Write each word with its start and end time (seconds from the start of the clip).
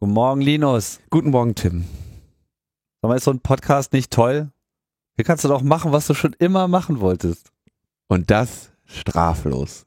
Guten 0.00 0.12
Morgen, 0.12 0.40
Linus. 0.40 1.00
Guten 1.10 1.30
Morgen, 1.30 1.56
Tim. 1.56 1.84
Sag 3.02 3.08
mal, 3.08 3.16
ist 3.16 3.24
so 3.24 3.32
ein 3.32 3.40
Podcast 3.40 3.92
nicht 3.92 4.12
toll? 4.12 4.52
Hier 5.16 5.24
kannst 5.24 5.42
du 5.42 5.48
doch 5.48 5.60
machen, 5.60 5.90
was 5.90 6.06
du 6.06 6.14
schon 6.14 6.36
immer 6.38 6.68
machen 6.68 7.00
wolltest. 7.00 7.50
Und 8.06 8.30
das 8.30 8.70
straflos. 8.84 9.86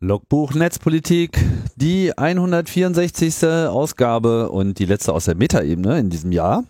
Logbuch 0.00 0.54
Netzpolitik, 0.54 1.44
die 1.74 2.16
164. 2.16 3.44
Ausgabe 3.68 4.48
und 4.48 4.78
die 4.78 4.84
letzte 4.84 5.12
aus 5.12 5.24
der 5.24 5.34
Metaebene 5.34 5.98
in 5.98 6.08
diesem 6.08 6.30
Jahr. 6.30 6.62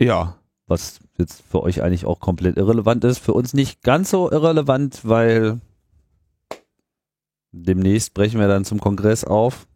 Ja. 0.00 0.38
Was 0.66 0.98
jetzt 1.18 1.42
für 1.42 1.62
euch 1.62 1.80
eigentlich 1.80 2.04
auch 2.04 2.18
komplett 2.18 2.56
irrelevant 2.56 3.04
ist. 3.04 3.18
Für 3.18 3.32
uns 3.34 3.54
nicht 3.54 3.82
ganz 3.82 4.10
so 4.10 4.28
irrelevant, 4.28 5.02
weil 5.04 5.60
demnächst 7.52 8.12
brechen 8.12 8.40
wir 8.40 8.48
dann 8.48 8.64
zum 8.64 8.80
Kongress 8.80 9.22
auf. 9.22 9.68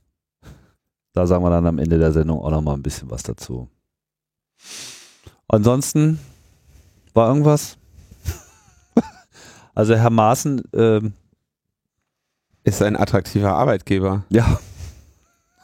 Da 1.13 1.29
sagen 1.29 1.45
wir 1.45 1.51
dann 1.51 1.67
am 1.67 1.79
Ende 1.79 2.01
der 2.01 2.13
Sendung 2.13 2.41
auch 2.41 2.51
nochmal 2.51 2.75
ein 2.75 2.83
bisschen 2.83 3.11
was 3.13 3.23
dazu. 3.23 3.69
Ansonsten 5.47 6.19
war 7.15 7.29
irgendwas? 7.29 7.79
also 9.75 9.95
Herr 9.95 10.11
Maaßen, 10.11 10.63
ähm, 10.75 11.13
ist 12.67 12.83
ein 12.83 12.97
attraktiver 12.97 13.53
Arbeitgeber. 13.53 14.25
Ja. 14.29 14.59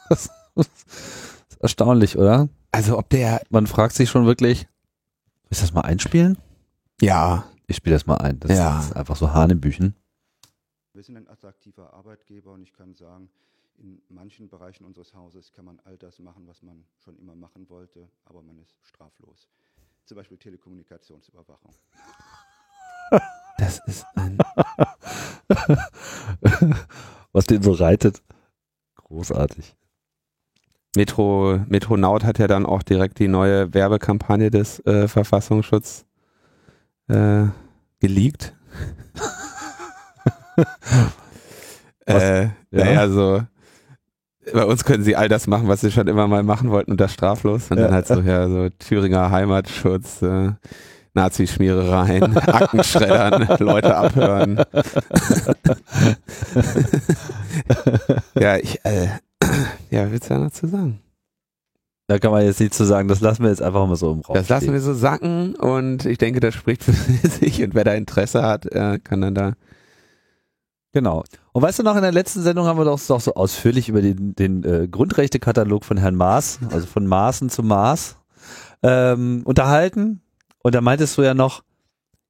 Das 0.08 0.31
ist 0.56 1.56
erstaunlich, 1.61 2.17
oder? 2.19 2.48
Also 2.70 2.98
ob 2.98 3.08
der. 3.11 3.42
Man 3.50 3.67
fragt 3.67 3.95
sich 3.95 4.11
schon 4.11 4.27
wirklich, 4.27 4.69
ist 5.50 5.62
das 5.62 5.73
mal 5.73 5.83
einspielen? 5.83 6.39
Ja. 7.00 7.45
Ich 7.67 7.77
spiele 7.77 7.97
das 7.97 8.06
mal 8.06 8.17
ein. 8.19 8.39
Das 8.41 8.50
Ja. 8.56 8.80
ist 8.80 8.95
einfach 8.95 9.17
so 9.17 9.33
Hanebüchen. 9.33 9.95
Wir 10.92 11.03
sind 11.03 11.17
ein 11.17 11.28
attraktiver 11.28 11.95
Arbeitgeber 11.95 12.53
und 12.53 12.62
ich 12.62 12.73
kann 12.75 12.95
sagen, 12.95 13.30
in 13.78 14.03
manchen 14.08 14.48
Bereichen 14.48 14.84
unseres 14.84 15.14
Hauses 15.14 15.53
kann 15.53 15.64
man 15.64 15.80
all 15.84 15.97
das 15.97 16.19
machen, 16.19 16.47
was 16.47 16.62
man 16.62 16.84
schon 17.03 17.17
immer 17.19 17.34
machen 17.34 17.69
wollte, 17.70 18.08
aber 18.27 18.42
man 18.42 18.58
ist 18.58 18.77
straflos. 18.83 19.48
Zum 20.05 20.17
Beispiel 20.19 20.36
Telekommunikationsüberwachung. 20.36 21.73
Das 23.58 23.80
ist 23.86 24.05
ein. 24.14 24.36
Was 27.33 27.47
den 27.47 27.62
so 27.62 27.73
reitet. 27.73 28.23
Großartig. 28.97 29.75
Metro, 30.97 31.59
Metronaut 31.69 32.25
hat 32.25 32.39
ja 32.39 32.47
dann 32.47 32.67
auch 32.67 32.83
direkt 32.83 33.19
die 33.19 33.29
neue 33.29 33.73
Werbekampagne 33.73 34.51
des 34.51 34.85
äh, 34.87 35.09
Verfassungsschutz 35.09 36.05
äh, 37.09 37.45
geleakt. 38.01 38.55
äh, 42.07 42.43
Ja. 42.45 42.51
Naja, 42.70 43.09
so. 43.09 43.43
Bei 44.53 44.65
uns 44.65 44.85
können 44.85 45.05
sie 45.05 45.15
all 45.15 45.29
das 45.29 45.47
machen, 45.47 45.69
was 45.69 45.83
sie 45.83 45.93
schon 45.93 46.09
immer 46.09 46.27
mal 46.27 46.43
machen 46.43 46.70
wollten 46.70 46.91
und 46.93 47.01
das 47.01 47.13
straflos. 47.15 47.70
Und 47.70 47.79
Ja. 47.79 47.85
dann 47.85 47.95
halt 47.95 48.07
so, 48.09 48.20
ja, 48.20 48.48
so 48.48 48.69
Thüringer 48.70 49.31
Heimatschutz, 49.31 50.20
äh, 50.23 50.53
Nazi-Schmierereien, 51.14 52.36
Aktenschreddern, 52.38 53.56
Leute 53.58 53.96
abhören. 53.96 54.62
ja, 58.38 58.56
ich, 58.56 58.84
äh, 58.84 59.08
ja, 59.90 60.10
willst 60.10 60.30
du 60.30 60.34
da 60.34 60.40
noch 60.40 60.50
zu 60.50 60.66
sagen? 60.66 61.00
Da 62.08 62.18
kann 62.18 62.33
man 62.33 62.45
jetzt 62.45 62.61
nicht 62.61 62.74
zu 62.74 62.84
sagen, 62.84 63.08
das 63.08 63.20
lassen 63.20 63.42
wir 63.42 63.51
jetzt 63.51 63.62
einfach 63.62 63.86
mal 63.86 63.96
so 63.96 64.12
im 64.12 64.20
Raum 64.20 64.34
Das 64.34 64.48
lassen 64.48 64.64
stehen. 64.64 64.74
wir 64.74 64.80
so 64.80 64.92
sacken 64.95 65.55
und 65.55 66.05
ich 66.05 66.18
denke, 66.18 66.40
das 66.40 66.55
spricht 66.55 66.83
für 66.83 66.92
sich 67.28 67.62
und 67.62 67.74
wer 67.74 67.84
da 67.84 67.95
Interesse 67.95 68.42
hat, 68.42 68.67
äh, 68.67 68.98
kann 68.98 69.20
dann 69.20 69.34
da. 69.34 69.52
Genau. 70.92 71.24
Und 71.52 71.62
weißt 71.62 71.78
du 71.78 71.83
noch, 71.84 71.96
in 71.96 72.02
der 72.02 72.12
letzten 72.12 72.42
Sendung 72.42 72.67
haben 72.67 72.78
wir 72.78 72.84
doch, 72.84 73.01
doch 73.01 73.20
so 73.20 73.34
ausführlich 73.34 73.89
über 73.89 74.02
den, 74.02 74.34
den 74.34 74.62
äh, 74.64 74.89
Grundrechtekatalog 74.89 75.84
von 75.84 75.96
Herrn 75.96 76.17
Maas, 76.17 76.58
also 76.70 76.86
von 76.86 77.06
Maaßen 77.06 77.48
zu 77.48 77.62
Maas, 77.62 78.17
ähm, 78.83 79.42
unterhalten. 79.45 80.20
Und 80.62 80.74
da 80.74 80.80
meintest 80.80 81.18
du 81.18 81.23
ja 81.23 81.34
noch, 81.34 81.62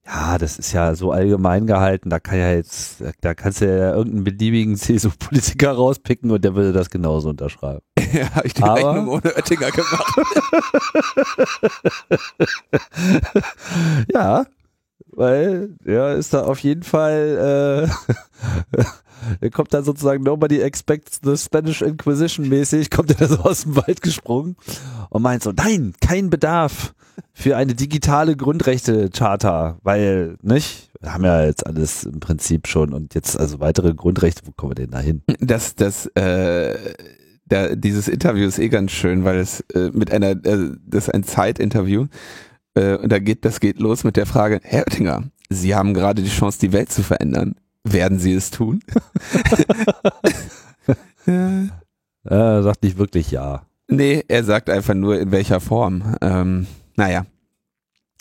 ja, 0.06 0.36
das 0.38 0.58
ist 0.58 0.72
ja 0.72 0.94
so 0.96 1.12
allgemein 1.12 1.66
gehalten, 1.66 2.10
da 2.10 2.18
kann 2.18 2.38
ja 2.38 2.52
jetzt, 2.52 3.02
da 3.20 3.34
kannst 3.34 3.60
du 3.60 3.66
ja 3.66 3.94
irgendeinen 3.94 4.24
beliebigen 4.24 4.76
CSU-Politiker 4.76 5.72
rauspicken 5.72 6.30
und 6.30 6.42
der 6.44 6.54
würde 6.54 6.72
das 6.72 6.90
genauso 6.90 7.28
unterschreiben. 7.28 7.82
ja, 8.12 8.34
habe 8.34 8.46
ich 8.46 8.54
die 8.54 8.62
Aber- 8.62 8.74
Rechnung 8.76 9.08
ohne 9.08 9.34
Oettinger 9.36 9.70
gemacht. 9.70 10.16
Ja, 14.12 14.46
weil 15.14 15.76
ja, 15.84 16.12
ist 16.12 16.32
da 16.34 16.42
auf 16.44 16.58
jeden 16.60 16.82
Fall, 16.82 17.88
äh, 18.72 18.82
kommt 19.52 19.72
dann 19.74 19.84
sozusagen 19.84 20.22
nobody 20.22 20.60
expects 20.60 21.20
the 21.22 21.36
Spanish 21.36 21.82
Inquisition 21.82 22.48
mäßig, 22.48 22.90
kommt 22.90 23.10
er 23.10 23.16
da 23.16 23.28
so 23.28 23.38
aus 23.42 23.62
dem 23.62 23.76
Wald 23.76 24.02
gesprungen 24.02 24.56
und 25.10 25.22
meint 25.22 25.42
so, 25.42 25.52
nein, 25.52 25.94
kein 26.00 26.30
Bedarf 26.30 26.94
für 27.32 27.56
eine 27.56 27.74
digitale 27.74 28.36
Grundrechte-Charta, 28.36 29.78
weil, 29.82 30.36
nicht? 30.42 30.90
Wir 31.00 31.14
haben 31.14 31.24
ja 31.24 31.44
jetzt 31.44 31.66
alles 31.66 32.04
im 32.04 32.20
Prinzip 32.20 32.68
schon 32.68 32.92
und 32.92 33.14
jetzt 33.14 33.38
also 33.38 33.60
weitere 33.60 33.94
Grundrechte, 33.94 34.42
wo 34.46 34.52
kommen 34.52 34.72
wir 34.72 34.76
denn 34.76 34.90
da 34.90 35.00
hin? 35.00 35.22
Das, 35.40 35.74
das, 35.74 36.06
äh, 36.14 36.76
da, 37.46 37.74
dieses 37.74 38.08
Interview 38.08 38.46
ist 38.46 38.58
eh 38.58 38.68
ganz 38.68 38.92
schön, 38.92 39.24
weil 39.24 39.38
es 39.38 39.60
äh, 39.74 39.90
mit 39.92 40.12
einer, 40.12 40.30
äh, 40.30 40.70
das 40.86 41.08
ist 41.08 41.14
ein 41.14 41.24
Zeitinterview. 41.24 42.06
Äh, 42.74 42.96
und 42.96 43.10
da 43.10 43.18
geht, 43.18 43.44
das 43.44 43.60
geht 43.60 43.80
los 43.80 44.04
mit 44.04 44.16
der 44.16 44.26
Frage, 44.26 44.60
Herr 44.62 44.86
Oettinger, 44.86 45.24
Sie 45.52 45.74
haben 45.74 45.94
gerade 45.94 46.22
die 46.22 46.30
Chance, 46.30 46.58
die 46.60 46.72
Welt 46.72 46.90
zu 46.90 47.02
verändern. 47.02 47.56
Werden 47.84 48.18
Sie 48.18 48.32
es 48.32 48.50
tun? 48.50 48.82
ja. 51.26 51.66
Er 52.24 52.62
sagt 52.62 52.84
nicht 52.84 52.98
wirklich 52.98 53.32
ja. 53.32 53.66
Nee, 53.88 54.24
er 54.28 54.44
sagt 54.44 54.70
einfach 54.70 54.94
nur 54.94 55.18
in 55.18 55.32
welcher 55.32 55.58
Form. 55.58 56.16
Ähm, 56.20 56.68
naja. 56.96 57.26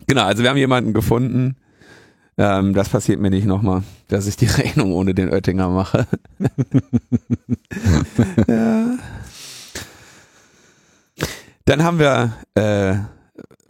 Genau, 0.07 0.23
also 0.23 0.41
wir 0.41 0.49
haben 0.49 0.57
jemanden 0.57 0.93
gefunden. 0.93 1.55
Ähm, 2.37 2.73
das 2.73 2.89
passiert 2.89 3.19
mir 3.19 3.29
nicht 3.29 3.45
nochmal, 3.45 3.83
dass 4.07 4.25
ich 4.27 4.37
die 4.37 4.45
Rechnung 4.47 4.91
ohne 4.93 5.13
den 5.13 5.31
Oettinger 5.31 5.69
mache. 5.69 6.07
ja. 8.47 8.97
Dann 11.65 11.83
haben 11.83 11.99
wir 11.99 12.33
äh, 12.55 12.95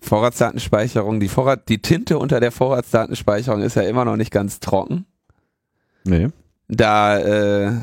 Vorratsdatenspeicherung. 0.01 1.19
Die, 1.19 1.28
Vorrat, 1.28 1.68
die 1.69 1.81
Tinte 1.81 2.18
unter 2.18 2.40
der 2.40 2.51
Vorratsdatenspeicherung 2.51 3.62
ist 3.62 3.75
ja 3.75 3.84
immer 3.84 4.06
noch 4.06 4.16
nicht 4.16 4.31
ganz 4.31 4.59
trocken. 4.59 5.06
Nee. 6.03 6.29
Da 6.67 7.17
äh, 7.19 7.73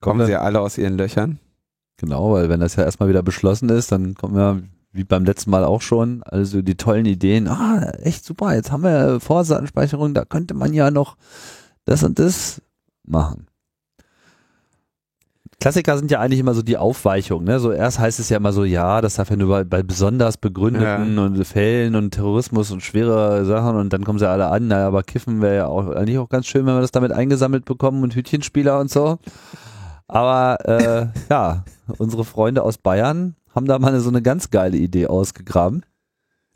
kommen 0.00 0.26
sie 0.26 0.32
ja 0.32 0.40
alle 0.40 0.60
aus 0.60 0.78
ihren 0.78 0.96
Löchern. 0.96 1.38
Genau, 1.96 2.32
weil 2.32 2.48
wenn 2.48 2.60
das 2.60 2.76
ja 2.76 2.84
erstmal 2.84 3.08
wieder 3.08 3.22
beschlossen 3.22 3.68
ist, 3.68 3.92
dann 3.92 4.14
kommen 4.14 4.34
wir, 4.34 4.62
wie 4.92 5.04
beim 5.04 5.24
letzten 5.24 5.50
Mal 5.50 5.64
auch 5.64 5.80
schon, 5.80 6.22
also 6.24 6.62
die 6.62 6.76
tollen 6.76 7.06
Ideen, 7.06 7.48
ah, 7.48 7.90
echt 8.02 8.24
super, 8.24 8.54
jetzt 8.54 8.72
haben 8.72 8.82
wir 8.82 9.20
Vorratsdatenspeicherung, 9.20 10.14
da 10.14 10.24
könnte 10.24 10.54
man 10.54 10.72
ja 10.72 10.90
noch 10.90 11.16
das 11.84 12.02
und 12.02 12.18
das 12.18 12.62
machen. 13.06 13.46
Klassiker 15.60 15.96
sind 15.96 16.10
ja 16.10 16.20
eigentlich 16.20 16.40
immer 16.40 16.54
so 16.54 16.62
die 16.62 16.76
Aufweichungen, 16.76 17.46
ne? 17.46 17.60
So 17.60 17.72
erst 17.72 17.98
heißt 17.98 18.20
es 18.20 18.28
ja 18.28 18.36
immer 18.36 18.52
so, 18.52 18.64
ja, 18.64 19.00
das 19.00 19.14
darf 19.14 19.30
ja 19.30 19.36
nur 19.36 19.48
bei, 19.48 19.64
bei 19.64 19.82
besonders 19.82 20.36
begründeten 20.36 21.18
und 21.18 21.44
Fällen 21.44 21.94
und 21.94 22.10
Terrorismus 22.10 22.70
und 22.70 22.82
schwere 22.82 23.44
Sachen 23.44 23.76
und 23.76 23.92
dann 23.92 24.04
kommen 24.04 24.18
sie 24.18 24.28
alle 24.28 24.48
an, 24.48 24.68
naja, 24.68 24.86
aber 24.86 25.02
Kiffen 25.02 25.40
wäre 25.40 25.56
ja 25.56 25.66
auch 25.66 25.88
eigentlich 25.90 26.18
auch 26.18 26.28
ganz 26.28 26.46
schön, 26.46 26.66
wenn 26.66 26.74
wir 26.74 26.80
das 26.80 26.92
damit 26.92 27.12
eingesammelt 27.12 27.64
bekommen 27.64 28.02
und 28.02 28.14
Hütchenspieler 28.14 28.78
und 28.78 28.90
so. 28.90 29.18
Aber 30.08 30.58
äh, 30.66 31.06
ja, 31.30 31.64
unsere 31.98 32.24
Freunde 32.24 32.62
aus 32.62 32.78
Bayern 32.78 33.36
haben 33.54 33.66
da 33.66 33.78
mal 33.78 33.98
so 34.00 34.08
eine 34.08 34.22
ganz 34.22 34.50
geile 34.50 34.76
Idee 34.76 35.06
ausgegraben 35.06 35.84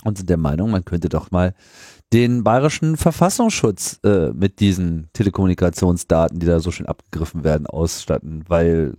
und 0.05 0.19
sind 0.19 0.31
der 0.31 0.37
Meinung, 0.37 0.71
man 0.71 0.85
könnte 0.85 1.09
doch 1.09 1.31
mal 1.31 1.55
den 2.13 2.43
bayerischen 2.43 2.97
Verfassungsschutz 2.97 4.01
äh, 4.05 4.31
mit 4.31 4.61
diesen 4.61 5.09
Telekommunikationsdaten, 5.13 6.39
die 6.39 6.47
da 6.47 6.61
so 6.61 6.71
schön 6.71 6.87
abgegriffen 6.87 7.45
werden, 7.45 7.67
ausstatten, 7.67 8.45
weil 8.49 8.95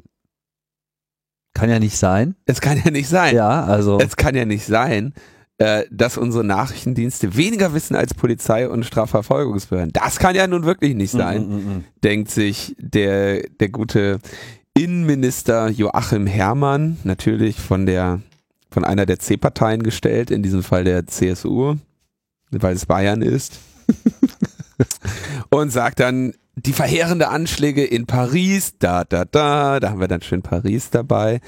kann 1.53 1.69
ja 1.69 1.79
nicht 1.79 1.97
sein. 1.97 2.35
Es 2.45 2.61
kann 2.61 2.79
ja 2.83 2.91
nicht 2.91 3.09
sein. 3.09 3.35
Ja, 3.35 3.63
also 3.63 3.99
Es 3.99 4.15
kann 4.15 4.35
ja 4.35 4.45
nicht 4.45 4.65
sein, 4.65 5.13
äh, 5.57 5.83
dass 5.91 6.17
unsere 6.17 6.43
Nachrichtendienste 6.43 7.35
weniger 7.35 7.73
wissen 7.73 7.95
als 7.95 8.13
Polizei 8.13 8.69
und 8.69 8.85
Strafverfolgungsbehörden. 8.85 9.91
Das 9.91 10.19
kann 10.19 10.35
ja 10.35 10.47
nun 10.47 10.63
wirklich 10.63 10.95
nicht 10.95 11.11
sein, 11.11 11.47
Mm, 11.47 11.53
mm, 11.53 11.77
mm. 11.77 11.83
denkt 12.03 12.31
sich 12.31 12.75
der, 12.79 13.41
der 13.59 13.69
gute 13.69 14.19
Innenminister 14.73 15.69
Joachim 15.69 16.27
Herrmann, 16.27 16.97
natürlich 17.03 17.59
von 17.59 17.85
der, 17.85 18.21
von 18.69 18.85
einer 18.85 19.05
der 19.05 19.19
C-Parteien 19.19 19.83
gestellt, 19.83 20.31
in 20.31 20.43
diesem 20.43 20.63
Fall 20.63 20.85
der 20.85 21.07
CSU, 21.07 21.75
weil 22.51 22.75
es 22.75 22.85
Bayern 22.85 23.21
ist. 23.21 23.59
und 25.49 25.71
sagt 25.71 25.99
dann, 25.99 26.33
die 26.55 26.73
verheerende 26.73 27.29
Anschläge 27.29 27.85
in 27.85 28.05
Paris, 28.05 28.73
da, 28.79 29.03
da, 29.03 29.25
da, 29.25 29.79
da 29.79 29.89
haben 29.89 29.99
wir 29.99 30.07
dann 30.07 30.21
schön 30.21 30.41
Paris 30.41 30.89
dabei. 30.89 31.39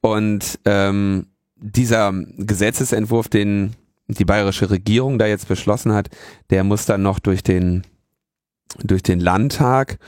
Und 0.00 0.58
ähm, 0.64 1.26
dieser 1.56 2.12
Gesetzesentwurf, 2.36 3.28
den 3.28 3.74
die 4.08 4.24
bayerische 4.24 4.70
Regierung 4.70 5.18
da 5.18 5.26
jetzt 5.26 5.48
beschlossen 5.48 5.92
hat, 5.92 6.08
der 6.50 6.64
muss 6.64 6.84
dann 6.84 7.02
noch 7.02 7.20
durch 7.20 7.42
den, 7.42 7.82
durch 8.82 9.02
den 9.02 9.20
Landtag. 9.20 9.98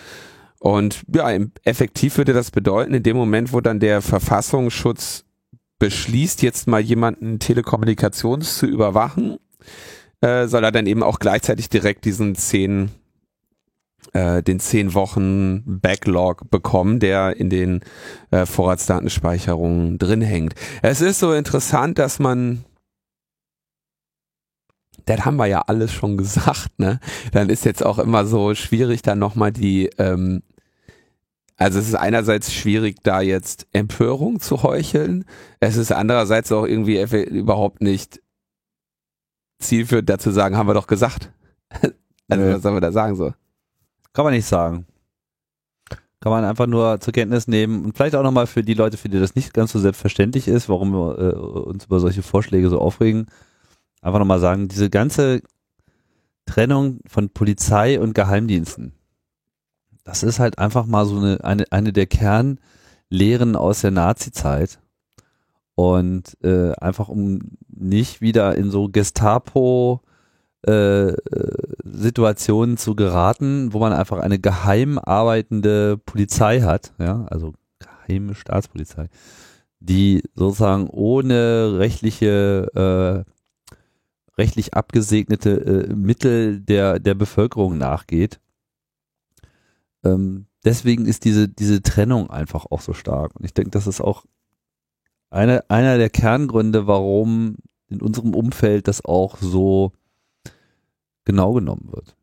Und 0.59 1.03
ja, 1.13 1.29
effektiv 1.65 2.19
würde 2.19 2.33
das 2.33 2.51
bedeuten, 2.51 2.95
in 2.95 3.03
dem 3.03 3.17
Moment, 3.17 3.53
wo 3.53 3.61
dann 3.61 3.81
der 3.81 4.03
Verfassungsschutz 4.03 5.25
beschließt, 5.79 6.43
jetzt 6.43 6.69
mal 6.69 6.81
jemanden 6.81 7.39
Telekommunikations 7.39 8.59
zu 8.59 8.67
überwachen, 8.67 9.39
äh, 10.23 10.47
soll 10.47 10.65
er 10.65 10.73
dann 10.73 10.87
eben 10.87 11.03
auch 11.03 11.19
gleichzeitig 11.19 11.69
direkt 11.69 12.05
diesen 12.05 12.35
zehn 12.35 12.91
äh, 14.15 14.43
den 14.43 14.61
zehn 14.61 14.95
Wochen 14.95 15.63
Backlog 15.81 16.51
bekommen, 16.51 16.99
der 16.99 17.37
in 17.37 17.51
den 17.51 17.81
äh, 18.31 18.47
Vorratsdatenspeicherungen 18.47 19.99
drin 19.99 20.23
hängt. 20.23 20.55
Es 20.83 21.01
ist 21.01 21.21
so 21.21 21.33
interessant, 21.33 21.99
dass 21.99 22.19
man 22.19 22.65
das 25.07 25.25
haben 25.25 25.37
wir 25.37 25.47
ja 25.47 25.63
alles 25.67 25.93
schon 25.93 26.17
gesagt, 26.19 26.79
ne? 26.79 27.01
Dann 27.33 27.49
ist 27.49 27.65
jetzt 27.65 27.85
auch 27.85 27.99
immer 27.99 28.25
so 28.25 28.55
schwierig, 28.55 29.03
dann 29.03 29.19
nochmal 29.19 29.53
die, 29.53 29.91
ähm, 29.99 30.43
also 31.57 31.79
es 31.79 31.89
ist 31.89 31.95
einerseits 31.95 32.53
schwierig, 32.53 32.97
da 33.03 33.21
jetzt 33.21 33.67
Empörung 33.73 34.41
zu 34.41 34.63
heucheln. 34.63 35.25
Es 35.61 35.77
ist 35.77 35.93
andererseits 35.93 36.51
auch 36.53 36.67
irgendwie 36.67 37.01
überhaupt 37.25 37.83
nicht 37.83 38.22
zielführend 39.63 40.09
dazu 40.09 40.31
sagen, 40.31 40.57
haben 40.57 40.69
wir 40.69 40.75
doch 40.75 40.87
gesagt. 40.87 41.31
also 42.29 42.45
was 42.45 42.63
soll 42.63 42.73
man 42.73 42.83
da 42.83 42.93
sagen 42.93 43.17
so? 43.17 43.33
Kann 44.13 44.25
man 44.25 44.35
nicht 44.35 44.47
sagen. 44.47 44.87
Kann 46.21 46.31
man 46.31 46.45
einfach 46.45 46.67
nur 46.67 47.01
zur 47.01 47.13
Kenntnis 47.13 47.49
nehmen 47.49 47.85
und 47.85 47.97
vielleicht 47.97 48.15
auch 48.15 48.23
nochmal 48.23 48.47
für 48.47 48.63
die 48.63 48.75
Leute, 48.75 48.97
für 48.97 49.09
die 49.09 49.19
das 49.19 49.35
nicht 49.35 49.53
ganz 49.55 49.73
so 49.73 49.81
selbstverständlich 49.81 50.47
ist, 50.47 50.69
warum 50.69 50.93
wir 50.93 51.19
äh, 51.19 51.35
uns 51.35 51.87
über 51.87 51.99
solche 51.99 52.23
Vorschläge 52.23 52.69
so 52.69 52.81
aufregen, 52.81 53.27
einfach 54.03 54.21
nochmal 54.21 54.39
sagen, 54.39 54.69
diese 54.69 54.89
ganze 54.89 55.43
Trennung 56.47 57.01
von 57.07 57.31
Polizei 57.31 57.99
und 57.99 58.15
Geheimdiensten, 58.15 58.93
das 60.05 60.23
ist 60.23 60.39
halt 60.39 60.59
einfach 60.59 60.87
mal 60.87 61.07
so 61.07 61.17
eine, 61.19 61.43
eine, 61.45 61.65
eine 61.71 61.93
der 61.93 62.07
Kernlehren 62.07 63.57
aus 63.57 63.81
der 63.81 63.91
Nazi-Zeit. 63.91 64.79
Und 65.75 66.37
äh, 66.43 66.73
einfach 66.73 67.09
um 67.09 67.57
nicht 67.69 68.21
wieder 68.21 68.55
in 68.57 68.71
so 68.71 68.89
Gestapo 68.89 70.03
äh, 70.63 71.15
Situationen 71.85 72.77
zu 72.77 72.95
geraten, 72.95 73.73
wo 73.73 73.79
man 73.79 73.93
einfach 73.93 74.19
eine 74.19 74.39
geheim 74.39 74.99
arbeitende 74.99 75.99
Polizei 75.99 76.61
hat, 76.61 76.93
ja, 76.99 77.25
also 77.31 77.55
geheime 77.79 78.35
Staatspolizei, 78.35 79.09
die 79.81 80.23
sozusagen 80.35 80.89
ohne 80.89 81.79
rechtliche, 81.79 83.25
äh, 83.27 83.81
rechtlich 84.39 84.75
abgesegnete 84.75 85.87
äh, 85.89 85.95
Mittel 85.95 86.61
der, 86.61 87.01
der 87.01 87.15
Bevölkerung 87.15 87.77
nachgeht. 87.77 88.41
Ähm, 90.05 90.47
deswegen 90.65 91.07
ist 91.07 91.25
diese, 91.25 91.49
diese 91.49 91.83
Trennung 91.83 92.31
einfach 92.31 92.67
auch 92.71 92.81
so 92.81 92.93
stark. 92.93 93.35
Und 93.35 93.45
ich 93.45 93.55
denke, 93.55 93.71
das 93.71 93.87
ist 93.87 94.01
auch 94.01 94.25
eine, 95.33 95.69
einer 95.71 95.99
der 95.99 96.11
Kerngründe, 96.11 96.87
warum 96.87 97.57
in 97.89 98.01
unserem 98.01 98.35
Umfeld 98.35 98.89
das 98.89 99.05
auch 99.05 99.39
so 99.39 99.93
genau 101.25 101.53
genommen 101.53 101.91
wird. 101.91 102.15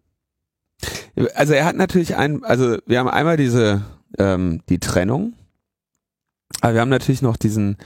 Also 1.35 1.53
er 1.53 1.65
hat 1.65 1.75
natürlich 1.75 2.15
ein, 2.15 2.43
also 2.43 2.77
wir 2.85 2.99
haben 2.99 3.09
einmal 3.09 3.37
diese 3.37 3.83
ähm, 4.17 4.61
die 4.69 4.79
Trennung, 4.79 5.33
aber 6.61 6.73
wir 6.73 6.81
haben 6.81 6.89
natürlich 6.89 7.21
noch 7.21 7.37
diesen 7.37 7.77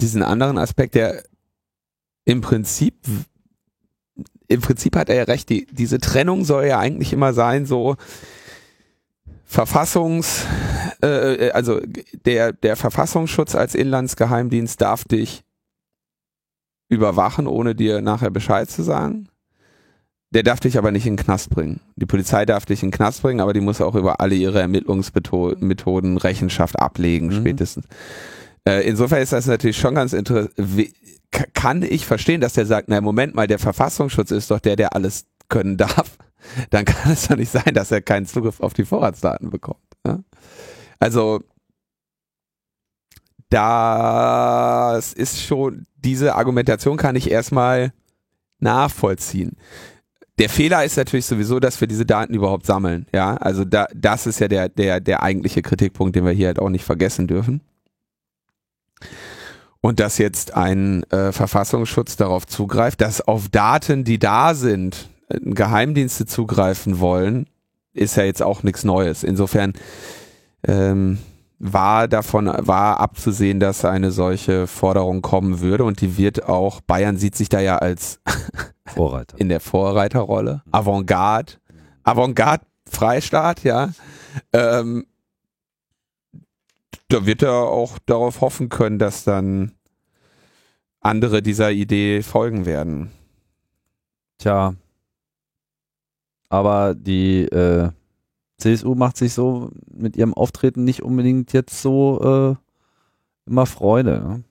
diesen 0.00 0.22
anderen 0.22 0.58
Aspekt, 0.58 0.94
der 0.94 1.22
im 2.24 2.40
Prinzip 2.40 2.94
im 4.48 4.60
Prinzip 4.60 4.96
hat 4.96 5.08
er 5.08 5.14
ja 5.16 5.22
recht, 5.24 5.48
die, 5.48 5.66
diese 5.70 5.98
Trennung 5.98 6.44
soll 6.44 6.66
ja 6.66 6.78
eigentlich 6.78 7.12
immer 7.12 7.32
sein, 7.32 7.64
so 7.64 7.96
Verfassungs, 9.52 10.46
äh, 11.02 11.50
also 11.50 11.80
der, 12.24 12.54
der 12.54 12.74
Verfassungsschutz 12.74 13.54
als 13.54 13.74
Inlandsgeheimdienst 13.74 14.80
darf 14.80 15.04
dich 15.04 15.44
überwachen, 16.88 17.46
ohne 17.46 17.74
dir 17.74 18.00
nachher 18.00 18.30
Bescheid 18.30 18.70
zu 18.70 18.82
sagen. 18.82 19.28
Der 20.30 20.42
darf 20.42 20.60
dich 20.60 20.78
aber 20.78 20.90
nicht 20.90 21.06
in 21.06 21.16
den 21.16 21.24
Knast 21.24 21.50
bringen. 21.50 21.80
Die 21.96 22.06
Polizei 22.06 22.46
darf 22.46 22.64
dich 22.64 22.82
in 22.82 22.88
den 22.88 22.96
Knast 22.96 23.20
bringen, 23.20 23.40
aber 23.40 23.52
die 23.52 23.60
muss 23.60 23.82
auch 23.82 23.94
über 23.94 24.20
alle 24.22 24.34
ihre 24.34 24.58
Ermittlungsmethoden 24.58 26.16
Rechenschaft 26.16 26.78
ablegen, 26.78 27.26
mhm. 27.26 27.32
spätestens. 27.32 27.84
Äh, 28.66 28.88
insofern 28.88 29.20
ist 29.20 29.34
das 29.34 29.46
natürlich 29.46 29.76
schon 29.76 29.94
ganz 29.94 30.14
interessant. 30.14 30.54
Kann 31.52 31.82
ich 31.82 32.06
verstehen, 32.06 32.40
dass 32.40 32.54
der 32.54 32.64
sagt, 32.64 32.88
na 32.88 33.02
Moment 33.02 33.34
mal, 33.34 33.46
der 33.46 33.58
Verfassungsschutz 33.58 34.30
ist 34.30 34.50
doch 34.50 34.60
der, 34.60 34.76
der 34.76 34.94
alles 34.94 35.26
können 35.50 35.76
darf. 35.76 36.16
Dann 36.70 36.84
kann 36.86 37.12
es 37.12 37.28
doch 37.28 37.36
nicht 37.36 37.50
sein, 37.50 37.74
dass 37.74 37.90
er 37.90 38.02
keinen 38.02 38.26
Zugriff 38.26 38.60
auf 38.60 38.74
die 38.74 38.84
Vorratsdaten 38.84 39.50
bekommt. 39.50 39.80
Ja? 40.06 40.20
Also 40.98 41.40
das 43.48 45.12
ist 45.12 45.42
schon, 45.42 45.86
diese 45.96 46.34
Argumentation 46.34 46.96
kann 46.96 47.16
ich 47.16 47.30
erstmal 47.30 47.92
nachvollziehen 48.60 49.56
der 50.38 50.48
Fehler 50.48 50.84
ist 50.84 50.96
natürlich 50.96 51.26
sowieso, 51.26 51.60
dass 51.60 51.80
wir 51.80 51.88
diese 51.88 52.06
Daten 52.06 52.34
überhaupt 52.34 52.66
sammeln. 52.66 53.06
Ja, 53.14 53.36
also 53.36 53.64
da, 53.64 53.86
das 53.94 54.26
ist 54.26 54.40
ja 54.40 54.48
der, 54.48 54.68
der, 54.68 55.00
der 55.00 55.22
eigentliche 55.22 55.62
Kritikpunkt, 55.62 56.16
den 56.16 56.24
wir 56.24 56.32
hier 56.32 56.48
halt 56.48 56.58
auch 56.58 56.70
nicht 56.70 56.84
vergessen 56.84 57.26
dürfen. 57.26 57.60
Und 59.80 60.00
dass 60.00 60.18
jetzt 60.18 60.54
ein 60.54 61.02
äh, 61.10 61.32
Verfassungsschutz 61.32 62.16
darauf 62.16 62.46
zugreift, 62.46 63.00
dass 63.00 63.20
auf 63.20 63.48
Daten, 63.50 64.04
die 64.04 64.18
da 64.18 64.54
sind, 64.54 65.10
Geheimdienste 65.40 66.26
zugreifen 66.26 67.00
wollen, 67.00 67.46
ist 67.92 68.16
ja 68.16 68.24
jetzt 68.24 68.42
auch 68.42 68.62
nichts 68.62 68.84
Neues. 68.84 69.22
Insofern 69.22 69.72
ähm, 70.66 71.18
war 71.58 72.08
davon, 72.08 72.46
war 72.46 73.00
abzusehen, 73.00 73.60
dass 73.60 73.84
eine 73.84 74.10
solche 74.10 74.66
Forderung 74.66 75.22
kommen 75.22 75.60
würde 75.60 75.84
und 75.84 76.00
die 76.00 76.16
wird 76.16 76.48
auch, 76.48 76.80
Bayern 76.80 77.16
sieht 77.16 77.36
sich 77.36 77.48
da 77.48 77.60
ja 77.60 77.78
als 77.78 78.20
Vorreiter. 78.86 79.38
in 79.38 79.48
der 79.48 79.60
Vorreiterrolle. 79.60 80.62
Avantgarde, 80.72 81.54
Avantgarde 82.02 82.64
Freistaat, 82.90 83.62
ja. 83.64 83.90
Ähm, 84.52 85.06
da 87.08 87.26
wird 87.26 87.42
er 87.42 87.52
auch 87.52 87.98
darauf 88.06 88.40
hoffen 88.40 88.68
können, 88.68 88.98
dass 88.98 89.24
dann 89.24 89.72
andere 91.00 91.42
dieser 91.42 91.70
Idee 91.70 92.22
folgen 92.22 92.66
werden. 92.66 93.12
Tja. 94.38 94.74
Aber 96.52 96.94
die 96.94 97.44
äh, 97.44 97.90
CSU 98.58 98.94
macht 98.94 99.16
sich 99.16 99.32
so 99.32 99.70
mit 99.90 100.18
ihrem 100.18 100.34
Auftreten 100.34 100.84
nicht 100.84 101.02
unbedingt 101.02 101.54
jetzt 101.54 101.80
so 101.80 102.20
äh, 102.20 103.50
immer 103.50 103.64
Freude. 103.64 104.20
Ne? 104.20 104.44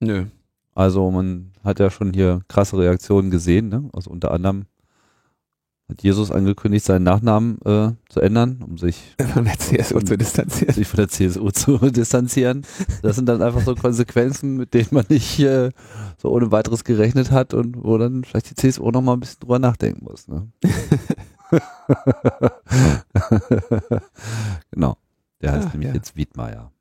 Nö. 0.00 0.26
Also 0.74 1.10
man 1.10 1.52
hat 1.64 1.80
ja 1.80 1.88
schon 1.90 2.12
hier 2.12 2.42
krasse 2.48 2.76
Reaktionen 2.76 3.30
gesehen, 3.30 3.70
ne? 3.70 3.88
Also 3.94 4.10
unter 4.10 4.32
anderem 4.32 4.66
hat 5.88 6.02
Jesus 6.02 6.30
angekündigt, 6.30 6.84
seinen 6.84 7.02
Nachnamen 7.02 7.58
äh, 7.64 7.92
zu 8.08 8.20
ändern, 8.20 8.62
um 8.66 8.78
sich 8.78 9.14
von 9.34 9.44
der 9.44 9.58
CSU 9.58 9.96
um, 9.96 10.06
zu 10.06 10.16
distanzieren. 10.16 10.74
Sich 10.74 10.88
von 10.88 10.96
der 10.96 11.08
CSU 11.08 11.50
zu 11.50 11.78
distanzieren. 11.90 12.66
Das 13.02 13.16
sind 13.16 13.26
dann 13.26 13.42
einfach 13.42 13.60
so 13.62 13.74
Konsequenzen, 13.74 14.56
mit 14.56 14.72
denen 14.72 14.88
man 14.92 15.04
nicht 15.08 15.38
äh, 15.40 15.70
so 16.16 16.30
ohne 16.30 16.50
weiteres 16.50 16.84
gerechnet 16.84 17.30
hat 17.30 17.52
und 17.52 17.84
wo 17.84 17.98
dann 17.98 18.24
vielleicht 18.24 18.50
die 18.50 18.54
CSU 18.54 18.90
noch 18.90 19.02
mal 19.02 19.12
ein 19.14 19.20
bisschen 19.20 19.40
drüber 19.40 19.58
nachdenken 19.58 20.04
muss. 20.04 20.26
Ne? 20.26 20.48
genau. 24.70 24.96
Der 25.42 25.52
heißt 25.52 25.64
ja, 25.64 25.70
nämlich 25.72 25.88
ja. 25.88 25.94
jetzt 25.94 26.16
Wiedmeier. 26.16 26.72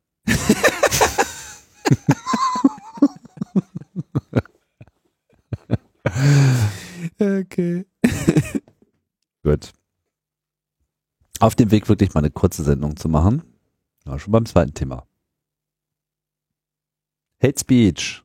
okay. 7.19 7.85
Gut. 9.43 9.73
Auf 11.39 11.55
dem 11.55 11.71
Weg 11.71 11.89
wirklich 11.89 12.13
mal 12.13 12.19
eine 12.21 12.31
kurze 12.31 12.63
Sendung 12.63 12.95
zu 12.95 13.09
machen. 13.09 13.43
Ja, 14.05 14.17
schon 14.17 14.31
beim 14.31 14.45
zweiten 14.45 14.73
Thema. 14.73 15.05
Hate 17.41 17.59
Speech. 17.59 18.23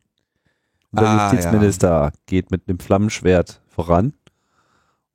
Unser 0.93 1.09
ah, 1.09 1.33
Justizminister 1.33 1.89
ja. 1.89 2.13
geht 2.27 2.51
mit 2.51 2.69
einem 2.69 2.79
Flammenschwert 2.79 3.61
voran 3.69 4.15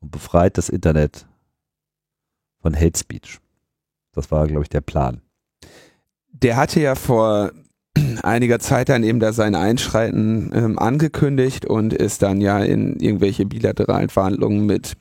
und 0.01 0.11
befreit 0.11 0.57
das 0.57 0.69
Internet 0.69 1.25
von 2.61 2.75
Hate 2.75 2.99
Speech. 2.99 3.39
Das 4.11 4.29
war, 4.29 4.45
glaube 4.47 4.63
ich, 4.63 4.69
der 4.69 4.81
Plan. 4.81 5.21
Der 6.31 6.57
hatte 6.57 6.81
ja 6.81 6.95
vor 6.95 7.51
einiger 8.23 8.59
Zeit 8.59 8.89
dann 8.89 9.03
eben 9.03 9.19
da 9.19 9.33
sein 9.33 9.55
Einschreiten 9.55 10.51
ähm, 10.53 10.77
angekündigt 10.77 11.65
und 11.65 11.93
ist 11.93 12.21
dann 12.21 12.41
ja 12.41 12.59
in 12.59 12.99
irgendwelche 12.99 13.45
bilateralen 13.45 14.09
Verhandlungen 14.09 14.65
mit, 14.65 14.95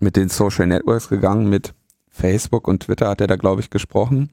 mit 0.00 0.16
den 0.16 0.28
Social 0.28 0.66
Networks 0.66 1.08
gegangen, 1.08 1.48
mit 1.48 1.74
Facebook 2.10 2.68
und 2.68 2.84
Twitter 2.84 3.08
hat 3.08 3.20
er 3.20 3.26
da, 3.26 3.36
glaube 3.36 3.60
ich, 3.60 3.70
gesprochen 3.70 4.30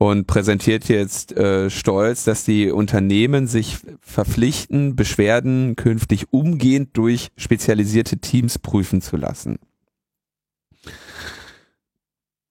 und 0.00 0.26
präsentiert 0.26 0.88
jetzt 0.88 1.36
äh, 1.36 1.68
stolz, 1.68 2.24
dass 2.24 2.44
die 2.44 2.70
Unternehmen 2.70 3.46
sich 3.46 3.78
verpflichten, 4.00 4.96
Beschwerden 4.96 5.76
künftig 5.76 6.32
umgehend 6.32 6.96
durch 6.96 7.28
spezialisierte 7.36 8.16
Teams 8.16 8.58
prüfen 8.58 9.02
zu 9.02 9.18
lassen. 9.18 9.58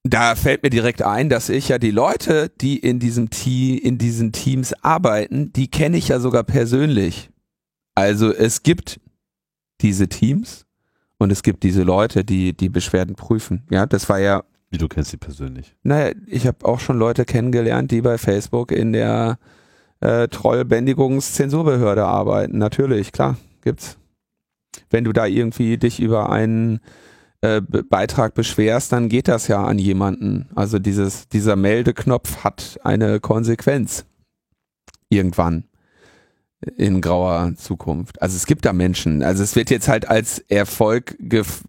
Da 0.03 0.35
fällt 0.35 0.61
mir 0.61 0.69
direkt 0.69 1.01
ein, 1.01 1.29
dass 1.29 1.49
ich 1.49 1.69
ja 1.69 1.79
die 1.79 1.89
Leute, 1.89 2.51
die 2.61 2.77
in 2.77 2.99
diesem 2.99 3.31
Team, 3.31 3.79
in 3.79 3.97
diesen 3.97 4.31
Teams 4.31 4.73
arbeiten, 4.83 5.51
die 5.51 5.71
kenne 5.71 5.97
ich 5.97 6.09
ja 6.09 6.19
sogar 6.19 6.43
persönlich. 6.43 7.31
Also 7.95 8.31
es 8.31 8.61
gibt 8.61 8.99
diese 9.81 10.07
Teams 10.07 10.67
und 11.19 11.31
es 11.31 11.43
gibt 11.43 11.63
diese 11.63 11.83
Leute, 11.83 12.23
die 12.25 12.53
die 12.53 12.69
Beschwerden 12.69 13.15
prüfen. 13.15 13.63
Ja, 13.69 13.85
das 13.85 14.09
war 14.09 14.19
ja. 14.19 14.43
Wie 14.71 14.77
du 14.77 14.87
kennst 14.87 15.11
sie 15.11 15.17
persönlich? 15.17 15.75
Naja, 15.83 16.13
ich 16.25 16.47
habe 16.47 16.65
auch 16.65 16.79
schon 16.79 16.97
Leute 16.97 17.25
kennengelernt, 17.25 17.91
die 17.91 18.01
bei 18.01 18.17
Facebook 18.17 18.71
in 18.71 18.93
der 18.93 19.37
äh, 19.99 20.27
Trollbändigungszensurbehörde 20.27 22.05
arbeiten. 22.05 22.57
Natürlich, 22.57 23.11
klar, 23.11 23.37
gibt's. 23.61 23.97
Wenn 24.89 25.03
du 25.03 25.11
da 25.11 25.25
irgendwie 25.25 25.77
dich 25.77 25.99
über 25.99 26.29
einen 26.29 26.79
äh, 27.41 27.61
Beitrag 27.61 28.33
beschwerst, 28.35 28.91
dann 28.91 29.09
geht 29.09 29.27
das 29.27 29.47
ja 29.47 29.63
an 29.63 29.79
jemanden. 29.79 30.49
Also 30.55 30.79
dieses, 30.79 31.27
dieser 31.27 31.55
Meldeknopf 31.55 32.43
hat 32.43 32.79
eine 32.83 33.19
Konsequenz. 33.19 34.05
Irgendwann 35.09 35.63
in 36.75 36.99
grauer 37.01 37.53
Zukunft. 37.55 38.21
Also 38.21 38.35
es 38.35 38.45
gibt 38.45 38.65
da 38.65 38.73
Menschen. 38.73 39.23
Also 39.23 39.43
es 39.43 39.55
wird 39.55 39.69
jetzt 39.69 39.87
halt 39.87 40.07
als 40.09 40.39
Erfolg 40.49 41.17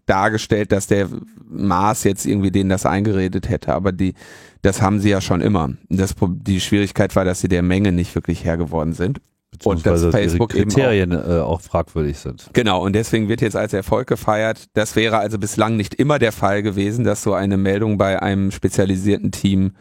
dargestellt, 0.05 0.71
dass 0.71 0.87
der 0.87 1.07
Mars 1.49 2.03
jetzt 2.03 2.25
irgendwie 2.25 2.51
denen 2.51 2.69
das 2.69 2.85
eingeredet 2.85 3.49
hätte, 3.49 3.73
aber 3.73 3.91
die, 3.91 4.13
das 4.61 4.81
haben 4.81 4.99
sie 4.99 5.09
ja 5.09 5.21
schon 5.21 5.41
immer. 5.41 5.69
Das, 5.89 6.15
die 6.21 6.59
Schwierigkeit 6.59 7.15
war, 7.15 7.23
dass 7.23 7.39
sie 7.39 7.47
der 7.47 7.61
Menge 7.61 7.91
nicht 7.91 8.15
wirklich 8.15 8.43
Herr 8.43 8.57
geworden 8.57 8.93
sind 8.93 9.21
und 9.63 9.85
dass 9.85 10.05
Facebook 10.05 10.51
Kriterien 10.51 11.11
eben 11.11 11.21
auch, 11.21 11.29
äh, 11.29 11.39
auch, 11.39 11.61
fragwürdig 11.61 12.17
sind. 12.17 12.49
Genau, 12.53 12.83
und 12.83 12.93
deswegen 12.93 13.29
wird 13.29 13.41
jetzt 13.41 13.55
als 13.55 13.73
Erfolg 13.73 14.07
gefeiert. 14.07 14.65
Das 14.73 14.95
wäre 14.95 15.17
also 15.19 15.37
bislang 15.37 15.77
nicht 15.77 15.93
immer 15.95 16.19
der 16.19 16.31
Fall 16.31 16.63
gewesen, 16.63 17.03
dass 17.03 17.23
so 17.23 17.33
eine 17.33 17.57
Meldung 17.57 17.97
bei 17.97 18.21
einem 18.21 18.51
spezialisierten 18.51 19.31
Team 19.31 19.73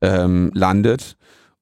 ähm, 0.00 0.50
landet. 0.54 1.16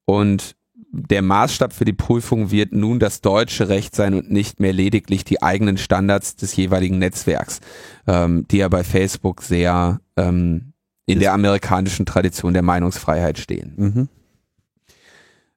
Und 0.05 0.57
der 0.93 1.23
Maßstab 1.23 1.73
für 1.73 1.85
die 1.85 1.93
Prüfung 1.93 2.51
wird 2.51 2.73
nun 2.73 2.99
das 2.99 3.21
deutsche 3.21 3.69
Recht 3.69 3.95
sein 3.95 4.15
und 4.15 4.31
nicht 4.31 4.61
mehr 4.61 4.73
lediglich 4.73 5.25
die 5.25 5.43
eigenen 5.43 5.79
Standards 5.79 6.37
des 6.37 6.57
jeweiligen 6.57 6.99
Netzwerks, 6.99 7.61
ähm, 8.07 8.47
die 8.51 8.59
ja 8.59 8.69
bei 8.69 8.85
Facebook 8.85 9.43
sehr 9.43 10.01
ähm, 10.17 10.73
in 11.07 11.21
der 11.21 11.33
amerikanischen 11.33 12.07
Tradition 12.07 12.53
der 12.53 12.63
Meinungsfreiheit 12.63 13.39
stehen. 13.39 13.75
Mhm. 13.77 14.09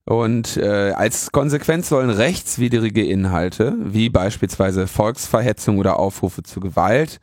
Und 0.06 0.58
äh, 0.58 0.92
als 0.96 1.32
Konsequenz 1.32 1.90
sollen 1.90 2.10
rechtswidrige 2.10 3.06
Inhalte, 3.06 3.76
wie 3.80 4.10
beispielsweise 4.10 4.88
Volksverhetzung 4.88 5.78
oder 5.78 6.00
Aufrufe 6.00 6.42
zu 6.42 6.60
Gewalt, 6.60 7.20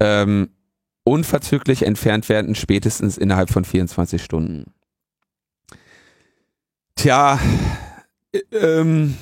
ähm, 0.00 0.50
unverzüglich 1.04 1.84
entfernt 1.84 2.28
werden, 2.28 2.56
spätestens 2.56 3.16
innerhalb 3.16 3.50
von 3.50 3.64
24 3.64 4.22
Stunden. 4.22 4.72
Tja, 6.96 7.38
äh, 8.32 8.38
ähm, 8.52 9.16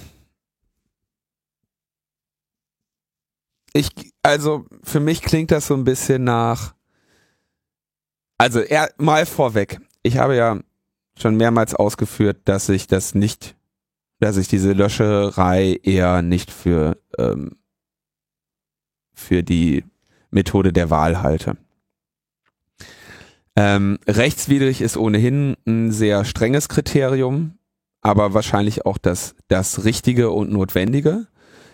ich, 3.73 3.91
also 4.23 4.65
für 4.83 5.01
mich 5.01 5.21
klingt 5.23 5.51
das 5.51 5.67
so 5.67 5.75
ein 5.75 5.85
bisschen 5.85 6.25
nach, 6.25 6.75
also 8.39 8.61
er, 8.61 8.91
mal 8.97 9.27
vorweg, 9.27 9.81
ich 10.03 10.19
habe 10.19 10.37
ja 10.37 10.61
schon 11.19 11.37
mehrmals 11.37 11.75
ausgeführt, 11.75 12.43
dass 12.45 12.69
ich 12.69 12.87
das 12.87 13.15
nicht, 13.15 13.57
dass 14.21 14.37
ich 14.37 14.49
diese 14.49 14.73
Löscherei 14.73 15.79
eher 15.83 16.23
nicht 16.23 16.53
für, 16.53 16.97
ähm, 17.19 17.57
für 19.13 19.43
die 19.43 19.85
Methode 20.31 20.73
der 20.73 20.91
Wahl 20.91 21.23
halte. 21.23 21.57
Ähm, 23.57 23.99
rechtswidrig 24.09 24.81
ist 24.81 24.97
ohnehin 24.97 25.57
ein 25.67 25.93
sehr 25.93 26.25
strenges 26.25 26.69
Kriterium, 26.69 27.59
aber 28.05 28.35
wahrscheinlich 28.35 28.87
auch 28.87 28.99
das, 28.99 29.35
das 29.49 29.85
Richtige 29.85 30.31
und 30.31 30.53
Notwendige. 30.53 31.27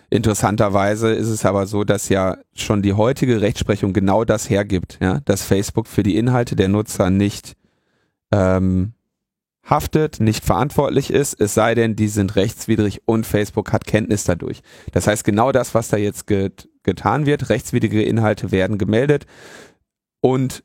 Interessanterweise 0.09 1.11
ist 1.11 1.27
es 1.27 1.45
aber 1.45 1.67
so, 1.67 1.83
dass 1.83 2.09
ja 2.09 2.37
schon 2.55 2.81
die 2.81 2.93
heutige 2.93 3.41
Rechtsprechung 3.41 3.93
genau 3.93 4.23
das 4.23 4.49
hergibt, 4.49 4.97
ja, 5.01 5.19
dass 5.25 5.43
Facebook 5.43 5.87
für 5.87 6.03
die 6.03 6.15
Inhalte 6.15 6.55
der 6.55 6.69
Nutzer 6.69 7.09
nicht 7.09 7.55
ähm, 8.31 8.93
haftet, 9.63 10.19
nicht 10.21 10.43
verantwortlich 10.45 11.11
ist, 11.11 11.39
es 11.39 11.53
sei 11.53 11.75
denn, 11.75 11.95
die 11.95 12.07
sind 12.07 12.35
rechtswidrig 12.35 13.01
und 13.05 13.25
Facebook 13.25 13.73
hat 13.73 13.85
Kenntnis 13.85 14.23
dadurch. 14.23 14.61
Das 14.93 15.07
heißt, 15.07 15.23
genau 15.23 15.51
das, 15.51 15.75
was 15.75 15.89
da 15.89 15.97
jetzt 15.97 16.27
get 16.27 16.69
getan 16.83 17.25
wird, 17.25 17.49
rechtswidrige 17.49 18.01
Inhalte 18.01 18.51
werden 18.51 18.77
gemeldet 18.77 19.27
und 20.21 20.63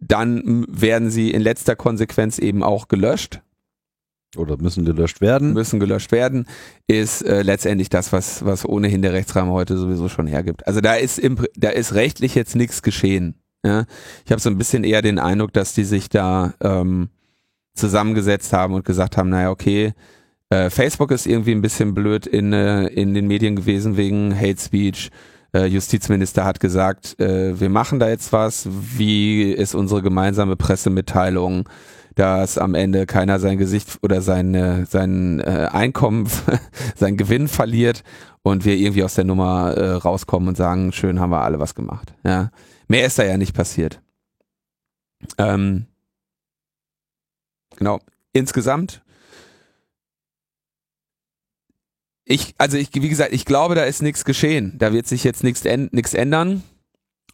dann 0.00 0.66
werden 0.68 1.10
sie 1.10 1.30
in 1.30 1.42
letzter 1.42 1.76
Konsequenz 1.76 2.38
eben 2.38 2.62
auch 2.62 2.88
gelöscht. 2.88 3.40
Oder 4.36 4.56
müssen 4.58 4.84
gelöscht 4.84 5.20
werden. 5.20 5.52
Müssen 5.52 5.80
gelöscht 5.80 6.12
werden, 6.12 6.46
ist 6.86 7.22
äh, 7.22 7.42
letztendlich 7.42 7.88
das, 7.88 8.12
was, 8.12 8.44
was 8.44 8.66
ohnehin 8.66 9.02
der 9.02 9.12
Rechtsrahmen 9.12 9.52
heute 9.52 9.78
sowieso 9.78 10.08
schon 10.08 10.26
hergibt. 10.26 10.66
Also 10.66 10.80
da 10.80 10.94
ist, 10.94 11.18
im, 11.18 11.38
da 11.56 11.70
ist 11.70 11.94
rechtlich 11.94 12.34
jetzt 12.34 12.56
nichts 12.56 12.82
geschehen. 12.82 13.36
Ja? 13.64 13.86
Ich 14.24 14.32
habe 14.32 14.40
so 14.40 14.50
ein 14.50 14.58
bisschen 14.58 14.84
eher 14.84 15.02
den 15.02 15.18
Eindruck, 15.18 15.52
dass 15.52 15.74
die 15.74 15.84
sich 15.84 16.08
da 16.08 16.54
ähm, 16.60 17.08
zusammengesetzt 17.74 18.52
haben 18.52 18.74
und 18.74 18.84
gesagt 18.84 19.16
haben, 19.16 19.30
naja, 19.30 19.50
okay, 19.50 19.94
äh, 20.50 20.70
Facebook 20.70 21.10
ist 21.10 21.26
irgendwie 21.26 21.52
ein 21.52 21.62
bisschen 21.62 21.94
blöd 21.94 22.26
in, 22.26 22.52
äh, 22.52 22.86
in 22.86 23.14
den 23.14 23.26
Medien 23.26 23.56
gewesen 23.56 23.96
wegen 23.96 24.38
Hate 24.38 24.60
Speech. 24.60 25.10
Äh, 25.52 25.66
Justizminister 25.66 26.44
hat 26.44 26.60
gesagt, 26.60 27.18
äh, 27.20 27.58
wir 27.58 27.68
machen 27.68 27.98
da 27.98 28.08
jetzt 28.08 28.32
was. 28.32 28.68
Wie 28.70 29.50
ist 29.50 29.74
unsere 29.74 30.02
gemeinsame 30.02 30.56
Pressemitteilung, 30.56 31.68
dass 32.16 32.58
am 32.58 32.74
Ende 32.74 33.06
keiner 33.06 33.38
sein 33.38 33.58
Gesicht 33.58 33.98
oder 34.02 34.20
sein, 34.20 34.86
sein 34.90 35.40
äh, 35.40 35.68
Einkommen, 35.70 36.28
sein 36.96 37.16
Gewinn 37.16 37.46
verliert 37.46 38.02
und 38.42 38.64
wir 38.64 38.74
irgendwie 38.74 39.04
aus 39.04 39.14
der 39.14 39.24
Nummer 39.24 39.72
äh, 39.72 39.92
rauskommen 39.92 40.48
und 40.48 40.56
sagen, 40.56 40.92
schön 40.92 41.20
haben 41.20 41.30
wir 41.30 41.42
alle 41.42 41.60
was 41.60 41.74
gemacht. 41.74 42.12
Ja. 42.24 42.50
Mehr 42.88 43.06
ist 43.06 43.18
da 43.18 43.24
ja 43.24 43.36
nicht 43.36 43.54
passiert. 43.54 44.00
Ähm, 45.38 45.86
Genau. 47.76 48.00
Insgesamt. 48.32 49.02
Ich, 52.24 52.54
also 52.58 52.76
ich, 52.76 52.90
wie 52.92 53.08
gesagt, 53.08 53.32
ich 53.32 53.44
glaube, 53.44 53.74
da 53.74 53.84
ist 53.84 54.02
nichts 54.02 54.24
geschehen. 54.24 54.74
Da 54.78 54.92
wird 54.92 55.06
sich 55.06 55.22
jetzt 55.22 55.44
nichts 55.44 55.64
ändern. 56.14 56.64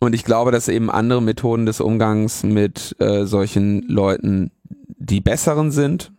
Und 0.01 0.15
ich 0.15 0.25
glaube, 0.25 0.51
dass 0.51 0.69
eben 0.69 0.91
andere 0.91 1.23
Methoden 1.23 1.65
des 1.65 1.81
Umgangs 1.81 2.43
mit 2.43 2.97
äh, 3.01 3.25
solchen 3.25 3.83
Leuten 3.89 4.51
die 4.87 5.21
besseren 5.21 5.71
sind. 5.71 6.13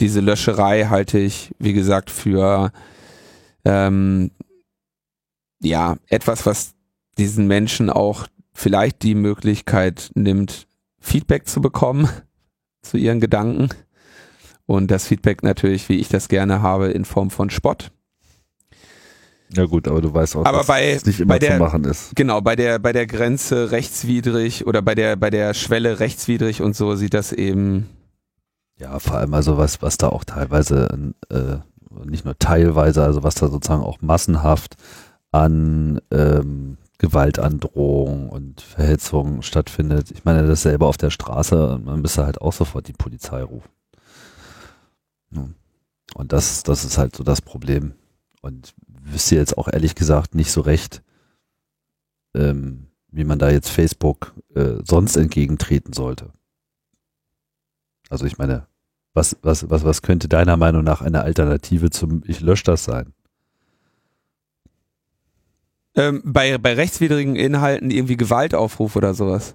Diese 0.00 0.20
Löscherei 0.20 0.86
halte 0.86 1.18
ich, 1.18 1.54
wie 1.58 1.72
gesagt, 1.72 2.10
für 2.10 2.72
ähm, 3.64 4.30
ja 5.60 5.96
etwas, 6.08 6.46
was 6.46 6.74
diesen 7.16 7.46
Menschen 7.46 7.90
auch 7.90 8.26
vielleicht 8.52 9.02
die 9.02 9.14
Möglichkeit 9.14 10.10
nimmt, 10.14 10.66
Feedback 11.00 11.48
zu 11.48 11.60
bekommen 11.60 12.08
zu 12.82 12.96
ihren 12.96 13.20
Gedanken. 13.20 13.68
Und 14.66 14.90
das 14.90 15.06
Feedback 15.06 15.42
natürlich, 15.42 15.88
wie 15.88 15.98
ich 15.98 16.08
das 16.08 16.28
gerne 16.28 16.62
habe, 16.62 16.88
in 16.88 17.04
Form 17.04 17.30
von 17.30 17.50
Spott. 17.50 17.90
Ja 19.54 19.66
gut, 19.66 19.86
aber 19.88 20.00
du 20.00 20.12
weißt 20.12 20.36
auch, 20.36 20.44
aber 20.44 20.58
dass 20.58 20.66
bei, 20.66 20.90
es 20.90 21.06
nicht 21.06 21.20
immer 21.20 21.38
der, 21.38 21.52
zu 21.52 21.58
machen 21.58 21.84
ist. 21.84 22.16
Genau, 22.16 22.40
bei 22.40 22.56
der 22.56 22.78
bei 22.78 22.92
der 22.92 23.06
Grenze 23.06 23.70
rechtswidrig 23.70 24.66
oder 24.66 24.82
bei 24.82 24.94
der 24.94 25.16
bei 25.16 25.30
der 25.30 25.54
Schwelle 25.54 26.00
rechtswidrig 26.00 26.62
und 26.62 26.74
so 26.74 26.94
sieht 26.96 27.14
das 27.14 27.32
eben. 27.32 27.88
Ja, 28.78 28.98
vor 28.98 29.16
allem 29.18 29.34
also 29.34 29.56
was 29.56 29.82
was 29.82 29.96
da 29.98 30.08
auch 30.08 30.24
teilweise 30.24 31.12
äh, 31.30 31.58
nicht 32.04 32.24
nur 32.24 32.38
teilweise, 32.38 33.04
also 33.04 33.22
was 33.22 33.36
da 33.36 33.48
sozusagen 33.48 33.82
auch 33.82 34.00
massenhaft 34.00 34.76
an 35.30 36.00
ähm, 36.10 36.78
Gewaltandrohung 36.98 38.28
und 38.30 38.60
Verhetzung 38.60 39.42
stattfindet. 39.42 40.10
Ich 40.10 40.24
meine, 40.24 40.46
das 40.46 40.62
selber 40.62 40.86
auf 40.86 40.96
der 40.96 41.10
Straße, 41.10 41.80
man 41.84 42.00
müsste 42.00 42.24
halt 42.24 42.40
auch 42.40 42.52
sofort 42.52 42.88
die 42.88 42.92
Polizei 42.92 43.42
rufen. 43.42 43.68
Und 46.14 46.32
das, 46.32 46.62
das 46.62 46.84
ist 46.84 46.98
halt 46.98 47.16
so 47.16 47.24
das 47.24 47.42
Problem. 47.42 47.94
Und 48.40 48.74
wüsste 49.12 49.36
jetzt 49.36 49.58
auch 49.58 49.68
ehrlich 49.68 49.94
gesagt 49.94 50.34
nicht 50.34 50.50
so 50.52 50.60
recht, 50.60 51.02
ähm, 52.34 52.86
wie 53.10 53.24
man 53.24 53.38
da 53.38 53.50
jetzt 53.50 53.68
Facebook 53.68 54.34
äh, 54.54 54.76
sonst 54.84 55.16
entgegentreten 55.16 55.92
sollte. 55.92 56.32
Also 58.10 58.26
ich 58.26 58.38
meine, 58.38 58.66
Was, 59.16 59.36
was, 59.42 59.70
was, 59.70 59.84
was 59.84 60.02
könnte 60.02 60.28
deiner 60.28 60.56
Meinung 60.56 60.82
nach 60.82 61.00
eine 61.00 61.22
Alternative 61.22 61.90
zum 61.90 62.22
Ich 62.26 62.40
lösche 62.40 62.64
das 62.64 62.82
sein? 62.84 63.12
Ähm, 65.94 66.20
bei, 66.24 66.58
bei 66.58 66.74
rechtswidrigen 66.74 67.36
Inhalten 67.36 67.92
irgendwie 67.92 68.16
Gewaltaufruf 68.16 68.96
oder 68.96 69.14
sowas. 69.14 69.54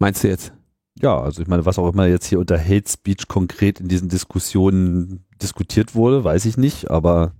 Meinst 0.00 0.24
du 0.24 0.28
jetzt? 0.28 0.52
Ja, 1.00 1.20
also 1.20 1.40
ich 1.40 1.46
meine, 1.46 1.64
was 1.64 1.78
auch 1.78 1.92
immer 1.92 2.06
jetzt 2.06 2.26
hier 2.26 2.40
unter 2.40 2.58
Hate 2.58 2.90
Speech 2.90 3.28
konkret 3.28 3.78
in 3.78 3.86
diesen 3.86 4.08
Diskussionen 4.08 5.24
diskutiert 5.40 5.94
wurde, 5.94 6.24
weiß 6.24 6.44
ich 6.46 6.56
nicht, 6.56 6.90
aber 6.90 7.34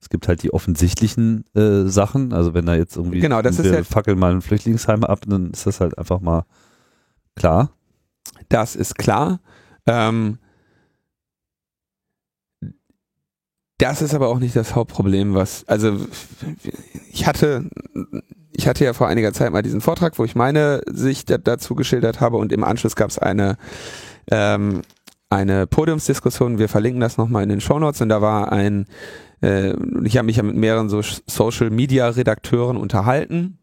es 0.00 0.08
gibt 0.08 0.28
halt 0.28 0.42
die 0.42 0.52
offensichtlichen 0.52 1.44
äh, 1.54 1.88
Sachen. 1.88 2.32
Also 2.32 2.54
wenn 2.54 2.66
da 2.66 2.74
jetzt 2.74 2.96
irgendwie 2.96 3.20
genau, 3.20 3.42
das 3.42 3.58
wir 3.58 3.64
ist 3.64 3.72
ja, 3.72 3.82
fackeln 3.84 4.18
mal 4.18 4.32
ein 4.32 4.42
Flüchtlingsheim 4.42 5.04
ab, 5.04 5.20
dann 5.26 5.50
ist 5.50 5.66
das 5.66 5.80
halt 5.80 5.98
einfach 5.98 6.20
mal 6.20 6.44
klar. 7.34 7.70
Das 8.48 8.76
ist 8.76 8.96
klar. 8.96 9.40
Ähm, 9.86 10.38
das 13.78 14.02
ist 14.02 14.12
aber 14.12 14.28
auch 14.28 14.40
nicht 14.40 14.56
das 14.56 14.74
Hauptproblem, 14.74 15.34
was, 15.34 15.66
also 15.68 15.96
ich 17.12 17.26
hatte, 17.26 17.70
ich 18.52 18.66
hatte 18.66 18.84
ja 18.84 18.92
vor 18.92 19.06
einiger 19.06 19.32
Zeit 19.32 19.52
mal 19.52 19.62
diesen 19.62 19.80
Vortrag, 19.80 20.18
wo 20.18 20.24
ich 20.24 20.34
meine 20.34 20.82
Sicht 20.90 21.32
dazu 21.46 21.76
geschildert 21.76 22.20
habe 22.20 22.38
und 22.38 22.52
im 22.52 22.64
Anschluss 22.64 22.96
gab 22.96 23.10
es 23.10 23.20
eine, 23.20 23.56
ähm, 24.32 24.82
eine 25.30 25.68
Podiumsdiskussion, 25.68 26.58
wir 26.58 26.68
verlinken 26.68 27.00
das 27.00 27.18
nochmal 27.18 27.44
in 27.44 27.50
den 27.50 27.60
Shownotes 27.60 28.00
und 28.00 28.08
da 28.08 28.20
war 28.20 28.50
ein, 28.50 28.86
äh, 29.42 29.74
ich 30.04 30.16
habe 30.16 30.26
mich 30.26 30.36
ja 30.36 30.42
mit 30.42 30.56
mehreren 30.56 30.88
so 30.88 31.02
Social 31.02 31.70
Media 31.70 32.08
Redakteuren 32.08 32.76
unterhalten 32.76 33.58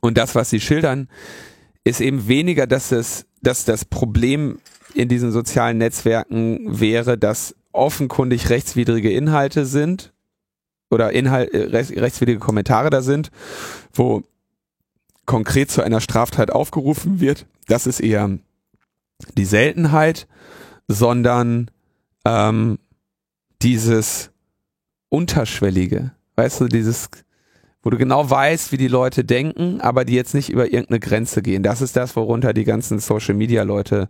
und 0.00 0.18
das, 0.18 0.34
was 0.34 0.50
sie 0.50 0.60
schildern, 0.60 1.08
ist 1.84 2.00
eben 2.00 2.28
weniger, 2.28 2.66
dass 2.66 2.92
es, 2.92 3.26
dass 3.42 3.64
das 3.64 3.84
Problem 3.84 4.58
in 4.94 5.08
diesen 5.08 5.32
sozialen 5.32 5.78
Netzwerken 5.78 6.80
wäre, 6.80 7.18
dass 7.18 7.54
offenkundig 7.72 8.48
rechtswidrige 8.48 9.12
Inhalte 9.12 9.66
sind 9.66 10.12
oder 10.90 11.12
Inhalt, 11.12 11.52
äh, 11.52 11.64
rechtswidrige 11.64 12.38
Kommentare 12.38 12.90
da 12.90 13.02
sind, 13.02 13.30
wo 13.92 14.22
konkret 15.26 15.70
zu 15.70 15.82
einer 15.82 16.00
Straftat 16.00 16.50
aufgerufen 16.50 17.20
wird. 17.20 17.46
Das 17.66 17.86
ist 17.86 18.00
eher 18.00 18.38
die 19.36 19.44
Seltenheit, 19.44 20.26
sondern 20.88 21.70
ähm, 22.24 22.78
dieses 23.62 24.30
unterschwellige, 25.08 26.12
weißt 26.36 26.60
du, 26.60 26.68
dieses, 26.68 27.08
wo 27.82 27.90
du 27.90 27.98
genau 27.98 28.28
weißt, 28.28 28.72
wie 28.72 28.76
die 28.76 28.88
Leute 28.88 29.24
denken, 29.24 29.80
aber 29.80 30.04
die 30.04 30.14
jetzt 30.14 30.34
nicht 30.34 30.48
über 30.48 30.66
irgendeine 30.66 31.00
Grenze 31.00 31.42
gehen. 31.42 31.62
Das 31.62 31.80
ist 31.80 31.96
das, 31.96 32.16
worunter 32.16 32.52
die 32.52 32.64
ganzen 32.64 32.98
Social 32.98 33.34
Media 33.34 33.62
Leute 33.62 34.08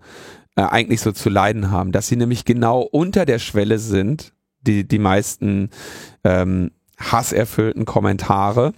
äh, 0.57 0.63
eigentlich 0.63 1.01
so 1.01 1.13
zu 1.13 1.29
leiden 1.29 1.71
haben, 1.71 1.93
dass 1.93 2.09
sie 2.09 2.17
nämlich 2.17 2.45
genau 2.45 2.81
unter 2.81 3.27
der 3.27 3.39
Schwelle 3.39 3.79
sind, 3.79 4.33
die, 4.63 4.87
die 4.89 4.99
meisten 4.99 5.71
ähm, 6.25 6.71
hasserfüllten 6.99 7.85
Kommentare, 7.85 8.73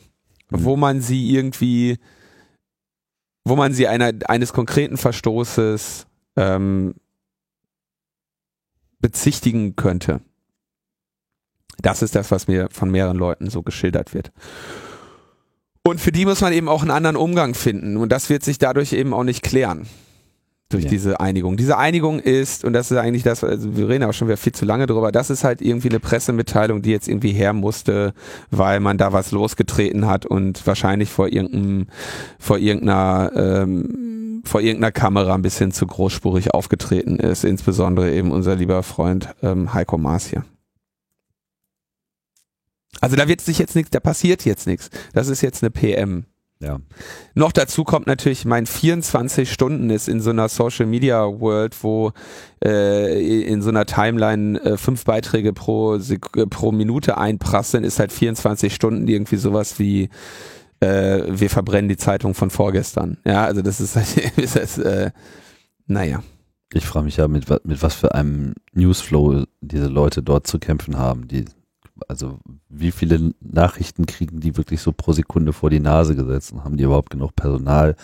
mhm. 0.51 0.65
wo 0.65 0.77
man 0.77 1.01
sie 1.01 1.33
irgendwie, 1.33 1.99
wo 3.45 3.57
man 3.57 3.73
sie 3.73 3.87
einer, 3.87 4.13
eines 4.27 4.53
konkreten 4.53 4.97
Verstoßes 4.97 6.07
ähm, 6.37 6.95
bezichtigen 9.01 9.77
könnte. 9.77 10.21
Das 11.83 12.03
ist 12.03 12.15
das, 12.15 12.31
was 12.31 12.49
mir 12.49 12.69
von 12.71 12.91
mehreren 12.91 13.17
Leuten 13.17 13.51
so 13.51 13.63
geschildert 13.63 14.15
wird. 14.15 14.33
Und 15.85 16.01
für 16.01 16.13
die 16.13 16.27
muss 16.27 16.41
man 16.41 16.53
eben 16.53 16.69
auch 16.69 16.83
einen 16.83 16.91
anderen 16.91 17.17
Umgang 17.17 17.55
finden. 17.55 17.97
Und 17.97 18.11
das 18.11 18.29
wird 18.29 18.43
sich 18.43 18.59
dadurch 18.59 18.93
eben 18.93 19.15
auch 19.15 19.25
nicht 19.25 19.43
klären 19.43 19.87
durch 20.69 20.85
ja. 20.85 20.91
diese 20.91 21.21
Einigung. 21.21 21.57
Diese 21.57 21.79
Einigung 21.79 22.21
ist, 22.21 22.65
und 22.65 22.75
das 22.75 22.91
ist 22.91 22.99
eigentlich 22.99 23.23
das, 23.23 23.43
also 23.43 23.77
wir 23.77 23.89
reden 23.89 24.05
auch 24.05 24.13
schon 24.13 24.29
wieder 24.29 24.37
viel 24.37 24.53
zu 24.53 24.67
lange 24.67 24.87
drüber, 24.87 25.13
das 25.13 25.31
ist 25.31 25.45
halt 25.45 25.63
irgendwie 25.63 25.89
eine 25.89 26.01
Pressemitteilung, 26.01 26.83
die 26.83 26.91
jetzt 26.91 27.09
irgendwie 27.09 27.33
her 27.33 27.55
musste, 27.55 28.13
weil 28.51 28.81
man 28.81 28.99
da 28.99 29.13
was 29.13 29.31
losgetreten 29.31 30.07
hat 30.07 30.27
und 30.27 30.67
wahrscheinlich 30.67 31.09
vor 31.09 31.29
irgendeinem, 31.29 31.87
vor 32.39 32.59
irgendeiner, 32.59 33.33
ähm, 33.35 34.43
vor 34.45 34.61
irgendeiner 34.61 34.93
Kamera 34.93 35.35
ein 35.35 35.43
bisschen 35.43 35.73
zu 35.73 35.87
großspurig 35.87 36.53
aufgetreten 36.53 37.17
ist, 37.17 37.45
insbesondere 37.45 38.13
eben 38.13 38.31
unser 38.31 38.57
lieber 38.57 38.83
Freund 38.83 39.35
ähm, 39.43 39.73
Heiko 39.73 39.97
Maas 39.97 40.27
hier. 40.27 40.45
Also 43.01 43.17
da 43.17 43.29
wird 43.29 43.41
sich 43.41 43.59
jetzt 43.59 43.75
nichts, 43.75 43.91
da 43.91 44.01
passiert 44.01 44.45
jetzt 44.45 44.67
nichts. 44.67 44.91
Das 45.13 45.29
ist 45.29 45.41
jetzt 45.41 45.63
eine 45.63 45.71
PM. 45.71 46.27
Ja. 46.61 46.81
Noch 47.35 47.53
dazu 47.53 47.85
kommt 47.85 48.09
natürlich, 48.09 48.45
mein 48.45 48.67
24 48.67 49.53
Stunden 49.53 49.91
ist 49.91 50.09
in 50.09 50.21
so 50.21 50.31
einer 50.31 50.49
Social 50.49 50.87
Media 50.87 51.25
World, 51.25 51.77
wo 51.85 52.13
äh, 52.65 53.43
in 53.43 53.63
so 53.63 53.69
einer 53.69 53.87
Timeline 53.87 54.61
äh, 54.61 54.77
fünf 54.77 55.05
Beiträge 55.05 55.53
pro, 55.53 55.99
pro 56.51 56.73
Minute 56.73 57.17
einprasseln, 57.17 57.85
ist 57.85 58.01
halt 58.01 58.13
24 58.13 58.75
Stunden 58.75 59.07
irgendwie 59.07 59.37
sowas 59.37 59.79
wie 59.79 60.09
äh, 60.81 61.23
wir 61.29 61.51
verbrennen 61.51 61.89
die 61.89 61.97
Zeitung 61.97 62.35
von 62.35 62.51
vorgestern. 62.51 63.19
Ja, 63.25 63.45
also 63.45 63.63
das 63.63 63.81
ist 63.81 63.95
halt, 63.95 64.17
ist 64.37 64.57
das, 64.57 64.79
äh, 64.79 65.13
naja. 65.87 66.23
Ich 66.73 66.85
frage 66.85 67.05
mich 67.05 67.17
ja, 67.17 67.29
mit, 67.29 67.49
mit 67.65 67.83
was 67.83 67.95
für 67.95 68.15
einem 68.15 68.55
Newsflow 68.73 69.45
diese 69.61 69.87
Leute 69.87 70.23
dort 70.23 70.47
zu 70.47 70.59
kämpfen 70.59 70.99
haben, 70.99 71.27
die 71.29 71.47
also 72.07 72.39
wie 72.69 72.91
viele 72.91 73.33
Nachrichten 73.41 74.07
kriegen 74.07 74.41
die 74.41 74.57
wirklich 74.57 74.81
so 74.81 74.93
pro 74.93 75.13
Sekunde 75.13 75.53
vor 75.53 75.71
die 75.71 75.81
Nase 75.81 76.15
gesetzt 76.15 76.53
und 76.53 76.65
haben 76.65 76.77
die 76.77 76.85
überhaupt 76.85 77.11
genug 77.11 77.35
Personal, 77.35 77.97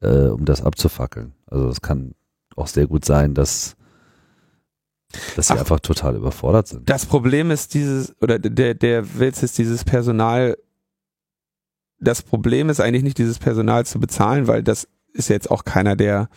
äh, 0.00 0.26
um 0.26 0.44
das 0.44 0.62
abzufackeln? 0.62 1.32
Also 1.46 1.68
es 1.68 1.80
kann 1.80 2.14
auch 2.56 2.68
sehr 2.68 2.86
gut 2.86 3.04
sein, 3.04 3.34
dass 3.34 3.76
dass 5.36 5.48
sie 5.48 5.54
Ach, 5.54 5.60
einfach 5.60 5.80
total 5.80 6.16
überfordert 6.16 6.68
sind. 6.68 6.88
Das 6.90 7.06
Problem 7.06 7.50
ist 7.50 7.74
dieses, 7.74 8.14
oder 8.20 8.38
der, 8.38 8.74
der 8.74 9.18
Witz 9.18 9.42
ist 9.42 9.58
dieses 9.58 9.84
Personal, 9.84 10.56
das 12.00 12.22
Problem 12.22 12.68
ist 12.68 12.80
eigentlich 12.80 13.04
nicht 13.04 13.18
dieses 13.18 13.38
Personal 13.38 13.86
zu 13.86 14.00
bezahlen, 14.00 14.46
weil 14.46 14.62
das 14.62 14.88
ist 15.12 15.28
jetzt 15.28 15.50
auch 15.50 15.64
keiner 15.64 15.96
der, 15.96 16.28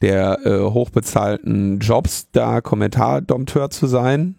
der 0.00 0.38
äh, 0.46 0.60
hochbezahlten 0.60 1.80
Jobs, 1.80 2.28
da 2.32 2.60
Kommentardompteur 2.60 3.70
zu 3.70 3.86
sein. 3.86 4.37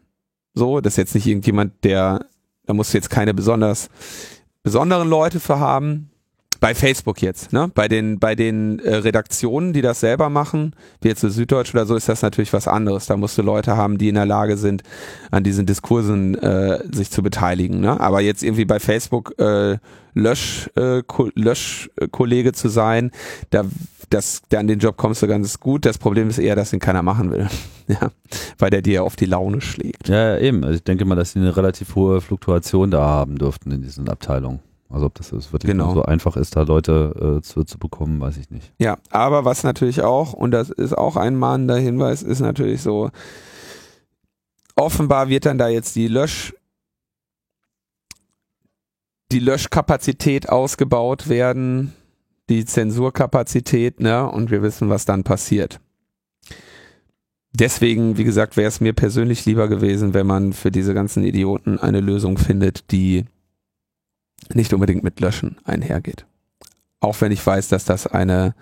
So, 0.59 0.81
das 0.81 0.93
ist 0.93 0.97
jetzt 0.97 1.15
nicht 1.15 1.25
irgendjemand, 1.25 1.85
der, 1.85 2.25
da 2.65 2.73
musst 2.73 2.93
du 2.93 2.97
jetzt 2.97 3.09
keine 3.09 3.33
besonders 3.33 3.89
besonderen 4.61 5.07
Leute 5.07 5.39
für 5.39 5.57
haben. 5.57 6.11
Bei 6.59 6.75
Facebook 6.75 7.21
jetzt, 7.21 7.53
ne? 7.53 7.71
Bei 7.73 7.87
den, 7.87 8.19
bei 8.19 8.35
den 8.35 8.79
äh, 8.79 8.95
Redaktionen, 8.95 9.73
die 9.73 9.81
das 9.81 9.99
selber 9.99 10.29
machen, 10.29 10.75
wie 11.01 11.07
jetzt 11.07 11.21
so 11.21 11.29
Süddeutsch 11.29 11.73
oder 11.73 11.85
so, 11.85 11.95
ist 11.95 12.09
das 12.09 12.21
natürlich 12.21 12.51
was 12.51 12.67
anderes. 12.67 13.05
Da 13.05 13.15
musst 13.15 13.37
du 13.37 13.41
Leute 13.41 13.77
haben, 13.77 13.97
die 13.97 14.09
in 14.09 14.15
der 14.15 14.25
Lage 14.25 14.57
sind, 14.57 14.83
an 15.31 15.43
diesen 15.43 15.65
Diskursen 15.65 16.35
äh, 16.35 16.79
sich 16.91 17.11
zu 17.11 17.23
beteiligen. 17.23 17.79
Ne? 17.79 17.99
Aber 17.99 18.21
jetzt 18.21 18.43
irgendwie 18.43 18.65
bei 18.65 18.79
Facebook 18.79 19.39
äh, 19.39 19.77
Lösch, 20.13 20.69
äh, 20.75 21.01
Löschkollege 21.35 22.51
zu 22.51 22.67
sein, 22.67 23.11
da 23.51 23.63
das, 24.09 24.41
an 24.55 24.67
den 24.67 24.79
Job 24.79 24.97
kommst 24.97 25.21
du 25.21 25.27
ganz 25.27 25.59
gut. 25.59 25.85
Das 25.85 25.97
Problem 25.97 26.29
ist 26.29 26.39
eher, 26.39 26.55
dass 26.55 26.73
ihn 26.73 26.79
keiner 26.79 27.03
machen 27.03 27.31
will. 27.31 27.47
ja, 27.87 28.09
weil 28.57 28.69
der 28.69 28.81
dir 28.81 29.03
auf 29.03 29.15
die 29.15 29.25
Laune 29.25 29.61
schlägt. 29.61 30.09
Ja, 30.09 30.37
eben. 30.37 30.63
Also 30.63 30.77
ich 30.77 30.83
denke 30.83 31.05
mal, 31.05 31.15
dass 31.15 31.33
sie 31.33 31.39
eine 31.39 31.55
relativ 31.55 31.95
hohe 31.95 32.21
Fluktuation 32.21 32.91
da 32.91 33.01
haben 33.01 33.37
dürften 33.37 33.71
in 33.71 33.81
diesen 33.81 34.09
Abteilungen. 34.09 34.59
Also 34.89 35.05
ob 35.05 35.15
das 35.15 35.31
wirklich 35.31 35.71
genau. 35.71 35.93
so 35.93 36.03
einfach 36.03 36.35
ist, 36.35 36.55
da 36.55 36.63
Leute 36.63 37.37
äh, 37.37 37.41
zu, 37.41 37.63
zu 37.63 37.77
bekommen, 37.77 38.19
weiß 38.19 38.37
ich 38.37 38.49
nicht. 38.49 38.73
Ja, 38.79 38.97
aber 39.11 39.45
was 39.45 39.63
natürlich 39.63 40.01
auch, 40.01 40.33
und 40.33 40.51
das 40.51 40.69
ist 40.71 40.97
auch 40.97 41.15
ein 41.15 41.35
mahnender 41.35 41.77
Hinweis, 41.77 42.23
ist 42.23 42.39
natürlich 42.39 42.81
so, 42.81 43.11
offenbar 44.75 45.29
wird 45.29 45.45
dann 45.45 45.57
da 45.57 45.67
jetzt 45.67 45.95
die 45.95 46.07
Lösch 46.07 46.53
die 49.31 49.39
Löschkapazität 49.39 50.49
ausgebaut 50.49 51.29
werden 51.29 51.93
die 52.49 52.65
Zensurkapazität, 52.65 53.99
ne? 53.99 54.29
Und 54.29 54.51
wir 54.51 54.61
wissen, 54.61 54.89
was 54.89 55.05
dann 55.05 55.23
passiert. 55.23 55.79
Deswegen, 57.51 58.17
wie 58.17 58.23
gesagt, 58.23 58.57
wäre 58.57 58.67
es 58.67 58.81
mir 58.81 58.93
persönlich 58.93 59.45
lieber 59.45 59.67
gewesen, 59.67 60.13
wenn 60.13 60.27
man 60.27 60.53
für 60.53 60.71
diese 60.71 60.93
ganzen 60.93 61.23
Idioten 61.23 61.79
eine 61.79 61.99
Lösung 61.99 62.37
findet, 62.37 62.91
die 62.91 63.25
nicht 64.53 64.73
unbedingt 64.73 65.03
mit 65.03 65.19
Löschen 65.19 65.57
einhergeht. 65.63 66.25
Auch 66.99 67.19
wenn 67.21 67.31
ich 67.31 67.45
weiß, 67.45 67.69
dass 67.69 67.85
das 67.85 68.07
eine 68.07 68.55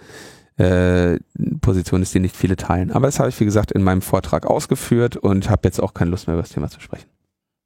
äh, 0.57 1.19
Position 1.61 2.01
ist, 2.01 2.13
die 2.13 2.19
nicht 2.19 2.35
viele 2.35 2.55
teilen. 2.55 2.91
Aber 2.91 3.07
das 3.07 3.19
habe 3.19 3.29
ich, 3.29 3.39
wie 3.39 3.45
gesagt, 3.45 3.71
in 3.71 3.83
meinem 3.83 4.01
Vortrag 4.01 4.45
ausgeführt 4.45 5.15
und 5.15 5.49
habe 5.49 5.61
jetzt 5.65 5.79
auch 5.79 5.93
keine 5.93 6.11
Lust 6.11 6.27
mehr 6.27 6.35
über 6.35 6.43
das 6.43 6.51
Thema 6.51 6.69
zu 6.69 6.79
sprechen. 6.79 7.07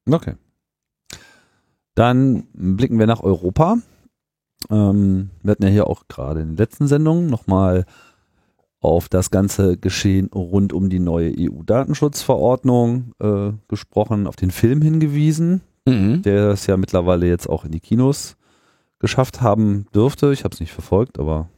Okay. 0.09 0.35
Dann 1.95 2.47
blicken 2.53 2.99
wir 2.99 3.07
nach 3.07 3.21
Europa. 3.21 3.77
Ähm, 4.69 5.29
wir 5.41 5.51
hatten 5.51 5.63
ja 5.63 5.69
hier 5.69 5.87
auch 5.87 6.07
gerade 6.07 6.41
in 6.41 6.49
den 6.49 6.57
letzten 6.57 6.87
Sendungen 6.87 7.27
nochmal 7.27 7.85
auf 8.81 9.09
das 9.09 9.29
ganze 9.29 9.77
Geschehen 9.77 10.27
rund 10.33 10.73
um 10.73 10.89
die 10.89 10.99
neue 10.99 11.33
EU-Datenschutzverordnung 11.37 13.13
äh, 13.19 13.51
gesprochen, 13.67 14.27
auf 14.27 14.35
den 14.35 14.51
Film 14.51 14.81
hingewiesen, 14.81 15.61
mhm. 15.87 16.21
der 16.21 16.49
es 16.49 16.67
ja 16.67 16.77
mittlerweile 16.77 17.27
jetzt 17.27 17.47
auch 17.47 17.65
in 17.65 17.71
die 17.71 17.79
Kinos 17.79 18.35
geschafft 18.99 19.41
haben 19.41 19.85
dürfte. 19.93 20.31
Ich 20.31 20.43
habe 20.43 20.53
es 20.53 20.59
nicht 20.59 20.71
verfolgt, 20.73 21.19
aber 21.19 21.49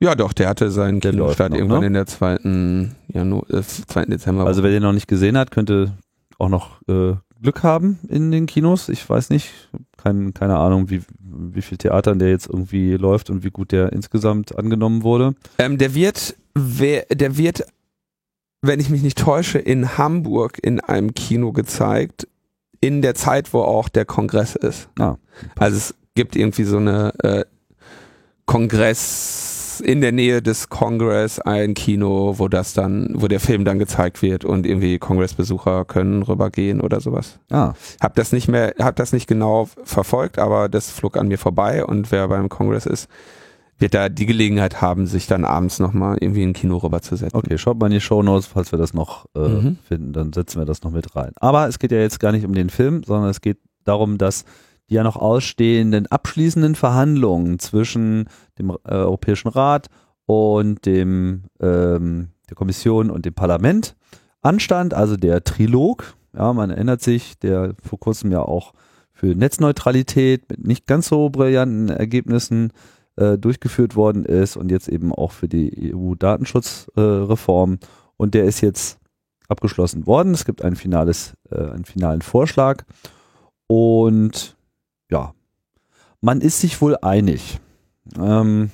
Ja, 0.00 0.14
doch, 0.14 0.32
der 0.32 0.48
hatte 0.48 0.70
seinen 0.70 1.00
Der 1.00 1.12
Kinostart 1.12 1.50
noch, 1.50 1.58
irgendwann 1.58 1.80
ne? 1.80 1.86
in 1.88 1.94
der 1.94 2.06
zweiten, 2.06 2.94
Janu 3.08 3.42
äh, 3.48 3.62
2. 3.62 4.06
Dezember. 4.06 4.46
Also 4.46 4.62
wer 4.62 4.70
den 4.70 4.82
noch 4.82 4.92
nicht 4.92 5.08
gesehen 5.08 5.36
hat, 5.36 5.50
könnte 5.50 5.92
auch 6.38 6.48
noch 6.48 6.80
äh, 6.88 7.14
Glück 7.42 7.62
haben 7.64 7.98
in 8.08 8.30
den 8.30 8.46
Kinos. 8.46 8.88
Ich 8.88 9.08
weiß 9.08 9.30
nicht, 9.30 9.52
kein, 9.96 10.32
keine 10.32 10.58
Ahnung, 10.58 10.90
wie, 10.90 11.02
wie 11.18 11.62
viel 11.62 11.76
Theatern 11.76 12.18
der 12.18 12.30
jetzt 12.30 12.48
irgendwie 12.48 12.94
läuft 12.94 13.30
und 13.30 13.42
wie 13.42 13.50
gut 13.50 13.72
der 13.72 13.92
insgesamt 13.92 14.56
angenommen 14.56 15.02
wurde. 15.02 15.34
ähm, 15.58 15.76
der 15.78 15.94
wird, 15.94 16.36
wer, 16.54 17.04
der 17.10 17.36
wird, 17.36 17.64
wenn 18.60 18.78
ich 18.78 18.90
mich 18.90 19.02
nicht 19.02 19.18
täusche, 19.18 19.58
in 19.58 19.98
Hamburg 19.98 20.58
in 20.62 20.78
einem 20.78 21.14
Kino 21.14 21.52
gezeigt, 21.52 22.28
in 22.82 23.00
der 23.00 23.14
Zeit, 23.14 23.54
wo 23.54 23.62
auch 23.62 23.88
der 23.88 24.04
Kongress 24.04 24.54
ist. 24.56 24.90
Ah. 24.98 25.16
Also 25.58 25.76
es 25.78 25.94
gibt 26.14 26.36
irgendwie 26.36 26.64
so 26.64 26.76
eine 26.76 27.14
äh, 27.22 27.44
Kongress 28.44 29.80
in 29.82 30.00
der 30.00 30.12
Nähe 30.12 30.42
des 30.42 30.68
Kongress 30.68 31.38
ein 31.38 31.74
Kino, 31.74 32.34
wo 32.38 32.48
das 32.48 32.74
dann, 32.74 33.10
wo 33.14 33.28
der 33.28 33.40
Film 33.40 33.64
dann 33.64 33.78
gezeigt 33.78 34.20
wird 34.20 34.44
und 34.44 34.66
irgendwie 34.66 34.98
Kongressbesucher 34.98 35.84
können 35.86 36.22
rübergehen 36.22 36.80
oder 36.80 37.00
sowas. 37.00 37.38
Ah, 37.50 37.72
Hab 38.00 38.14
das 38.16 38.32
nicht 38.32 38.48
mehr, 38.48 38.74
hab 38.78 38.96
das 38.96 39.12
nicht 39.12 39.26
genau 39.26 39.68
verfolgt, 39.84 40.38
aber 40.38 40.68
das 40.68 40.90
flog 40.90 41.16
an 41.16 41.28
mir 41.28 41.38
vorbei 41.38 41.84
und 41.84 42.12
wer 42.12 42.28
beim 42.28 42.48
Kongress 42.48 42.84
ist, 42.84 43.08
wird 43.82 43.94
da 43.94 44.08
die 44.08 44.26
Gelegenheit 44.26 44.80
haben, 44.80 45.06
sich 45.06 45.26
dann 45.26 45.44
abends 45.44 45.78
nochmal 45.78 46.16
irgendwie 46.20 46.42
in 46.42 46.50
ein 46.50 46.54
Kino 46.54 46.78
rüberzusetzen. 46.78 47.36
okay, 47.38 47.58
schaut 47.58 47.78
mal 47.78 47.86
in 47.86 47.92
die 47.92 48.00
Shownotes, 48.00 48.46
falls 48.46 48.72
wir 48.72 48.78
das 48.78 48.94
noch 48.94 49.26
äh, 49.36 49.40
Mhm. 49.40 49.78
finden, 49.86 50.12
dann 50.14 50.32
setzen 50.32 50.58
wir 50.60 50.64
das 50.64 50.82
noch 50.82 50.90
mit 50.92 51.14
rein. 51.14 51.32
Aber 51.36 51.68
es 51.68 51.78
geht 51.78 51.92
ja 51.92 51.98
jetzt 51.98 52.18
gar 52.20 52.32
nicht 52.32 52.46
um 52.46 52.54
den 52.54 52.70
Film, 52.70 53.02
sondern 53.04 53.28
es 53.30 53.40
geht 53.42 53.58
darum, 53.84 54.16
dass 54.16 54.44
die 54.88 54.94
ja 54.94 55.02
noch 55.02 55.16
ausstehenden 55.16 56.06
abschließenden 56.06 56.74
Verhandlungen 56.74 57.58
zwischen 57.58 58.28
dem 58.58 58.70
äh, 58.70 58.74
Europäischen 58.94 59.48
Rat 59.48 59.88
und 60.26 60.86
dem 60.86 61.44
ähm, 61.60 62.28
der 62.48 62.56
Kommission 62.56 63.10
und 63.10 63.24
dem 63.24 63.34
Parlament 63.34 63.96
anstand, 64.42 64.94
also 64.94 65.16
der 65.16 65.44
Trilog. 65.44 66.14
Ja, 66.36 66.52
man 66.52 66.70
erinnert 66.70 67.00
sich, 67.02 67.38
der 67.38 67.74
vor 67.82 67.98
kurzem 68.00 68.32
ja 68.32 68.40
auch 68.40 68.72
für 69.12 69.34
Netzneutralität 69.34 70.48
mit 70.50 70.66
nicht 70.66 70.86
ganz 70.86 71.08
so 71.08 71.30
brillanten 71.30 71.88
Ergebnissen 71.88 72.72
äh, 73.16 73.38
durchgeführt 73.38 73.96
worden 73.96 74.24
ist 74.24 74.56
und 74.56 74.70
jetzt 74.70 74.88
eben 74.88 75.12
auch 75.12 75.32
für 75.32 75.48
die 75.48 75.94
EU-Datenschutzreform. 75.94 77.78
und 78.16 78.34
der 78.34 78.44
ist 78.44 78.60
jetzt 78.60 78.98
abgeschlossen 79.48 80.06
worden. 80.06 80.32
Es 80.32 80.44
gibt 80.44 80.62
ein 80.62 80.76
finales, 80.76 81.34
äh, 81.50 81.56
einen 81.56 81.84
finalen 81.84 82.22
Vorschlag 82.22 82.84
und 83.66 84.56
ja, 85.10 85.34
man 86.20 86.40
ist 86.40 86.60
sich 86.60 86.80
wohl 86.80 86.96
einig. 87.02 87.58
Ähm, 88.18 88.70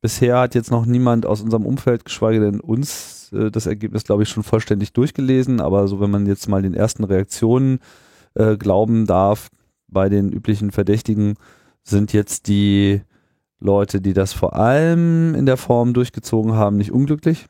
bisher 0.00 0.38
hat 0.38 0.54
jetzt 0.54 0.70
noch 0.70 0.84
niemand 0.84 1.26
aus 1.26 1.40
unserem 1.40 1.64
Umfeld, 1.64 2.04
geschweige 2.04 2.40
denn 2.40 2.60
uns, 2.60 3.32
äh, 3.32 3.50
das 3.50 3.66
Ergebnis, 3.66 4.04
glaube 4.04 4.22
ich, 4.22 4.28
schon 4.28 4.42
vollständig 4.42 4.92
durchgelesen. 4.92 5.60
Aber 5.60 5.88
so, 5.88 6.00
wenn 6.00 6.10
man 6.10 6.26
jetzt 6.26 6.48
mal 6.48 6.62
den 6.62 6.74
ersten 6.74 7.04
Reaktionen 7.04 7.78
äh, 8.34 8.56
glauben 8.56 9.06
darf, 9.06 9.48
bei 9.88 10.08
den 10.08 10.32
üblichen 10.32 10.70
Verdächtigen 10.70 11.34
sind 11.82 12.12
jetzt 12.12 12.48
die 12.48 13.02
Leute, 13.62 14.00
die 14.00 14.12
das 14.12 14.32
vor 14.32 14.54
allem 14.54 15.34
in 15.34 15.46
der 15.46 15.56
Form 15.56 15.92
durchgezogen 15.94 16.54
haben, 16.54 16.76
nicht 16.76 16.92
unglücklich. 16.92 17.46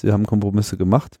Sie 0.00 0.12
haben 0.12 0.26
Kompromisse 0.26 0.76
gemacht, 0.76 1.18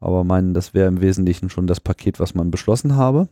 aber 0.00 0.24
meinen, 0.24 0.54
das 0.54 0.74
wäre 0.74 0.88
im 0.88 1.00
Wesentlichen 1.00 1.50
schon 1.50 1.66
das 1.66 1.80
Paket, 1.80 2.18
was 2.18 2.34
man 2.34 2.50
beschlossen 2.50 2.96
habe. 2.96 3.28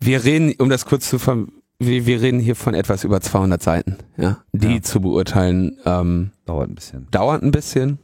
Wir 0.00 0.24
reden, 0.24 0.54
um 0.58 0.68
das 0.68 0.84
kurz 0.86 1.08
zu 1.08 1.18
ver 1.18 1.46
wir, 1.80 2.06
wir 2.06 2.20
reden 2.20 2.38
hier 2.38 2.54
von 2.54 2.72
etwas 2.74 3.02
über 3.02 3.20
200 3.20 3.60
Seiten, 3.62 3.96
ja, 4.16 4.38
die 4.52 4.76
Ja. 4.76 4.82
zu 4.82 5.00
beurteilen 5.00 5.76
ähm, 5.84 6.30
Dauert 6.44 6.70
ein 6.70 6.74
bisschen. 6.76 7.08
dauert 7.10 7.42
ein 7.42 7.50
bisschen. 7.50 7.98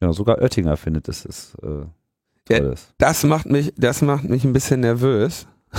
Ja, 0.00 0.12
sogar 0.12 0.38
Oettinger 0.38 0.76
findet, 0.76 1.06
dass 1.06 1.24
es 1.24 1.54
äh, 1.62 1.84
Ja, 2.48 2.58
toll 2.58 2.72
ist. 2.72 2.92
Das 2.98 3.22
macht 3.22 3.46
mich, 3.46 3.72
das 3.76 4.02
macht 4.02 4.24
mich 4.24 4.44
ein 4.44 4.52
bisschen 4.52 4.80
nervös, 4.80 5.46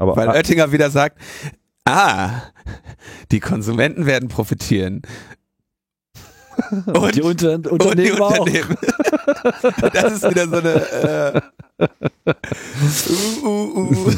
Aber 0.00 0.16
weil 0.16 0.28
Oettinger 0.30 0.72
wieder 0.72 0.90
sagt, 0.90 1.20
ah, 1.84 2.30
die 3.30 3.38
Konsumenten 3.38 4.06
werden 4.06 4.30
profitieren. 4.30 5.02
und 6.86 7.14
die 7.14 7.22
Unter 7.22 7.54
und 7.54 7.66
die 7.66 7.70
Unternehmen 7.70 8.20
auch. 8.22 8.48
Das 9.92 10.12
ist 10.12 10.30
wieder 10.30 10.48
so 10.48 10.56
eine 10.56 11.40
äh, 11.40 11.40
uh, 13.44 13.46
uh, 13.46 13.90
uh. 13.90 14.12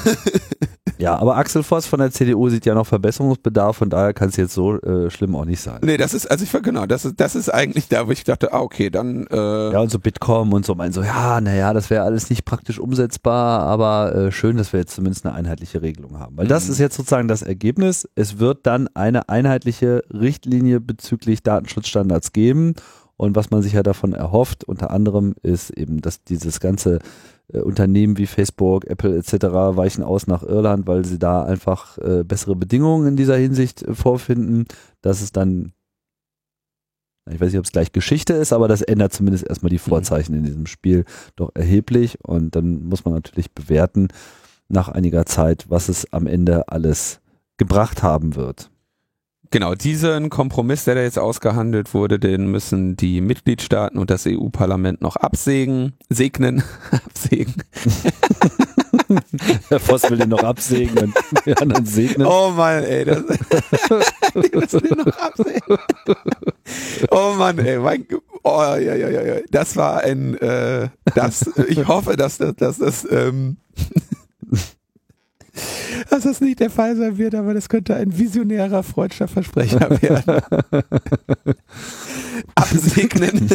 Ja, 0.98 1.16
aber 1.18 1.36
Axel 1.36 1.64
Voss 1.64 1.86
von 1.86 1.98
der 1.98 2.12
CDU 2.12 2.48
sieht 2.48 2.64
ja 2.64 2.74
noch 2.74 2.86
Verbesserungsbedarf, 2.86 3.76
von 3.76 3.90
daher 3.90 4.12
kann 4.14 4.28
es 4.28 4.36
jetzt 4.36 4.54
so 4.54 4.80
äh, 4.82 5.10
schlimm 5.10 5.34
auch 5.34 5.44
nicht 5.44 5.60
sein. 5.60 5.80
Nee, 5.82 5.96
das 5.96 6.14
ist, 6.14 6.30
also 6.30 6.44
ich 6.44 6.52
genau, 6.62 6.86
das 6.86 7.04
ist, 7.04 7.18
das 7.18 7.34
ist 7.34 7.48
eigentlich 7.48 7.88
da, 7.88 8.06
wo 8.06 8.12
ich 8.12 8.22
dachte, 8.22 8.52
ah, 8.52 8.60
okay, 8.60 8.88
dann 8.88 9.26
äh, 9.28 9.72
Ja, 9.72 9.80
und 9.80 9.90
so 9.90 9.98
Bitkom 9.98 10.52
und 10.52 10.64
so 10.64 10.76
meinen 10.76 10.92
so, 10.92 11.02
ja, 11.02 11.40
naja, 11.40 11.72
das 11.72 11.90
wäre 11.90 12.04
alles 12.04 12.30
nicht 12.30 12.44
praktisch 12.44 12.78
umsetzbar, 12.78 13.62
aber 13.62 14.14
äh, 14.14 14.30
schön, 14.32 14.56
dass 14.56 14.72
wir 14.72 14.78
jetzt 14.80 14.94
zumindest 14.94 15.26
eine 15.26 15.34
einheitliche 15.34 15.82
Regelung 15.82 16.20
haben. 16.20 16.36
Weil 16.36 16.46
das 16.46 16.66
Mhm. 16.66 16.72
ist 16.72 16.78
jetzt 16.78 16.96
sozusagen 16.96 17.26
das 17.26 17.42
Ergebnis. 17.42 18.08
Es 18.14 18.38
wird 18.38 18.66
dann 18.66 18.88
eine 18.94 19.28
einheitliche 19.28 20.02
Richtlinie 20.12 20.78
bezüglich 20.80 21.42
Datenschutzstandards 21.42 22.32
geben. 22.32 22.74
Und 23.22 23.36
was 23.36 23.52
man 23.52 23.62
sich 23.62 23.74
ja 23.74 23.84
davon 23.84 24.14
erhofft, 24.14 24.64
unter 24.64 24.90
anderem, 24.90 25.36
ist 25.44 25.70
eben, 25.70 26.00
dass 26.00 26.24
dieses 26.24 26.58
ganze 26.58 26.98
äh, 27.52 27.60
Unternehmen 27.60 28.18
wie 28.18 28.26
Facebook, 28.26 28.84
Apple 28.86 29.16
etc. 29.16 29.44
weichen 29.76 30.02
aus 30.02 30.26
nach 30.26 30.42
Irland, 30.42 30.88
weil 30.88 31.04
sie 31.04 31.20
da 31.20 31.44
einfach 31.44 31.98
äh, 31.98 32.24
bessere 32.24 32.56
Bedingungen 32.56 33.06
in 33.06 33.16
dieser 33.16 33.36
Hinsicht 33.36 33.82
äh, 33.82 33.94
vorfinden, 33.94 34.64
dass 35.02 35.22
es 35.22 35.30
dann 35.30 35.72
ich 37.30 37.40
weiß 37.40 37.52
nicht, 37.52 37.60
ob 37.60 37.64
es 37.66 37.70
gleich 37.70 37.92
Geschichte 37.92 38.32
ist, 38.32 38.52
aber 38.52 38.66
das 38.66 38.82
ändert 38.82 39.12
zumindest 39.12 39.46
erstmal 39.46 39.70
die 39.70 39.78
Vorzeichen 39.78 40.34
in 40.34 40.42
diesem 40.42 40.66
Spiel 40.66 41.04
doch 41.36 41.52
erheblich. 41.54 42.18
Und 42.24 42.56
dann 42.56 42.88
muss 42.88 43.04
man 43.04 43.14
natürlich 43.14 43.52
bewerten 43.52 44.08
nach 44.68 44.88
einiger 44.88 45.26
Zeit, 45.26 45.66
was 45.68 45.88
es 45.88 46.12
am 46.12 46.26
Ende 46.26 46.66
alles 46.66 47.20
gebracht 47.56 48.02
haben 48.02 48.34
wird. 48.34 48.71
Genau, 49.52 49.74
diesen 49.74 50.30
Kompromiss, 50.30 50.84
der 50.84 50.94
da 50.94 51.02
jetzt 51.02 51.18
ausgehandelt 51.18 51.92
wurde, 51.92 52.18
den 52.18 52.46
müssen 52.46 52.96
die 52.96 53.20
Mitgliedstaaten 53.20 53.98
und 53.98 54.08
das 54.08 54.26
EU-Parlament 54.26 55.02
noch 55.02 55.16
absägen, 55.16 55.92
segnen, 56.08 56.62
absägen. 56.90 57.56
Herr 59.68 59.78
Voss 59.78 60.08
will 60.08 60.16
den 60.16 60.30
noch 60.30 60.42
absägen 60.42 60.96
und 60.98 61.14
die 61.44 61.54
anderen 61.54 61.84
segnen. 61.84 62.26
Oh 62.26 62.50
Mann, 62.56 62.82
ey, 62.82 63.04
das, 63.04 63.22
die 64.34 64.56
müssen 64.56 64.80
den 64.80 64.96
noch 64.96 65.18
absägen. 65.18 65.78
Oh 67.10 67.34
Mann, 67.36 67.58
ey, 67.58 67.78
mein, 67.78 68.06
oh, 68.44 68.62
ja, 68.62 68.78
ja, 68.78 69.10
ja, 69.10 69.22
ja, 69.22 69.34
das 69.50 69.76
war 69.76 70.00
ein, 70.00 70.34
äh, 70.38 70.88
das, 71.14 71.50
ich 71.68 71.86
hoffe, 71.86 72.16
dass 72.16 72.38
das, 72.38 72.56
dass 72.56 72.78
das, 72.78 73.06
ähm, 73.10 73.58
dass 76.10 76.24
das 76.24 76.40
nicht 76.40 76.60
der 76.60 76.70
Fall 76.70 76.96
sein 76.96 77.18
wird, 77.18 77.34
aber 77.34 77.54
das 77.54 77.68
könnte 77.68 77.94
ein 77.94 78.16
visionärer 78.16 78.82
freudscher 78.82 79.28
Versprecher 79.28 79.90
werden. 80.02 80.42
Absegnen. 82.54 83.48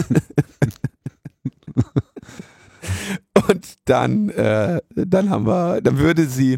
Und 3.50 3.76
dann, 3.86 4.30
äh, 4.30 4.82
dann 4.96 5.30
haben 5.30 5.46
wir, 5.46 5.82
dann 5.82 5.98
würde 5.98 6.26
sie 6.28 6.58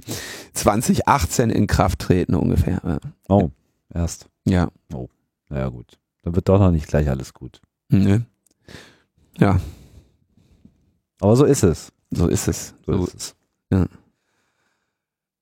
2018 0.53 1.49
in 1.49 1.67
Kraft 1.67 1.99
treten 1.99 2.35
ungefähr. 2.35 2.99
Oh, 3.27 3.49
erst. 3.93 4.27
Ja. 4.45 4.69
Naja, 5.49 5.69
gut. 5.69 5.97
Dann 6.23 6.35
wird 6.35 6.47
doch 6.49 6.59
noch 6.59 6.71
nicht 6.71 6.87
gleich 6.87 7.09
alles 7.09 7.33
gut. 7.33 7.61
Ne? 7.89 8.25
Ja, 9.37 9.59
Aber 11.21 11.35
so 11.35 11.45
ist 11.45 11.63
es. 11.63 11.91
so 12.11 12.27
ist 12.27 12.47
es. 12.47 12.73
So 12.85 12.93
So, 12.97 13.05
ist 13.05 13.15
es. 13.15 13.35
ja. 13.71 13.85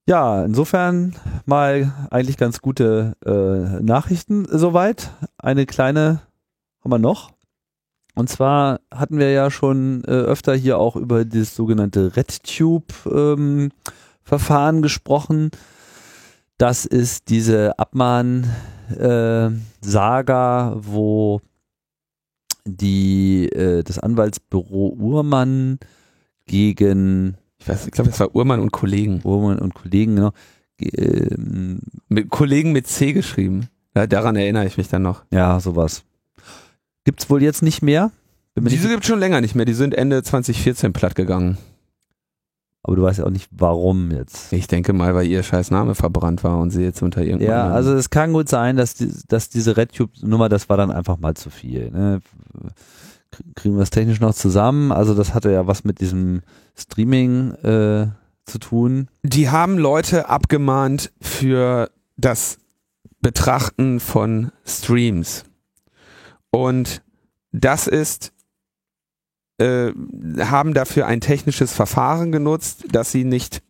Ja, 0.09 0.45
insofern 0.45 1.15
mal 1.45 1.91
eigentlich 2.11 2.37
ganz 2.37 2.61
gute 2.61 3.17
äh, 3.25 3.83
Nachrichten 3.83 4.47
soweit. 4.49 5.11
Eine 5.37 5.65
kleine 5.65 6.21
haben 6.81 6.91
wir 6.91 6.97
noch. 6.97 7.33
Und 8.15 8.29
zwar 8.29 8.79
hatten 8.89 9.19
wir 9.19 9.31
ja 9.31 9.51
schon 9.51 10.05
äh, 10.05 10.11
öfter 10.11 10.55
hier 10.55 10.77
auch 10.77 10.95
über 10.95 11.25
das 11.25 11.57
sogenannte 11.57 12.15
RedTube-Verfahren 12.15 14.75
ähm, 14.77 14.81
gesprochen. 14.81 15.51
Das 16.57 16.85
ist 16.85 17.27
diese 17.27 17.77
Abmahn-Saga, 17.77 20.77
wo 20.77 21.41
die 22.63 23.49
äh, 23.49 23.83
das 23.83 23.99
Anwaltsbüro 23.99 24.95
Uhrmann 24.97 25.79
gegen 26.45 27.35
weiß, 27.69 27.85
ich 27.87 27.91
glaube, 27.91 28.09
das 28.09 28.19
war 28.19 28.35
Urmann 28.35 28.59
und 28.59 28.71
Kollegen. 28.71 29.21
Uhrmann 29.23 29.59
und 29.59 29.73
Kollegen, 29.73 30.15
genau, 30.15 30.31
ge- 30.77 30.89
ähm, 31.35 31.79
Mit 32.09 32.29
Kollegen 32.29 32.71
mit 32.71 32.87
C 32.87 33.13
geschrieben. 33.13 33.67
Ja, 33.95 34.05
daran 34.07 34.35
erinnere 34.35 34.65
ich 34.67 34.77
mich 34.77 34.87
dann 34.89 35.01
noch. 35.03 35.23
ja, 35.31 35.59
sowas. 35.59 36.03
Gibt's 37.03 37.29
wohl 37.29 37.41
jetzt 37.41 37.63
nicht 37.63 37.81
mehr? 37.81 38.11
Diese 38.55 38.89
gibt 38.89 39.05
schon 39.05 39.19
länger 39.19 39.39
nicht 39.41 39.55
mehr. 39.55 39.65
Die 39.65 39.73
sind 39.73 39.93
Ende 39.93 40.23
2014 40.23 40.91
platt 40.91 41.15
gegangen. 41.15 41.57
Aber 42.83 42.95
du 42.95 43.03
weißt 43.03 43.19
ja 43.19 43.25
auch 43.25 43.29
nicht, 43.31 43.49
warum 43.51 44.11
jetzt. 44.11 44.51
Ich 44.53 44.67
denke 44.67 44.93
mal, 44.93 45.13
weil 45.13 45.27
ihr 45.27 45.43
scheiß 45.43 45.71
Name 45.71 45.93
verbrannt 45.93 46.43
war 46.43 46.57
und 46.59 46.69
sie 46.71 46.83
jetzt 46.83 47.01
unter 47.01 47.21
irgendeinem. 47.21 47.49
Ja, 47.49 47.69
also 47.69 47.93
es 47.93 48.09
kann 48.09 48.33
gut 48.33 48.47
sein, 48.49 48.77
dass, 48.77 48.93
die, 48.95 49.11
dass 49.27 49.49
diese 49.49 49.77
RedTube-Nummer, 49.77 50.47
das 50.49 50.69
war 50.69 50.77
dann 50.77 50.91
einfach 50.91 51.17
mal 51.17 51.33
zu 51.35 51.49
viel. 51.49 51.91
Ne? 51.91 52.19
Kriegen 53.55 53.75
wir 53.75 53.83
es 53.83 53.89
technisch 53.89 54.19
noch 54.19 54.33
zusammen? 54.33 54.91
Also 54.91 55.13
das 55.13 55.33
hatte 55.33 55.51
ja 55.51 55.67
was 55.67 55.83
mit 55.83 56.01
diesem 56.01 56.41
Streaming 56.75 57.51
äh, 57.63 58.07
zu 58.45 58.59
tun. 58.59 59.09
Die 59.23 59.49
haben 59.49 59.77
Leute 59.77 60.29
abgemahnt 60.29 61.11
für 61.21 61.89
das 62.15 62.57
Betrachten 63.21 63.99
von 63.99 64.51
Streams. 64.65 65.43
Und 66.51 67.01
das 67.51 67.87
ist 67.87 68.31
äh, 69.59 69.91
haben 70.39 70.73
dafür 70.73 71.07
ein 71.07 71.21
technisches 71.21 71.73
Verfahren 71.73 72.31
genutzt, 72.31 72.85
das 72.91 73.11
sie 73.11 73.23
nicht 73.23 73.61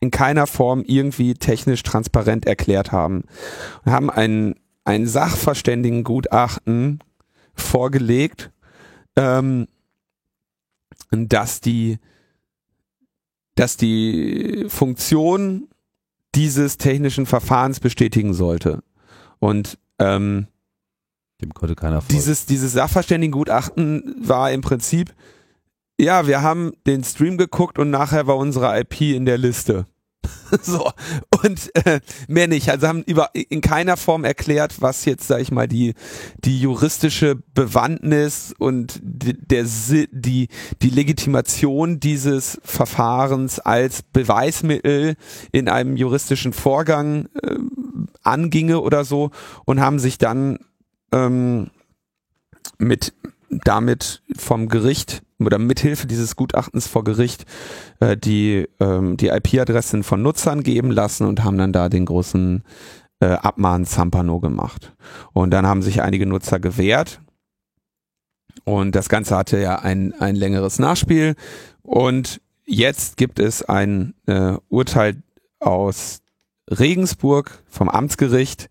in 0.00 0.10
keiner 0.10 0.48
Form 0.48 0.82
irgendwie 0.84 1.34
technisch 1.34 1.82
transparent 1.84 2.44
erklärt 2.44 2.90
haben. 2.90 3.24
Und 3.84 3.92
haben 3.92 4.10
ein, 4.10 4.56
ein 4.84 5.06
Sachverständigengutachten 5.06 6.98
vorgelegt, 7.54 8.50
ähm, 9.16 9.68
dass 11.10 11.60
die, 11.60 11.98
dass 13.54 13.76
die 13.76 14.66
Funktion 14.68 15.68
dieses 16.34 16.78
technischen 16.78 17.26
Verfahrens 17.26 17.80
bestätigen 17.80 18.32
sollte. 18.32 18.82
Und 19.38 19.78
ähm, 19.98 20.46
dem 21.42 21.52
konnte 21.52 21.74
keiner 21.74 22.00
folgen. 22.00 22.14
Dieses, 22.14 22.46
dieses 22.46 22.72
Sachverständigengutachten 22.72 24.14
war 24.18 24.50
im 24.50 24.62
Prinzip, 24.62 25.14
ja, 26.00 26.26
wir 26.26 26.42
haben 26.42 26.72
den 26.86 27.04
Stream 27.04 27.36
geguckt 27.36 27.78
und 27.78 27.90
nachher 27.90 28.26
war 28.26 28.36
unsere 28.36 28.78
IP 28.80 29.00
in 29.02 29.26
der 29.26 29.38
Liste. 29.38 29.86
so 30.62 30.90
und 31.44 31.74
äh, 31.86 32.00
mehr 32.28 32.48
nicht. 32.48 32.68
Also 32.68 32.88
haben 32.88 33.02
über 33.02 33.30
in 33.34 33.60
keiner 33.60 33.96
Form 33.96 34.24
erklärt, 34.24 34.80
was 34.80 35.04
jetzt 35.04 35.26
sag 35.26 35.40
ich 35.40 35.50
mal 35.50 35.68
die 35.68 35.94
die 36.44 36.60
juristische 36.60 37.36
Bewandtnis 37.54 38.54
und 38.58 39.00
die, 39.02 39.34
der 39.34 39.64
die 39.64 40.48
die 40.82 40.90
Legitimation 40.90 42.00
dieses 42.00 42.60
Verfahrens 42.64 43.60
als 43.60 44.02
Beweismittel 44.02 45.16
in 45.52 45.68
einem 45.68 45.96
juristischen 45.96 46.52
Vorgang 46.52 47.28
äh, 47.42 47.56
anginge 48.22 48.80
oder 48.80 49.04
so 49.04 49.30
und 49.64 49.80
haben 49.80 49.98
sich 49.98 50.18
dann 50.18 50.58
ähm, 51.12 51.70
mit 52.78 53.14
damit 53.50 54.22
vom 54.36 54.68
Gericht 54.68 55.22
oder 55.46 55.58
mithilfe 55.58 56.06
dieses 56.06 56.36
Gutachtens 56.36 56.86
vor 56.86 57.04
Gericht 57.04 57.44
äh, 58.00 58.16
die 58.16 58.68
ähm, 58.80 59.16
die 59.16 59.28
IP-Adressen 59.28 60.02
von 60.02 60.22
Nutzern 60.22 60.62
geben 60.62 60.90
lassen 60.90 61.26
und 61.26 61.44
haben 61.44 61.58
dann 61.58 61.72
da 61.72 61.88
den 61.88 62.04
großen 62.04 62.62
äh, 63.20 63.26
Abmahn 63.26 63.84
Zampano 63.84 64.40
gemacht. 64.40 64.94
Und 65.32 65.50
dann 65.50 65.66
haben 65.66 65.82
sich 65.82 66.02
einige 66.02 66.26
Nutzer 66.26 66.60
gewehrt 66.60 67.20
und 68.64 68.94
das 68.94 69.08
Ganze 69.08 69.36
hatte 69.36 69.58
ja 69.58 69.76
ein 69.76 70.12
ein 70.20 70.36
längeres 70.36 70.78
Nachspiel 70.78 71.34
und 71.82 72.40
jetzt 72.64 73.16
gibt 73.16 73.38
es 73.38 73.62
ein 73.62 74.14
äh, 74.26 74.56
Urteil 74.68 75.22
aus 75.60 76.22
Regensburg 76.70 77.62
vom 77.68 77.88
Amtsgericht, 77.88 78.68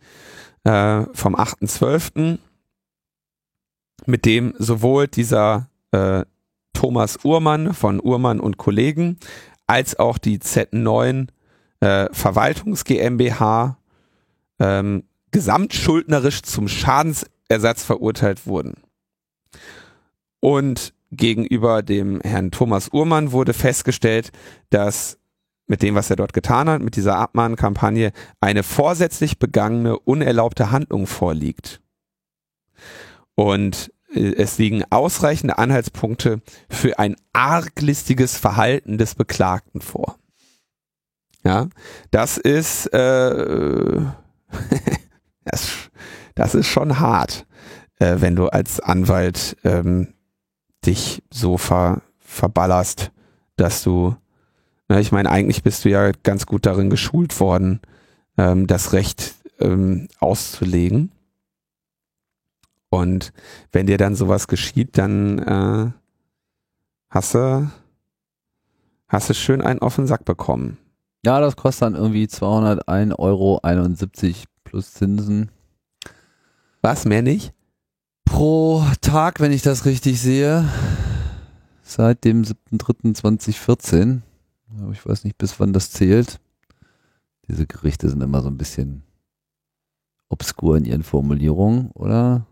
äh, 0.64 1.04
vom 1.14 1.36
8.12., 1.36 2.40
mit 4.06 4.26
dem 4.26 4.54
sowohl 4.58 5.08
dieser 5.08 5.70
äh, 5.92 6.24
Thomas 6.74 7.20
Uhrmann 7.24 7.74
von 7.74 8.02
Uhrmann 8.02 8.40
und 8.40 8.58
Kollegen 8.58 9.18
als 9.68 9.98
auch 9.98 10.18
die 10.18 10.40
Z9 10.40 11.28
äh, 11.80 12.08
Verwaltungs 12.12 12.84
GmbH 12.84 13.78
ähm, 14.60 15.04
gesamtschuldnerisch 15.32 16.42
zum 16.44 16.68
Schadensersatz 16.68 17.84
verurteilt 17.84 18.46
wurden. 18.46 18.76
Und 20.40 20.94
gegenüber 21.12 21.84
dem 21.84 22.22
Herrn 22.22 22.52
Thomas 22.52 22.90
Uhrmann 22.92 23.32
wurde 23.32 23.54
festgestellt, 23.54 24.32
dass 24.70 25.18
mit 25.68 25.82
dem, 25.82 25.96
was 25.96 26.10
er 26.10 26.18
dort 26.18 26.34
getan 26.34 26.70
hat, 26.70 26.82
mit 26.82 26.98
dieser 26.98 27.18
Abmahnkampagne, 27.18 28.12
eine 28.42 28.64
vorsätzlich 28.64 29.40
begangene, 29.40 29.98
unerlaubte 30.00 30.72
Handlung 30.72 31.08
vorliegt. 31.08 31.82
Und 33.36 33.92
es 34.14 34.58
liegen 34.58 34.84
ausreichende 34.90 35.58
Anhaltspunkte 35.58 36.42
für 36.70 37.00
ein 37.00 37.16
arglistiges 37.34 38.38
Verhalten 38.38 38.98
des 38.98 39.16
Beklagten 39.16 39.82
vor. 39.82 40.18
Ja, 41.44 41.68
das 42.12 42.38
ist, 42.38 42.88
äh, 42.94 44.02
das, 45.46 45.72
das 46.36 46.56
ist 46.56 46.68
schon 46.68 47.00
hart, 47.00 47.48
äh, 48.00 48.18
wenn 48.20 48.36
du 48.36 48.48
als 48.48 48.80
Anwalt 48.80 49.58
ähm, 49.64 50.14
dich 50.86 51.24
so 51.32 51.58
ver, 51.58 52.02
verballerst, 52.20 53.12
dass 53.56 53.84
du 53.84 54.16
Ne, 54.92 55.00
ich 55.00 55.14
meine, 55.14 55.30
eigentlich 55.32 55.64
bist 55.64 55.86
du 55.86 55.90
ja 55.90 56.12
ganz 56.24 56.46
gut 56.46 56.66
darin 56.66 56.90
geschult 56.90 57.40
worden, 57.40 57.80
ähm, 58.38 58.68
das 58.68 58.92
Recht 58.92 59.36
ähm, 59.62 60.10
auszulegen. 60.20 61.14
Und 62.92 63.32
wenn 63.72 63.88
dir 63.88 63.98
dann 63.98 64.16
sowas 64.16 64.48
geschieht, 64.48 64.98
dann 64.98 65.40
äh, 65.40 65.92
hast 67.10 67.34
du 67.34 67.72
hast 69.08 69.30
du 69.30 69.34
schön 69.34 69.62
einen 69.62 69.80
den 69.96 70.08
Sack 70.08 70.26
bekommen. 70.26 70.78
Ja, 71.26 71.40
das 71.40 71.56
kostet 71.56 71.84
dann 71.84 71.96
irgendwie 71.96 72.26
201,71 72.26 73.18
Euro 73.18 73.62
plus 74.66 74.94
Zinsen. 74.94 75.52
Was, 76.82 77.06
mehr 77.06 77.22
nicht? 77.22 77.54
Pro 78.26 78.84
Tag, 79.00 79.40
wenn 79.40 79.54
ich 79.54 79.62
das 79.62 79.86
richtig 79.86 80.20
sehe. 80.20 80.68
Seit 81.84 82.26
dem 82.26 82.44
7.3.2014. 82.44 84.20
Ich 84.92 85.06
weiß 85.06 85.24
nicht, 85.24 85.38
bis 85.38 85.60
wann 85.62 85.72
das 85.72 85.92
zählt. 85.92 86.42
Diese 87.48 87.68
Gerichte 87.68 88.10
sind 88.10 88.22
immer 88.22 88.42
so 88.42 88.50
ein 88.50 88.58
bisschen 88.58 89.04
obskur 90.28 90.76
in 90.76 90.86
ihren 90.86 91.04
Formulierungen, 91.04 91.92
oder? 91.92 92.48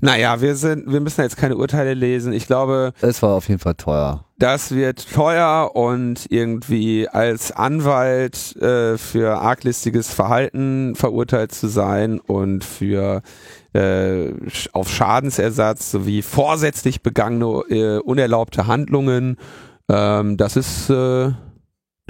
Naja, 0.00 0.40
wir 0.40 0.56
sind, 0.56 0.90
wir 0.90 1.00
müssen 1.00 1.20
jetzt 1.22 1.36
keine 1.36 1.56
Urteile 1.56 1.94
lesen. 1.94 2.32
Ich 2.32 2.46
glaube. 2.46 2.92
Es 3.00 3.22
war 3.22 3.34
auf 3.34 3.48
jeden 3.48 3.60
Fall 3.60 3.74
teuer. 3.74 4.24
Das 4.38 4.70
wird 4.74 5.12
teuer 5.12 5.72
und 5.74 6.26
irgendwie 6.30 7.06
als 7.08 7.52
Anwalt 7.52 8.56
äh, 8.56 8.96
für 8.96 9.38
arglistiges 9.38 10.12
Verhalten 10.12 10.94
verurteilt 10.94 11.52
zu 11.52 11.68
sein 11.68 12.20
und 12.20 12.64
für 12.64 13.20
äh, 13.74 14.32
auf 14.72 14.90
Schadensersatz 14.90 15.90
sowie 15.90 16.22
vorsätzlich 16.22 17.02
begangene 17.02 17.62
äh, 17.68 17.98
unerlaubte 17.98 18.66
Handlungen. 18.66 19.36
Ähm, 19.90 20.38
das 20.38 20.56
ist 20.56 20.88
äh, 20.88 21.32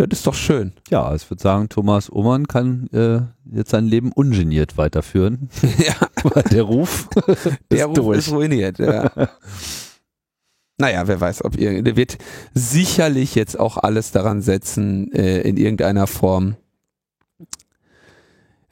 das 0.06 0.20
ist 0.20 0.26
doch 0.26 0.34
schön. 0.34 0.72
Ja, 0.88 1.14
ich 1.14 1.28
würde 1.30 1.42
sagen, 1.42 1.68
Thomas 1.68 2.08
Ullmann 2.08 2.46
kann 2.48 2.88
äh, 2.92 3.20
jetzt 3.56 3.70
sein 3.70 3.86
Leben 3.86 4.12
ungeniert 4.12 4.78
weiterführen. 4.78 5.48
ja. 5.78 6.40
Der 6.50 6.62
Ruf, 6.62 7.08
der 7.70 7.86
Ruf 7.86 7.94
durch. 7.94 8.18
ist 8.18 8.32
ruiniert. 8.32 8.78
Ja. 8.78 9.10
naja, 10.78 11.06
wer 11.06 11.20
weiß, 11.20 11.44
ob 11.44 11.56
ihr, 11.56 11.82
der 11.82 11.96
wird 11.96 12.18
sicherlich 12.54 13.34
jetzt 13.34 13.58
auch 13.58 13.76
alles 13.78 14.12
daran 14.12 14.42
setzen, 14.42 15.10
äh, 15.12 15.40
in 15.40 15.56
irgendeiner 15.56 16.06
Form 16.06 16.56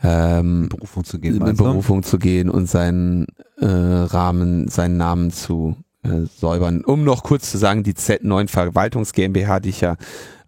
ähm, 0.03 0.69
Berufung 0.69 1.05
zu 1.05 1.19
gehen, 1.19 1.45
in 1.45 1.57
Berufung 1.57 2.03
zu 2.03 2.19
gehen 2.19 2.51
und 2.51 2.69
seinen 2.69 3.27
äh, 3.57 3.67
Rahmen, 3.67 4.69
seinen 4.69 4.97
Namen 4.97 5.33
zu 5.33 5.77
äh, 6.03 6.27
säubern. 6.38 6.85
Um 6.85 7.05
noch 7.05 7.23
kurz 7.23 7.51
zu 7.51 7.59
sagen, 7.59 7.83
die 7.83 7.95
Z9 7.95 8.49
Verwaltungs 8.49 9.12
GmbH, 9.12 9.61
die 9.61 9.71
ich 9.71 9.81
ja 9.81 9.97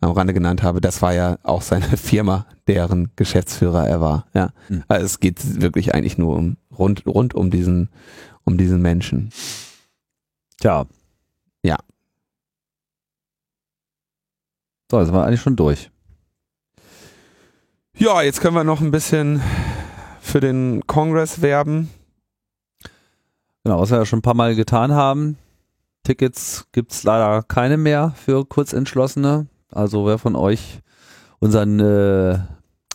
am 0.01 0.13
Rande 0.13 0.33
genannt 0.33 0.63
habe, 0.63 0.81
das 0.81 1.03
war 1.03 1.13
ja 1.13 1.39
auch 1.43 1.63
seine 1.63 1.85
Firma, 1.97 2.47
deren 2.67 3.13
Geschäftsführer 3.17 3.87
er 3.87 4.01
war. 4.01 4.27
Ja, 4.35 4.53
mhm. 4.69 4.85
also 4.89 5.05
es 5.05 5.21
geht 5.21 5.61
wirklich 5.61 5.95
eigentlich 5.95 6.19
nur 6.19 6.37
um 6.37 6.57
rund 6.77 7.07
rund 7.07 7.35
um 7.35 7.51
diesen 7.51 7.91
um 8.45 8.57
diesen 8.57 8.81
Menschen. 8.81 9.31
Tja. 10.61 10.87
Ja. 11.63 11.77
So, 14.91 14.99
jetzt 14.99 15.07
sind 15.07 15.15
wir 15.15 15.25
eigentlich 15.25 15.43
schon 15.43 15.57
durch. 15.57 15.91
Ja, 17.97 18.23
jetzt 18.23 18.41
können 18.41 18.57
wir 18.57 18.65
noch 18.65 18.81
ein 18.81 18.91
bisschen 18.91 19.43
für 20.21 20.41
den 20.41 20.87
Kongress 20.87 21.43
werben. 21.43 21.91
Genau, 23.63 23.81
was 23.81 23.91
wir 23.91 23.99
ja 23.99 24.07
schon 24.07 24.21
ein 24.21 24.23
paar 24.23 24.35
Mal 24.35 24.55
getan 24.55 24.93
haben. 24.93 25.37
Tickets 26.03 26.67
gibt 26.73 26.93
es 26.93 27.03
leider 27.03 27.43
keine 27.43 27.77
mehr 27.77 28.15
für 28.17 28.45
Kurzentschlossene. 28.47 29.47
Also 29.71 30.07
wer 30.07 30.19
von 30.19 30.37
euch 30.37 30.81
unseren 31.39 31.81
äh, 31.81 32.39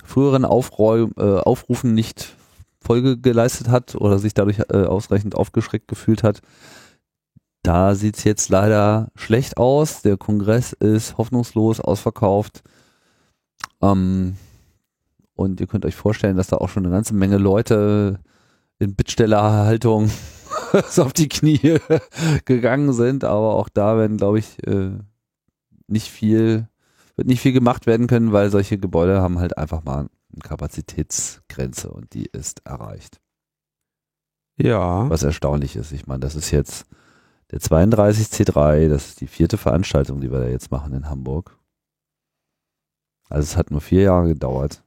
früheren 0.04 0.46
Aufräum, 0.46 1.14
äh, 1.18 1.40
Aufrufen 1.40 1.94
nicht 1.94 2.36
Folge 2.80 3.18
geleistet 3.18 3.70
hat 3.70 3.96
oder 3.96 4.20
sich 4.20 4.34
dadurch 4.34 4.60
äh, 4.70 4.86
ausreichend 4.86 5.36
aufgeschreckt 5.36 5.88
gefühlt 5.88 6.24
hat, 6.24 6.42
da 7.64 7.96
sieht 7.96 8.18
es 8.18 8.24
jetzt 8.24 8.50
leider 8.50 9.10
schlecht 9.16 9.58
aus. 9.58 10.04
Der 10.04 10.18
Kongress 10.18 10.74
ist 10.74 11.18
hoffnungslos 11.18 11.80
ausverkauft. 11.80 12.62
Ähm, 13.82 14.38
und 15.36 15.60
ihr 15.60 15.66
könnt 15.66 15.86
euch 15.86 15.96
vorstellen, 15.96 16.38
dass 16.38 16.48
da 16.48 16.58
auch 16.58 16.70
schon 16.70 16.86
eine 16.86 16.94
ganze 16.94 17.16
Menge 17.16 17.38
Leute 17.38 18.20
in 18.78 18.96
Bittstellerhaltung 18.96 20.12
auf 20.98 21.14
die 21.14 21.28
Knie 21.28 21.80
gegangen 22.46 22.94
sind. 22.94 23.24
Aber 23.24 23.56
auch 23.56 23.68
da 23.70 23.98
werden, 23.98 24.18
glaube 24.18 24.38
ich, 24.38 24.66
äh, 24.68 24.92
nicht 25.88 26.10
viel, 26.10 26.68
wird 27.16 27.28
nicht 27.28 27.42
viel 27.42 27.54
gemacht 27.54 27.86
werden 27.86 28.08
können, 28.08 28.32
weil 28.32 28.50
solche 28.50 28.78
Gebäude 28.78 29.22
haben 29.22 29.40
halt 29.40 29.58
einfach 29.58 29.84
mal 29.84 30.10
eine 30.34 30.42
Kapazitätsgrenze 30.42 31.90
und 31.90 32.14
die 32.14 32.26
ist 32.26 32.62
erreicht. 32.66 33.20
Ja. 34.58 35.10
Was 35.10 35.24
erstaunlich 35.24 35.76
ist. 35.76 35.92
Ich 35.92 36.08
meine, 36.08 36.22
das 36.22 36.36
ist 36.36 36.52
jetzt 36.52 36.86
der 37.52 37.60
32C3, 37.60 38.90
das 38.90 39.10
ist 39.10 39.22
die 39.22 39.28
vierte 39.28 39.58
Veranstaltung, 39.58 40.22
die 40.22 40.32
wir 40.32 40.40
da 40.40 40.48
jetzt 40.48 40.72
machen 40.72 40.94
in 40.94 41.10
Hamburg. 41.10 41.58
Also 43.30 43.44
es 43.44 43.58
hat 43.58 43.72
nur 43.72 43.82
vier 43.82 44.02
Jahre 44.02 44.30
gedauert. 44.30 44.84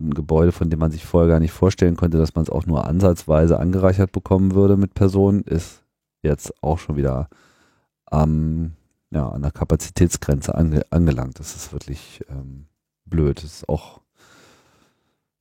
Ein 0.00 0.14
Gebäude, 0.14 0.52
von 0.52 0.70
dem 0.70 0.78
man 0.78 0.92
sich 0.92 1.04
vorher 1.04 1.28
gar 1.28 1.40
nicht 1.40 1.52
vorstellen 1.52 1.96
konnte, 1.96 2.18
dass 2.18 2.34
man 2.34 2.44
es 2.44 2.50
auch 2.50 2.66
nur 2.66 2.86
ansatzweise 2.86 3.58
angereichert 3.58 4.12
bekommen 4.12 4.54
würde 4.54 4.76
mit 4.76 4.94
Personen, 4.94 5.42
ist 5.42 5.82
jetzt 6.22 6.62
auch 6.62 6.78
schon 6.78 6.96
wieder 6.96 7.28
am, 8.06 8.72
ja, 9.10 9.28
an 9.28 9.42
der 9.42 9.50
Kapazitätsgrenze 9.50 10.54
ange 10.54 10.82
angelangt. 10.90 11.38
Das 11.38 11.56
ist 11.56 11.72
wirklich 11.72 12.24
ähm, 12.28 12.66
blöd. 13.04 13.38
Das 13.38 13.44
ist 13.44 13.68
auch 13.68 14.00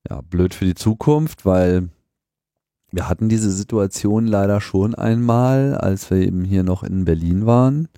ja, 0.10 0.22
blöd 0.22 0.54
für 0.54 0.66
die 0.66 0.76
Zukunft, 0.76 1.46
weil 1.46 1.90
wir 2.92 3.10
hatten 3.10 3.28
diese 3.28 3.52
Situation 3.52 4.28
leider 4.28 4.62
schon 4.62 4.96
einmal, 4.96 5.76
als 5.76 6.10
wir 6.10 6.18
eben 6.18 6.46
hier 6.46 6.64
noch 6.64 6.84
in 6.84 7.06
Berlin 7.06 7.46
waren. 7.46 7.90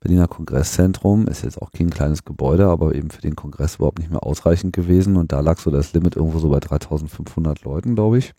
Berliner 0.00 0.28
Kongresszentrum 0.28 1.26
ist 1.26 1.42
jetzt 1.42 1.60
auch 1.60 1.72
kein 1.72 1.90
kleines 1.90 2.24
Gebäude, 2.24 2.68
aber 2.68 2.94
eben 2.94 3.10
für 3.10 3.22
den 3.22 3.34
Kongress 3.34 3.76
überhaupt 3.76 3.98
nicht 3.98 4.10
mehr 4.10 4.22
ausreichend 4.22 4.72
gewesen. 4.72 5.16
Und 5.16 5.32
da 5.32 5.40
lag 5.40 5.58
so 5.58 5.70
das 5.70 5.92
Limit 5.92 6.14
irgendwo 6.14 6.38
so 6.38 6.50
bei 6.50 6.60
3500 6.60 7.62
Leuten, 7.64 7.94
glaube 7.94 8.18
ich. 8.18 8.32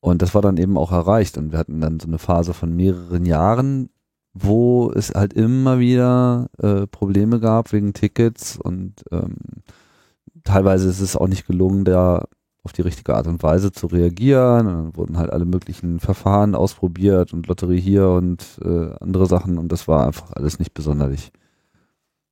Und 0.00 0.22
das 0.22 0.34
war 0.34 0.40
dann 0.40 0.56
eben 0.56 0.78
auch 0.78 0.90
erreicht. 0.90 1.36
Und 1.36 1.52
wir 1.52 1.58
hatten 1.58 1.80
dann 1.80 2.00
so 2.00 2.06
eine 2.06 2.18
Phase 2.18 2.54
von 2.54 2.74
mehreren 2.74 3.26
Jahren, 3.26 3.90
wo 4.34 4.90
es 4.92 5.10
halt 5.10 5.32
immer 5.34 5.78
wieder 5.78 6.48
äh, 6.58 6.86
Probleme 6.86 7.40
gab 7.40 7.72
wegen 7.72 7.92
Tickets 7.92 8.56
und 8.56 9.04
ähm, 9.10 9.36
teilweise 10.44 10.88
ist 10.88 11.00
es 11.00 11.16
auch 11.16 11.28
nicht 11.28 11.46
gelungen, 11.46 11.84
da 11.84 12.26
auf 12.64 12.72
die 12.72 12.82
richtige 12.82 13.14
Art 13.14 13.26
und 13.26 13.42
Weise 13.42 13.72
zu 13.72 13.88
reagieren. 13.88 14.66
Und 14.66 14.74
dann 14.74 14.96
wurden 14.96 15.18
halt 15.18 15.30
alle 15.30 15.44
möglichen 15.44 15.98
Verfahren 15.98 16.54
ausprobiert 16.54 17.32
und 17.32 17.48
Lotterie 17.48 17.80
hier 17.80 18.08
und 18.08 18.44
äh, 18.64 18.94
andere 19.00 19.26
Sachen 19.26 19.58
und 19.58 19.70
das 19.72 19.88
war 19.88 20.06
einfach 20.06 20.32
alles 20.32 20.58
nicht 20.58 20.74
besonders 20.74 21.30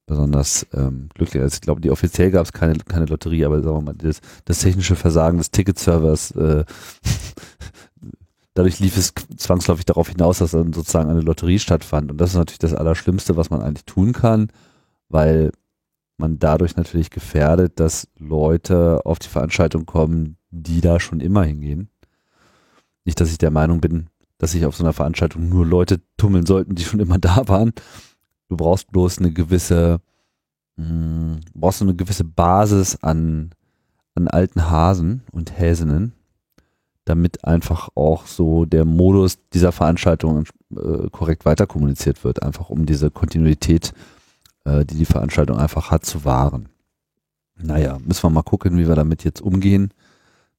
besonders 0.06 0.66
ähm, 0.74 1.08
glücklich. 1.14 1.40
Also 1.40 1.54
ich 1.54 1.60
glaube, 1.60 1.80
die 1.80 1.90
offiziell 1.90 2.32
gab 2.32 2.44
es 2.44 2.52
keine, 2.52 2.74
keine 2.80 3.06
Lotterie, 3.06 3.44
aber 3.44 3.62
sagen 3.62 3.76
wir 3.76 3.82
mal, 3.82 3.94
das, 3.94 4.20
das 4.44 4.58
technische 4.58 4.96
Versagen 4.96 5.38
des 5.38 5.52
Ticketservers, 5.52 6.32
äh, 6.32 6.64
dadurch 8.54 8.80
lief 8.80 8.96
es 8.96 9.12
zwangsläufig 9.36 9.84
darauf 9.84 10.08
hinaus, 10.08 10.38
dass 10.38 10.52
dann 10.52 10.72
sozusagen 10.72 11.10
eine 11.10 11.20
Lotterie 11.20 11.58
stattfand. 11.58 12.10
Und 12.10 12.18
das 12.18 12.30
ist 12.30 12.36
natürlich 12.36 12.58
das 12.58 12.74
Allerschlimmste, 12.74 13.36
was 13.36 13.50
man 13.50 13.62
eigentlich 13.62 13.84
tun 13.84 14.12
kann, 14.12 14.48
weil 15.08 15.52
man 16.18 16.38
dadurch 16.38 16.76
natürlich 16.76 17.10
gefährdet, 17.10 17.80
dass 17.80 18.08
Leute 18.18 19.00
auf 19.04 19.18
die 19.18 19.28
Veranstaltung 19.28 19.86
kommen, 19.86 20.36
die 20.50 20.80
da 20.80 21.00
schon 21.00 21.20
immer 21.20 21.44
hingehen. 21.44 21.88
Nicht, 23.04 23.20
dass 23.20 23.30
ich 23.30 23.38
der 23.38 23.50
Meinung 23.50 23.80
bin, 23.80 24.08
dass 24.38 24.52
sich 24.52 24.66
auf 24.66 24.76
so 24.76 24.84
einer 24.84 24.92
Veranstaltung 24.92 25.48
nur 25.48 25.66
Leute 25.66 26.00
tummeln 26.16 26.46
sollten, 26.46 26.74
die 26.74 26.84
schon 26.84 27.00
immer 27.00 27.18
da 27.18 27.48
waren. 27.48 27.72
Du 28.48 28.56
brauchst 28.56 28.90
bloß 28.90 29.18
eine 29.18 29.32
gewisse, 29.32 30.00
mh, 30.76 30.86
hm, 30.86 31.40
brauchst 31.54 31.82
eine 31.82 31.94
gewisse 31.94 32.24
Basis 32.24 32.96
an, 33.02 33.50
an 34.14 34.28
alten 34.28 34.68
Hasen 34.68 35.22
und 35.32 35.58
Häsinnen, 35.58 36.12
damit 37.10 37.44
einfach 37.44 37.88
auch 37.94 38.26
so 38.26 38.64
der 38.64 38.84
Modus 38.84 39.38
dieser 39.52 39.72
Veranstaltung 39.72 40.44
äh, 40.74 41.10
korrekt 41.10 41.44
weiterkommuniziert 41.44 42.24
wird, 42.24 42.42
einfach 42.42 42.70
um 42.70 42.86
diese 42.86 43.10
Kontinuität 43.10 43.92
äh, 44.64 44.84
die 44.84 44.96
die 44.96 45.04
Veranstaltung 45.04 45.58
einfach 45.58 45.90
hat, 45.90 46.04
zu 46.04 46.24
wahren. 46.24 46.68
Naja, 47.56 47.98
müssen 48.04 48.22
wir 48.24 48.30
mal 48.30 48.42
gucken, 48.42 48.78
wie 48.78 48.88
wir 48.88 48.94
damit 48.94 49.24
jetzt 49.24 49.40
umgehen. 49.40 49.92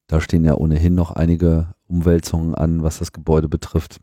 Da 0.06 0.20
stehen 0.20 0.44
ja 0.44 0.54
ohnehin 0.54 0.94
noch 0.94 1.10
einige 1.10 1.74
Umwälzungen 1.88 2.54
an, 2.54 2.82
was 2.82 2.98
das 2.98 3.12
Gebäude 3.12 3.48
betrifft. 3.48 4.00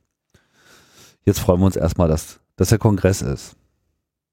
Jetzt 1.26 1.40
freuen 1.40 1.60
wir 1.60 1.66
uns 1.66 1.76
erstmal, 1.76 2.08
dass, 2.08 2.40
dass 2.56 2.70
der 2.70 2.78
Kongress 2.78 3.22
ist. 3.22 3.56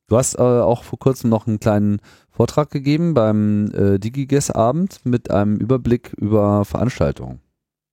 Du 0.09 0.17
hast 0.17 0.37
äh, 0.37 0.43
auch 0.43 0.85
vor 0.85 0.99
kurzem 0.99 1.31
noch 1.31 1.47
einen 1.47 1.59
kleinen 1.59 2.01
Vortrag 2.31 2.71
gegeben 2.71 3.15
beim 3.15 3.71
äh, 3.73 3.99
DigiGuess-Abend 3.99 5.01
mit 5.05 5.31
einem 5.31 5.57
Überblick 5.57 6.13
über 6.17 6.65
Veranstaltungen. 6.65 7.41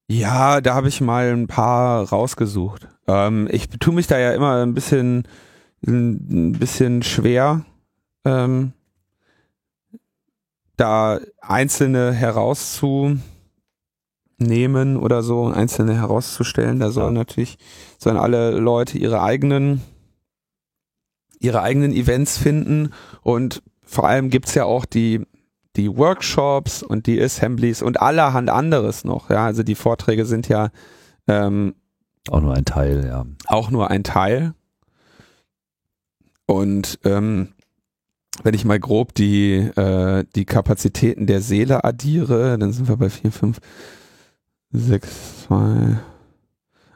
Ja, 0.08 0.62
da 0.62 0.76
habe 0.76 0.89
ich 0.89 1.02
mal 1.02 1.32
ein 1.32 1.48
paar 1.48 2.08
rausgesucht. 2.10 2.88
Ähm, 3.08 3.48
ich 3.52 3.70
tue 3.70 3.94
mich 3.94 4.08
da 4.08 4.18
ja 4.20 4.34
immer 4.34 4.63
ein 4.63 4.74
bisschen 4.74 5.28
ein 5.86 6.54
bisschen 6.54 7.04
schwer, 7.04 7.66
ähm, 8.26 8.74
da 10.78 11.20
einzelne 11.42 12.13
herauszunehmen 12.13 13.22
oder 14.98 15.24
so, 15.24 15.48
einzelne 15.48 15.96
herauszustellen. 15.96 16.80
Da 16.80 16.89
sollen 16.92 17.16
ja. 17.16 17.22
natürlich, 17.22 17.58
sollen 17.98 18.18
alle 18.18 18.52
Leute 18.52 18.98
ihre 18.98 19.22
eigenen, 19.22 19.82
ihre 21.39 21.62
eigenen 21.62 21.92
Events 21.94 22.38
finden 22.38 22.92
und 23.22 23.62
vor 23.84 24.08
allem 24.08 24.30
gibt's 24.30 24.56
ja 24.56 24.63
auch 24.66 24.86
die, 24.86 25.26
die 25.76 25.96
Workshops 25.96 26.84
und 26.84 27.08
die 27.08 27.22
Assemblies 27.22 27.82
und 27.82 28.02
allerhand 28.02 28.50
anderes 28.50 29.04
noch. 29.04 29.30
Ja, 29.30 29.46
also 29.46 29.64
die 29.64 29.76
Vorträge 29.76 30.26
sind 30.26 30.48
ja 30.48 30.70
ähm, 31.28 31.76
auch 32.30 32.42
nur 32.42 32.54
ein 32.54 32.66
Teil, 32.66 33.06
ja. 33.06 33.26
Auch 33.48 33.70
nur 33.70 33.90
ein 33.90 34.04
Teil. 34.04 34.54
Und 36.46 37.00
ähm, 37.04 37.50
wenn 38.44 38.54
ich 38.54 38.66
mal 38.66 38.80
grob 38.80 39.14
die, 39.14 39.56
äh, 39.56 40.26
die 40.36 40.46
Kapazitäten 40.46 41.28
der 41.28 41.42
Seele 41.42 41.84
addiere, 41.84 42.58
dann 42.58 42.72
sind 42.72 42.88
wir 42.88 42.98
bei 42.98 43.10
4, 43.10 43.32
5, 43.32 43.60
6, 44.72 45.46
2, 45.48 46.00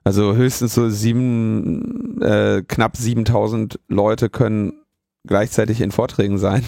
also 0.04 0.36
höchstens 0.36 0.74
so 0.74 0.90
sieben, 0.90 2.22
äh, 2.22 2.64
knapp 2.66 2.96
7000 2.96 3.80
Leute 3.88 4.30
können 4.30 4.74
gleichzeitig 5.26 5.82
in 5.82 5.92
Vorträgen 5.92 6.38
sein. 6.38 6.64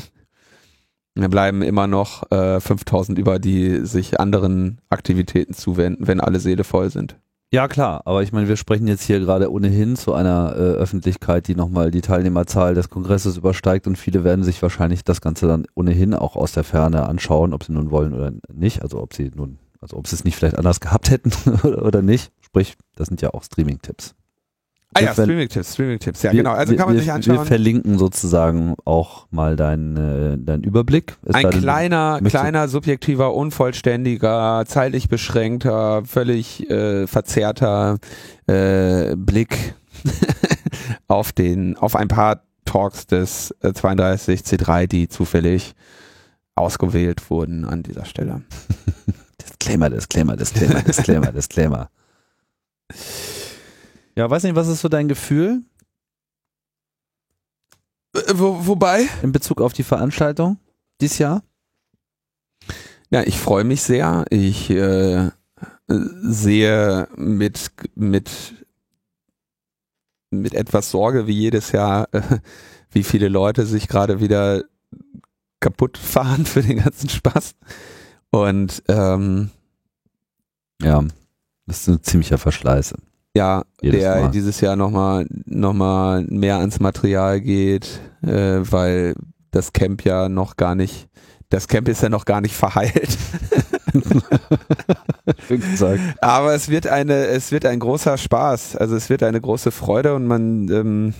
Da 1.22 1.28
bleiben 1.28 1.62
immer 1.62 1.88
noch 1.88 2.30
äh, 2.32 2.60
5000 2.60 3.20
über, 3.20 3.40
die 3.40 3.86
sich 3.86 4.20
anderen 4.20 4.80
Aktivitäten 4.90 5.54
zuwenden, 5.54 6.08
wenn 6.08 6.22
alle 6.22 6.40
Seele 6.40 6.64
voll 6.64 6.90
sind. 6.90 7.18
Ja, 7.52 7.68
klar, 7.68 8.04
aber 8.06 8.22
ich 8.22 8.32
meine, 8.32 8.48
wir 8.48 8.58
sprechen 8.58 8.88
jetzt 8.88 9.02
hier 9.02 9.20
gerade 9.20 9.52
ohnehin 9.52 9.96
zu 9.96 10.14
einer 10.14 10.54
äh, 10.56 10.60
Öffentlichkeit, 10.60 11.48
die 11.48 11.56
nochmal 11.56 11.90
die 11.90 12.02
Teilnehmerzahl 12.02 12.76
des 12.76 12.92
Kongresses 12.92 13.38
übersteigt 13.38 13.88
und 13.88 13.98
viele 13.98 14.24
werden 14.24 14.44
sich 14.44 14.62
wahrscheinlich 14.62 15.04
das 15.04 15.20
Ganze 15.20 15.48
dann 15.48 15.66
ohnehin 15.74 16.14
auch 16.14 16.36
aus 16.36 16.52
der 16.52 16.64
Ferne 16.64 17.10
anschauen, 17.10 17.54
ob 17.54 17.64
sie 17.64 17.72
nun 17.72 17.90
wollen 17.90 18.14
oder 18.14 18.32
nicht, 18.54 18.84
also 18.84 19.02
ob 19.02 19.16
sie 19.16 19.32
nun, 19.34 19.58
also 19.82 19.98
ob 19.98 20.08
sie 20.08 20.16
es 20.16 20.24
nicht 20.24 20.36
vielleicht 20.36 20.60
anders 20.60 20.80
gehabt 20.80 21.10
hätten 21.10 21.32
oder 21.68 22.04
nicht. 22.04 22.32
Sprich, 22.42 22.78
das 22.96 23.08
sind 23.08 23.22
ja 23.22 23.32
auch 23.34 23.44
Streaming-Tipps. 23.44 24.14
Ah 24.94 25.02
ja, 25.02 25.14
Streaming-Tipps, 25.14 25.74
Streaming-Tipps, 25.74 26.24
ja 26.24 26.32
wir, 26.32 26.38
genau. 26.38 26.52
Also 26.52 26.76
kann 26.76 26.88
man 26.88 26.96
wir, 26.96 27.02
sich 27.02 27.12
anschauen. 27.12 27.38
Wir 27.38 27.46
verlinken 27.46 28.00
sozusagen 28.00 28.76
auch 28.86 29.28
mal 29.30 29.56
deinen 29.56 29.98
äh, 29.98 30.38
dein 30.40 30.64
Überblick. 30.64 31.16
Es 31.26 31.36
Ein 31.36 31.52
kleiner, 31.52 32.20
kleiner, 32.24 32.68
subjektiver, 32.68 33.36
unvollständiger, 33.36 34.64
zeitlich 34.66 35.08
beschränkter, 35.08 36.04
völlig 36.06 36.68
äh, 36.72 37.06
verzerrter 37.06 38.00
äh, 38.48 39.16
Blick 39.16 39.76
auf 41.08 41.34
den, 41.34 41.78
auf 41.78 41.96
ein 41.96 42.08
paar 42.08 42.42
Talks 42.66 43.06
des 43.06 43.56
äh, 43.62 43.74
32 43.74 44.42
C3, 44.42 44.88
die 44.88 45.08
zufällig 45.08 45.76
ausgewählt 46.56 47.30
wurden 47.30 47.64
an 47.64 47.84
dieser 47.84 48.06
Stelle. 48.06 48.42
Disclaimer, 49.42 49.92
Disclaimer, 49.92 50.36
Disclaimer, 50.36 50.82
Disclaimer, 50.82 51.32
Disclaimer. 51.32 51.90
Ja, 54.20 54.30
weiß 54.30 54.44
nicht, 54.44 54.56
was 54.56 54.68
ist 54.68 54.82
so 54.82 54.90
dein 54.90 55.08
Gefühl? 55.08 55.64
Äh, 58.14 58.34
wo, 58.34 58.68
wobei? 58.68 59.08
In 59.24 59.32
Bezug 59.32 59.62
auf 59.62 59.72
die 59.72 59.84
Veranstaltung 59.84 60.60
dieses 61.00 61.20
Jahr? 61.20 61.42
Ja, 63.12 63.24
ich 63.24 63.40
freue 63.40 63.64
mich 63.64 63.82
sehr. 63.82 64.26
Ich 64.30 64.72
äh, 64.72 65.32
sehe 65.88 67.08
mit, 67.16 67.72
mit, 67.96 68.66
mit 70.32 70.54
etwas 70.54 70.92
Sorge 70.92 71.26
wie 71.26 71.40
jedes 71.40 71.72
Jahr, 71.72 72.14
äh, 72.14 72.22
wie 72.92 73.04
viele 73.04 73.30
Leute 73.30 73.66
sich 73.66 73.88
gerade 73.88 74.20
wieder 74.20 74.66
kaputt 75.62 75.98
fahren 75.98 76.46
für 76.46 76.62
den 76.62 76.84
ganzen 76.84 77.08
Spaß. 77.08 77.56
Und 78.32 78.84
ähm, 78.90 79.50
ja, 80.82 81.06
das 81.68 81.84
ist 81.84 81.88
ein 81.88 82.04
ziemlicher 82.04 82.38
Verschleiß. 82.38 82.96
Ja, 83.36 83.64
Jedes 83.82 84.02
der 84.02 84.22
Mal. 84.22 84.32
dieses 84.32 84.60
Jahr 84.60 84.76
nochmal 84.76 85.28
noch 85.46 85.74
mal 85.74 86.24
mehr 86.24 86.58
ans 86.58 86.80
Material 86.80 87.42
geht, 87.42 88.00
äh, 88.22 88.60
weil 88.62 89.16
das 89.52 89.74
Camp 89.74 90.04
ja 90.04 90.30
noch 90.30 90.58
gar 90.58 90.76
nicht, 90.76 91.08
das 91.50 91.68
Camp 91.68 91.88
ist 91.88 92.02
ja 92.02 92.10
noch 92.10 92.26
gar 92.26 92.42
nicht 92.42 92.56
verheilt. 92.56 93.18
Aber 96.22 96.54
es 96.54 96.70
wird 96.70 96.88
eine, 96.88 97.28
es 97.28 97.52
wird 97.52 97.66
ein 97.66 97.80
großer 97.80 98.18
Spaß. 98.18 98.76
Also 98.76 98.96
es 98.96 99.10
wird 99.10 99.24
eine 99.24 99.42
große 99.42 99.72
Freude 99.72 100.16
und 100.16 100.28
man, 100.28 100.70
ähm, 100.70 101.14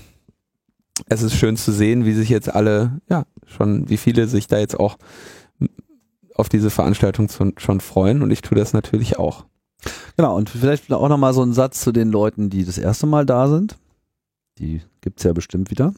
es 1.08 1.22
ist 1.22 1.36
schön 1.36 1.58
zu 1.58 1.72
sehen, 1.72 2.06
wie 2.06 2.14
sich 2.14 2.30
jetzt 2.30 2.54
alle, 2.54 3.00
ja, 3.10 3.24
schon, 3.46 3.90
wie 3.90 3.98
viele 3.98 4.28
sich 4.28 4.48
da 4.48 4.60
jetzt 4.60 4.80
auch 4.80 4.98
auf 6.36 6.50
diese 6.50 6.70
Veranstaltung 6.70 7.28
schon 7.58 7.82
freuen 7.82 8.22
und 8.22 8.32
ich 8.32 8.42
tue 8.42 8.58
das 8.58 8.74
natürlich 8.74 9.18
auch. 9.18 9.46
Genau, 10.20 10.36
und 10.36 10.50
vielleicht 10.50 10.92
auch 10.92 11.08
nochmal 11.08 11.34
so 11.34 11.42
ein 11.42 11.54
Satz 11.54 11.80
zu 11.80 11.94
den 11.94 12.12
Leuten, 12.12 12.50
die 12.50 12.66
das 12.66 12.78
erste 12.78 13.08
Mal 13.08 13.26
da 13.26 13.48
sind. 13.48 13.78
Die 14.58 14.82
gibt's 15.00 15.24
ja 15.24 15.32
bestimmt 15.32 15.72
wieder. 15.72 15.94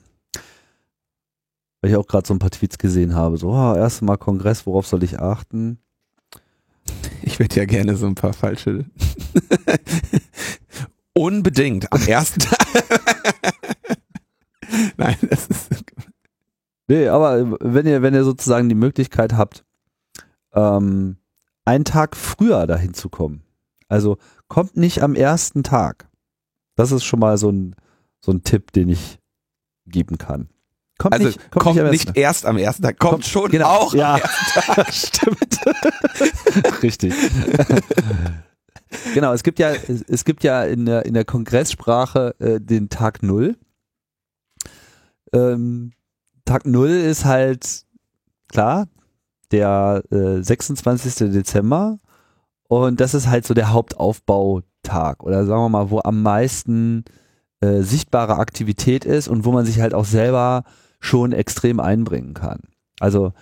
Weil 1.82 1.89
ich 1.89 1.97
auch 1.97 2.05
gerade 2.05 2.28
so 2.28 2.36
ein 2.36 2.38
paar 2.38 2.51
Tweets 2.51 2.78
gesehen 2.78 3.15
habe, 3.15 3.38
so, 3.38 3.49
oh, 3.49 3.74
erste 3.74 4.05
Mal 4.05 4.17
Kongress, 4.17 4.67
worauf 4.67 4.86
soll 4.86 5.01
ich 5.01 5.19
achten? 5.19 5.80
Ich 7.24 7.39
würde 7.39 7.55
ja 7.55 7.65
gerne 7.65 7.97
so 7.97 8.05
ein 8.05 8.13
paar 8.13 8.34
falsche. 8.34 8.86
Unbedingt 11.13 11.91
am 11.91 12.03
ersten 12.03 12.41
Tag. 12.41 12.59
Nein, 14.97 15.17
das 15.32 15.47
ist. 15.47 15.84
Nee, 16.88 17.07
aber 17.07 17.57
wenn 17.59 17.88
ihr, 17.88 18.03
wenn 18.03 18.13
ihr 18.13 18.24
sozusagen 18.24 18.69
die 18.69 18.76
Möglichkeit 18.76 19.34
habt, 19.34 19.65
ähm, 20.53 21.17
einen 21.65 21.86
Tag 21.86 22.15
früher 22.15 22.67
dahin 22.67 22.93
zu 22.93 23.09
kommen. 23.09 23.41
Also 23.91 24.17
kommt 24.47 24.77
nicht 24.77 25.03
am 25.03 25.15
ersten 25.15 25.63
Tag. 25.63 26.07
Das 26.75 26.91
ist 26.93 27.03
schon 27.03 27.19
mal 27.19 27.37
so 27.37 27.51
ein, 27.51 27.75
so 28.21 28.31
ein 28.31 28.43
Tipp, 28.43 28.71
den 28.71 28.87
ich 28.87 29.19
geben 29.85 30.17
kann. 30.17 30.47
Kommt 30.97 31.13
Also 31.13 31.25
nicht, 31.27 31.51
kommt, 31.51 31.65
am 31.67 31.77
ersten 31.77 31.91
nicht 31.91 32.07
Tag. 32.07 32.17
erst 32.17 32.45
am 32.45 32.57
ersten 32.57 32.83
Tag, 32.83 32.99
kommt, 32.99 33.11
Kommt- 33.11 33.25
schon 33.25 33.51
genau, 33.51 33.67
auch. 33.67 33.93
ja. 33.93 34.13
am 34.15 34.21
ersten 34.21 34.61
Tag. 34.75 34.93
Stimmt. 34.93 35.59
Richtig. 36.83 37.13
genau, 39.13 39.33
es 39.33 39.43
gibt 39.43 39.59
ja, 39.59 39.71
es 40.07 40.23
gibt 40.23 40.43
ja 40.43 40.63
in 40.63 40.85
der, 40.85 41.05
in 41.05 41.13
der 41.13 41.25
Kongresssprache 41.25 42.35
äh, 42.39 42.61
den 42.61 42.87
Tag 42.89 43.23
Null. 43.23 43.57
Ähm, 45.33 45.91
Tag 46.45 46.65
Null 46.65 46.89
ist 46.89 47.25
halt, 47.25 47.85
klar, 48.47 48.87
der 49.51 50.03
äh, 50.11 50.41
26. 50.41 51.15
Dezember 51.31 51.97
und 52.72 53.01
das 53.01 53.13
ist 53.13 53.28
halt 53.28 53.45
so 53.45 53.53
der 53.53 53.74
Hauptaufbautag 53.74 55.24
oder 55.24 55.45
sagen 55.45 55.61
wir 55.61 55.67
mal, 55.67 55.89
wo 55.89 55.99
am 56.05 56.22
meisten 56.22 57.03
äh, 57.59 57.82
sichtbare 57.82 58.38
Aktivität 58.38 59.03
ist 59.03 59.28
und 59.28 59.43
wo 59.43 59.51
man 59.51 59.65
sich 59.65 59.82
halt 59.82 59.93
auch 59.93 60.05
selber 60.05 60.63
schon 61.01 61.34
extrem 61.34 61.82
einbringen 61.82 62.34
kann. 62.34 62.61
Also 63.01 63.34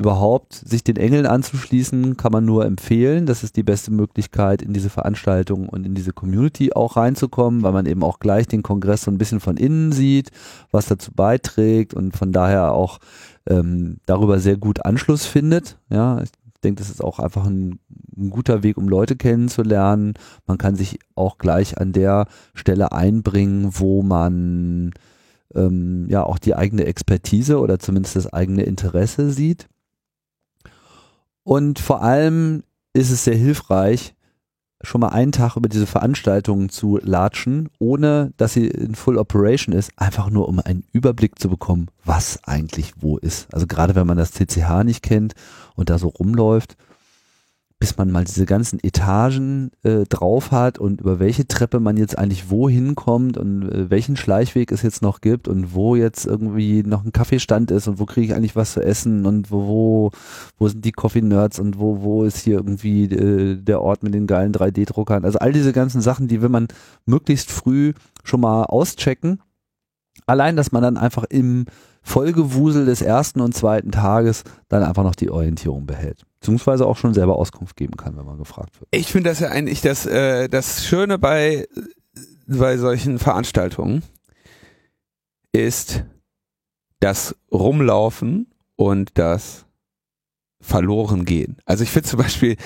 überhaupt 0.00 0.54
sich 0.54 0.82
den 0.82 0.96
Engeln 0.96 1.26
anzuschließen, 1.26 2.16
kann 2.16 2.32
man 2.32 2.44
nur 2.44 2.64
empfehlen. 2.64 3.26
Das 3.26 3.44
ist 3.44 3.54
die 3.54 3.62
beste 3.62 3.92
Möglichkeit, 3.92 4.62
in 4.62 4.72
diese 4.72 4.90
Veranstaltung 4.90 5.68
und 5.68 5.86
in 5.86 5.94
diese 5.94 6.12
Community 6.12 6.72
auch 6.72 6.96
reinzukommen, 6.96 7.62
weil 7.62 7.72
man 7.72 7.86
eben 7.86 8.02
auch 8.02 8.18
gleich 8.18 8.48
den 8.48 8.64
Kongress 8.64 9.02
so 9.02 9.12
ein 9.12 9.18
bisschen 9.18 9.38
von 9.38 9.58
innen 9.58 9.92
sieht, 9.92 10.30
was 10.72 10.86
dazu 10.86 11.12
beiträgt 11.12 11.94
und 11.94 12.16
von 12.16 12.32
daher 12.32 12.72
auch 12.72 12.98
ähm, 13.48 13.98
darüber 14.06 14.40
sehr 14.40 14.56
gut 14.56 14.84
Anschluss 14.84 15.26
findet. 15.26 15.78
Ja, 15.88 16.20
ich 16.20 16.30
denke, 16.60 16.80
das 16.80 16.90
ist 16.90 17.02
auch 17.02 17.18
einfach 17.18 17.46
ein, 17.46 17.80
ein 18.16 18.30
guter 18.30 18.62
Weg, 18.62 18.76
um 18.76 18.88
Leute 18.88 19.16
kennenzulernen. 19.16 20.14
Man 20.46 20.58
kann 20.58 20.76
sich 20.76 20.98
auch 21.14 21.38
gleich 21.38 21.78
an 21.78 21.92
der 21.92 22.26
Stelle 22.54 22.92
einbringen, 22.92 23.70
wo 23.72 24.02
man 24.02 24.92
ähm, 25.54 26.06
ja 26.08 26.22
auch 26.24 26.38
die 26.38 26.54
eigene 26.54 26.84
Expertise 26.84 27.58
oder 27.58 27.78
zumindest 27.78 28.16
das 28.16 28.32
eigene 28.32 28.62
Interesse 28.62 29.30
sieht. 29.30 29.68
Und 31.42 31.78
vor 31.78 32.02
allem 32.02 32.62
ist 32.92 33.10
es 33.10 33.24
sehr 33.24 33.36
hilfreich, 33.36 34.14
schon 34.82 35.00
mal 35.00 35.08
einen 35.08 35.32
Tag 35.32 35.56
über 35.56 35.68
diese 35.68 35.86
Veranstaltungen 35.86 36.70
zu 36.70 36.98
latschen, 37.02 37.68
ohne 37.78 38.32
dass 38.36 38.54
sie 38.54 38.66
in 38.66 38.94
Full 38.94 39.18
Operation 39.18 39.74
ist, 39.74 39.92
einfach 39.96 40.30
nur 40.30 40.48
um 40.48 40.58
einen 40.58 40.84
Überblick 40.92 41.38
zu 41.38 41.48
bekommen, 41.48 41.88
was 42.04 42.42
eigentlich 42.44 42.94
wo 42.98 43.18
ist. 43.18 43.52
Also 43.52 43.66
gerade 43.66 43.94
wenn 43.94 44.06
man 44.06 44.16
das 44.16 44.32
CCH 44.32 44.84
nicht 44.84 45.02
kennt 45.02 45.34
und 45.74 45.90
da 45.90 45.98
so 45.98 46.08
rumläuft, 46.08 46.76
bis 47.80 47.96
man 47.96 48.10
mal 48.10 48.24
diese 48.24 48.44
ganzen 48.44 48.78
Etagen 48.84 49.70
äh, 49.84 50.04
drauf 50.04 50.52
hat 50.52 50.78
und 50.78 51.00
über 51.00 51.18
welche 51.18 51.48
Treppe 51.48 51.80
man 51.80 51.96
jetzt 51.96 52.16
eigentlich 52.16 52.50
wohin 52.50 52.94
kommt 52.94 53.38
und 53.38 53.62
äh, 53.62 53.90
welchen 53.90 54.18
Schleichweg 54.18 54.70
es 54.70 54.82
jetzt 54.82 55.00
noch 55.00 55.22
gibt 55.22 55.48
und 55.48 55.74
wo 55.74 55.96
jetzt 55.96 56.26
irgendwie 56.26 56.82
noch 56.82 57.06
ein 57.06 57.12
Kaffeestand 57.12 57.70
ist 57.70 57.88
und 57.88 57.98
wo 57.98 58.04
kriege 58.04 58.26
ich 58.26 58.34
eigentlich 58.34 58.54
was 58.54 58.74
zu 58.74 58.84
essen 58.84 59.24
und 59.24 59.50
wo, 59.50 59.66
wo, 59.66 60.10
wo 60.58 60.68
sind 60.68 60.84
die 60.84 60.92
Coffee 60.92 61.22
Nerds 61.22 61.58
und 61.58 61.78
wo, 61.78 62.02
wo 62.02 62.24
ist 62.24 62.36
hier 62.36 62.58
irgendwie 62.58 63.04
äh, 63.04 63.56
der 63.56 63.80
Ort 63.80 64.02
mit 64.02 64.12
den 64.12 64.26
geilen 64.26 64.52
3D-Druckern. 64.52 65.24
Also 65.24 65.38
all 65.38 65.54
diese 65.54 65.72
ganzen 65.72 66.02
Sachen, 66.02 66.28
die 66.28 66.42
will 66.42 66.50
man 66.50 66.68
möglichst 67.06 67.50
früh 67.50 67.94
schon 68.24 68.42
mal 68.42 68.64
auschecken. 68.64 69.40
Allein, 70.26 70.54
dass 70.54 70.70
man 70.70 70.82
dann 70.82 70.98
einfach 70.98 71.24
im 71.24 71.64
Vollgewusel 72.10 72.86
des 72.86 73.02
ersten 73.02 73.40
und 73.40 73.54
zweiten 73.54 73.92
Tages 73.92 74.42
dann 74.68 74.82
einfach 74.82 75.04
noch 75.04 75.14
die 75.14 75.30
Orientierung 75.30 75.86
behält. 75.86 76.24
Beziehungsweise 76.40 76.84
auch 76.84 76.96
schon 76.96 77.14
selber 77.14 77.36
Auskunft 77.36 77.76
geben 77.76 77.96
kann, 77.96 78.16
wenn 78.16 78.24
man 78.26 78.36
gefragt 78.36 78.80
wird. 78.80 78.88
Ich 78.90 79.12
finde 79.12 79.30
das 79.30 79.38
ja 79.38 79.48
eigentlich 79.48 79.80
das, 79.80 80.06
äh, 80.06 80.48
das 80.48 80.84
Schöne 80.84 81.18
bei, 81.18 81.68
bei 82.48 82.76
solchen 82.78 83.20
Veranstaltungen 83.20 84.02
ist 85.52 86.04
das 86.98 87.36
Rumlaufen 87.52 88.48
und 88.74 89.12
das 89.14 89.66
Verlorengehen. 90.60 91.58
Also 91.64 91.84
ich 91.84 91.90
finde 91.90 92.08
zum 92.08 92.18
Beispiel, 92.18 92.56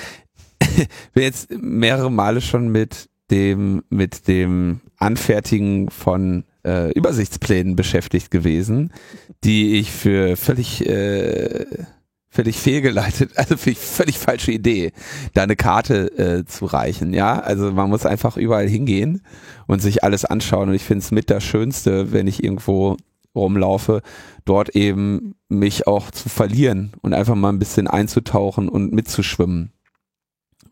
bin 1.12 1.22
jetzt 1.22 1.50
mehrere 1.50 2.10
Male 2.10 2.40
schon 2.40 2.68
mit 2.68 3.10
dem, 3.30 3.84
mit 3.90 4.26
dem 4.26 4.80
Anfertigen 4.96 5.90
von 5.90 6.44
äh, 6.64 6.90
Übersichtsplänen 6.92 7.76
beschäftigt 7.76 8.30
gewesen, 8.30 8.92
die 9.44 9.78
ich 9.78 9.90
für 9.90 10.36
völlig, 10.36 10.86
äh, 10.88 11.66
völlig 12.28 12.56
fehlgeleitet, 12.56 13.32
also 13.36 13.56
für 13.56 13.74
völlig 13.74 14.18
falsche 14.18 14.52
Idee, 14.52 14.92
da 15.34 15.42
eine 15.42 15.56
Karte 15.56 16.18
äh, 16.18 16.44
zu 16.44 16.66
reichen. 16.66 17.12
Ja, 17.12 17.38
also 17.38 17.72
man 17.72 17.90
muss 17.90 18.06
einfach 18.06 18.36
überall 18.36 18.68
hingehen 18.68 19.22
und 19.66 19.80
sich 19.80 20.04
alles 20.04 20.24
anschauen. 20.24 20.68
Und 20.68 20.74
ich 20.74 20.84
finde 20.84 21.04
es 21.04 21.10
mit 21.10 21.30
das 21.30 21.44
Schönste, 21.44 22.12
wenn 22.12 22.26
ich 22.26 22.42
irgendwo 22.42 22.96
rumlaufe, 23.34 24.02
dort 24.44 24.70
eben 24.76 25.34
mich 25.48 25.86
auch 25.86 26.10
zu 26.10 26.28
verlieren 26.28 26.92
und 27.02 27.14
einfach 27.14 27.34
mal 27.34 27.48
ein 27.48 27.58
bisschen 27.58 27.88
einzutauchen 27.88 28.68
und 28.68 28.92
mitzuschwimmen. 28.92 29.72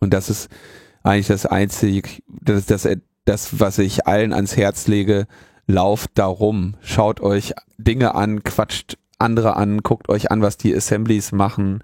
Und 0.01 0.15
das 0.15 0.31
ist 0.31 0.49
eigentlich 1.03 1.29
das 1.29 1.47
einzige, 1.47 2.09
das 2.29 2.59
ist 2.59 2.71
das, 2.71 2.89
das, 3.25 3.61
was 3.61 3.79
ich 3.79 4.07
allen 4.07 4.33
ans 4.33 4.57
Herz 4.57 4.87
lege, 4.87 5.27
lauft 5.67 6.11
darum, 6.15 6.75
schaut 6.83 7.21
euch 7.21 7.55
Dinge 7.79 8.15
an, 8.15 8.43
quatscht 8.43 8.99
andere 9.19 9.57
an, 9.57 9.83
guckt 9.83 10.09
euch 10.09 10.31
an, 10.31 10.43
was 10.43 10.57
die 10.57 10.75
Assemblies 10.75 11.33
machen 11.33 11.83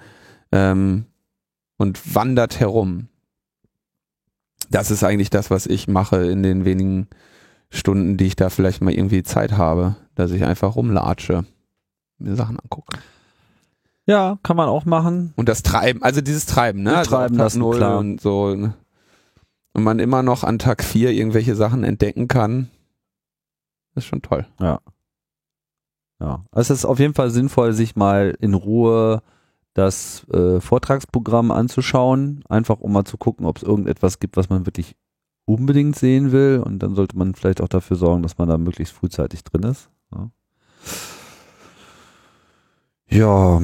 ähm, 0.52 1.06
und 1.76 2.14
wandert 2.14 2.60
herum. 2.60 3.08
Das 4.70 4.90
ist 4.90 5.04
eigentlich 5.04 5.30
das, 5.30 5.50
was 5.50 5.66
ich 5.66 5.88
mache 5.88 6.26
in 6.26 6.42
den 6.42 6.64
wenigen 6.64 7.08
Stunden, 7.70 8.16
die 8.16 8.26
ich 8.26 8.36
da 8.36 8.50
vielleicht 8.50 8.82
mal 8.82 8.92
irgendwie 8.92 9.22
Zeit 9.22 9.52
habe, 9.52 9.96
dass 10.14 10.30
ich 10.32 10.44
einfach 10.44 10.76
rumlatsche, 10.76 11.44
mir 12.18 12.34
Sachen 12.34 12.58
angucke. 12.58 12.98
Ja, 14.06 14.38
kann 14.42 14.56
man 14.56 14.68
auch 14.68 14.86
machen. 14.86 15.34
Und 15.36 15.48
das 15.50 15.62
Treiben, 15.62 16.02
also 16.02 16.20
dieses 16.22 16.46
Treiben, 16.46 16.82
ne? 16.82 16.96
Also 16.96 17.10
treiben 17.10 17.36
lassen, 17.36 17.58
Null 17.58 17.76
klar. 17.76 17.98
Und 17.98 18.20
so. 18.20 18.54
ne? 18.54 18.72
Und 19.74 19.84
man 19.84 19.98
immer 19.98 20.22
noch 20.22 20.44
an 20.44 20.58
Tag 20.58 20.82
4 20.82 21.12
irgendwelche 21.12 21.54
Sachen 21.54 21.84
entdecken 21.84 22.26
kann. 22.26 22.70
Das 23.98 24.04
ist 24.04 24.10
schon 24.10 24.22
toll. 24.22 24.46
Ja. 24.60 24.78
Ja. 26.20 26.44
Es 26.52 26.70
ist 26.70 26.84
auf 26.84 27.00
jeden 27.00 27.14
Fall 27.14 27.30
sinnvoll, 27.30 27.72
sich 27.72 27.96
mal 27.96 28.32
in 28.38 28.54
Ruhe 28.54 29.24
das 29.74 30.24
äh, 30.28 30.60
Vortragsprogramm 30.60 31.50
anzuschauen, 31.50 32.44
einfach 32.48 32.78
um 32.78 32.92
mal 32.92 33.04
zu 33.04 33.16
gucken, 33.16 33.44
ob 33.44 33.56
es 33.56 33.64
irgendetwas 33.64 34.20
gibt, 34.20 34.36
was 34.36 34.50
man 34.50 34.66
wirklich 34.66 34.94
unbedingt 35.46 35.96
sehen 35.96 36.30
will. 36.30 36.62
Und 36.64 36.78
dann 36.78 36.94
sollte 36.94 37.18
man 37.18 37.34
vielleicht 37.34 37.60
auch 37.60 37.66
dafür 37.66 37.96
sorgen, 37.96 38.22
dass 38.22 38.38
man 38.38 38.48
da 38.48 38.56
möglichst 38.56 38.94
frühzeitig 38.94 39.42
drin 39.42 39.64
ist. 39.64 39.90
Ja. 40.14 40.30
ja. 43.08 43.62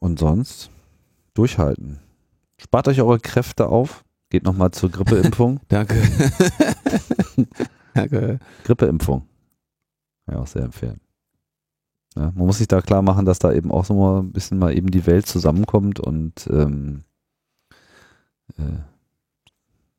Und 0.00 0.18
sonst 0.18 0.70
durchhalten. 1.34 1.98
Spart 2.56 2.88
euch 2.88 3.02
eure 3.02 3.20
Kräfte 3.20 3.66
auf. 3.66 4.06
Geht 4.30 4.44
nochmal 4.44 4.70
zur 4.70 4.90
Grippeimpfung. 4.90 5.60
Danke. 5.68 6.00
Danke. 7.98 8.38
Grippeimpfung. 8.64 9.26
Ja, 10.30 10.38
auch 10.38 10.46
sehr 10.46 10.62
empfehlen. 10.62 11.00
Ja, 12.16 12.32
man 12.34 12.46
muss 12.46 12.58
sich 12.58 12.68
da 12.68 12.80
klar 12.80 13.02
machen, 13.02 13.24
dass 13.24 13.38
da 13.38 13.52
eben 13.52 13.70
auch 13.70 13.84
so 13.84 13.94
mal 13.94 14.20
ein 14.20 14.32
bisschen 14.32 14.58
mal 14.58 14.76
eben 14.76 14.90
die 14.90 15.06
Welt 15.06 15.26
zusammenkommt 15.26 16.00
und 16.00 16.48
ähm, 16.50 17.04
äh, 18.56 18.78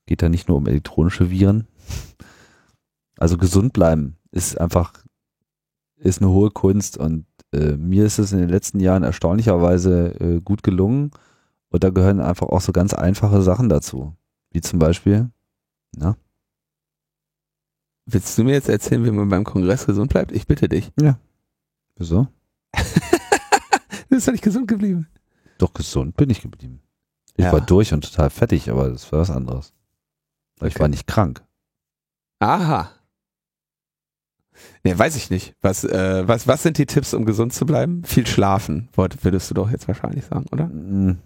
Geht 0.09 0.23
da 0.23 0.29
nicht 0.29 0.47
nur 0.47 0.57
um 0.57 0.65
elektronische 0.65 1.29
Viren. 1.29 1.67
Also 3.19 3.37
gesund 3.37 3.73
bleiben 3.73 4.17
ist 4.31 4.59
einfach, 4.59 4.93
ist 5.97 6.19
eine 6.19 6.31
hohe 6.31 6.49
Kunst 6.49 6.97
und 6.97 7.27
äh, 7.53 7.77
mir 7.77 8.05
ist 8.05 8.17
es 8.17 8.31
in 8.31 8.39
den 8.39 8.49
letzten 8.49 8.79
Jahren 8.79 9.03
erstaunlicherweise 9.03 10.19
äh, 10.19 10.41
gut 10.41 10.63
gelungen. 10.63 11.11
Und 11.69 11.83
da 11.83 11.91
gehören 11.91 12.21
einfach 12.21 12.47
auch 12.47 12.61
so 12.61 12.71
ganz 12.71 12.95
einfache 12.95 13.43
Sachen 13.43 13.69
dazu. 13.69 14.15
Wie 14.49 14.61
zum 14.61 14.79
Beispiel, 14.79 15.29
na? 15.95 16.17
Willst 18.11 18.37
du 18.37 18.43
mir 18.43 18.53
jetzt 18.53 18.69
erzählen, 18.69 19.05
wie 19.05 19.11
man 19.11 19.29
beim 19.29 19.43
Kongress 19.43 19.85
gesund 19.85 20.11
bleibt? 20.11 20.31
Ich 20.31 20.47
bitte 20.47 20.67
dich. 20.67 20.91
Ja. 20.99 21.19
Wieso? 21.95 22.27
du 22.75 22.81
bist 24.09 24.27
doch 24.27 24.31
nicht 24.31 24.43
gesund 24.43 24.67
geblieben. 24.67 25.07
Doch 25.57 25.73
gesund 25.73 26.15
bin 26.17 26.29
ich 26.29 26.41
geblieben. 26.41 26.81
Ich 27.35 27.45
Ja. 27.45 27.51
war 27.51 27.61
durch 27.61 27.93
und 27.93 28.03
total 28.03 28.29
fertig, 28.29 28.69
aber 28.69 28.89
das 28.89 29.11
war 29.11 29.19
was 29.19 29.29
anderes. 29.29 29.73
Weil 30.57 30.69
Ich 30.69 30.75
Okay. 30.75 30.81
war 30.81 30.87
nicht 30.89 31.07
krank. 31.07 31.43
Aha. 32.39 32.89
Nee, 34.83 34.97
weiß 34.97 35.15
ich 35.15 35.29
nicht. 35.29 35.55
Was, 35.61 35.83
äh, 35.83 36.27
was, 36.27 36.47
was 36.47 36.63
sind 36.63 36.77
die 36.77 36.85
Tipps, 36.85 37.13
um 37.13 37.25
gesund 37.25 37.53
zu 37.53 37.65
bleiben? 37.65 38.03
Viel 38.05 38.25
schlafen, 38.27 38.89
würdest 38.95 39.49
du 39.49 39.53
doch 39.53 39.69
jetzt 39.69 39.87
wahrscheinlich 39.87 40.25
sagen, 40.25 40.45
oder? 40.51 40.65
Mm, 40.67 41.19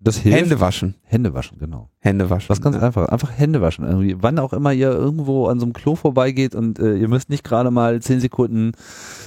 Das 0.00 0.18
hilft. 0.18 0.38
Hände 0.38 0.60
waschen. 0.60 0.94
Hände 1.02 1.34
waschen, 1.34 1.58
genau. 1.58 1.90
Hände 1.98 2.30
waschen. 2.30 2.48
Was 2.48 2.60
ganz 2.60 2.76
ja. 2.76 2.82
einfach. 2.82 3.08
Einfach 3.08 3.30
Hände 3.36 3.60
waschen. 3.60 3.84
Irgendwie, 3.84 4.16
wann 4.20 4.38
auch 4.38 4.52
immer 4.52 4.72
ihr 4.72 4.90
irgendwo 4.90 5.46
an 5.46 5.58
so 5.58 5.66
einem 5.66 5.72
Klo 5.72 5.96
vorbeigeht 5.96 6.54
und 6.54 6.78
äh, 6.78 6.96
ihr 6.96 7.08
müsst 7.08 7.30
nicht 7.30 7.44
gerade 7.44 7.70
mal 7.70 8.00
zehn 8.00 8.20
Sekunden 8.20 8.72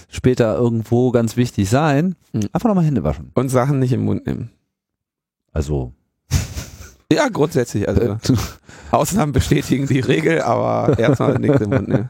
später 0.10 0.56
irgendwo 0.56 1.12
ganz 1.12 1.36
wichtig 1.36 1.70
sein. 1.70 2.16
Mhm. 2.32 2.50
Einfach 2.54 2.70
nochmal 2.70 2.86
Hände 2.86 3.04
waschen. 3.04 3.32
Und 3.34 3.50
Sachen 3.50 3.80
nicht 3.80 3.92
im 3.94 4.06
Mund 4.06 4.26
nehmen. 4.26 4.52
Also, 5.52 5.94
Ja, 7.12 7.28
grundsätzlich. 7.28 7.88
Also 7.90 8.02
äh, 8.02 8.18
Ausnahmen 8.92 9.34
bestätigen 9.34 9.88
die 9.88 10.00
Regel, 10.00 10.42
aber 10.42 10.98
erstmal 11.00 11.38
nichts 11.40 11.62
im 11.62 11.70
Mund 11.70 11.88
nehmen. 11.90 12.08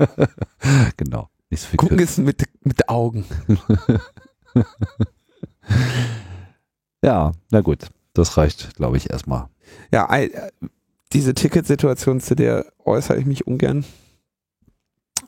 genau. 0.98 1.30
Nicht 1.50 1.64
so 1.64 1.76
Gucken 1.78 2.00
ist 2.00 2.18
mit, 2.20 2.46
mit 2.64 2.88
Augen. 2.88 3.26
Ja, 7.04 7.32
na 7.50 7.62
gut. 7.62 7.88
Das 8.14 8.38
reicht, 8.38 8.76
glaube 8.76 8.98
ich, 8.98 9.10
erstmal. 9.10 9.48
Ja, 9.92 10.10
diese 11.14 11.34
Ticketsituation, 11.34 12.20
zu 12.20 12.36
der 12.36 12.66
äußere 12.84 13.18
ich 13.18 13.26
mich 13.26 13.48
ungern. 13.48 13.86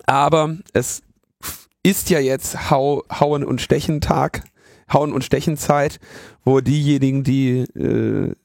Aber 0.06 0.58
es 0.74 1.02
ist 1.84 2.10
ja 2.10 2.20
jetzt 2.20 2.72
Hau, 2.72 3.04
Hauen 3.12 3.44
und 3.44 3.62
Stechen 3.62 4.02
Tag, 4.02 4.44
Hauen 4.92 5.14
und 5.14 5.24
Stechen 5.24 5.58
Zeit, 5.58 6.00
wo 6.44 6.62
diejenigen, 6.62 7.24
die 7.24 7.60
äh, 7.60 8.36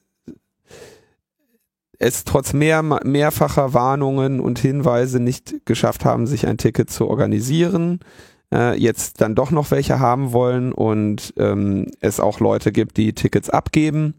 es 1.99 2.23
trotz 2.23 2.53
mehr, 2.53 2.81
mehrfacher 2.81 3.73
Warnungen 3.73 4.39
und 4.39 4.59
Hinweise 4.59 5.19
nicht 5.19 5.65
geschafft 5.65 6.05
haben, 6.05 6.27
sich 6.27 6.47
ein 6.47 6.57
Ticket 6.57 6.89
zu 6.89 7.07
organisieren, 7.07 7.99
äh, 8.53 8.77
jetzt 8.77 9.21
dann 9.21 9.35
doch 9.35 9.51
noch 9.51 9.69
welche 9.71 9.99
haben 9.99 10.31
wollen 10.31 10.71
und 10.71 11.33
ähm, 11.37 11.87
es 11.99 12.21
auch 12.21 12.39
Leute 12.39 12.71
gibt, 12.71 12.97
die 12.97 13.13
Tickets 13.13 13.49
abgeben. 13.49 14.13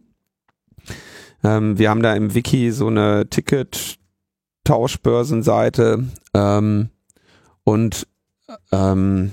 Ähm, 1.43 1.79
wir 1.79 1.89
haben 1.91 2.03
da 2.03 2.15
im 2.15 2.35
Wiki 2.35 2.71
so 2.73 2.89
eine 2.89 3.27
Ticket-Tauschbörsenseite 3.29 6.05
ähm, 6.35 6.91
und 7.65 8.07
ähm, 8.73 9.33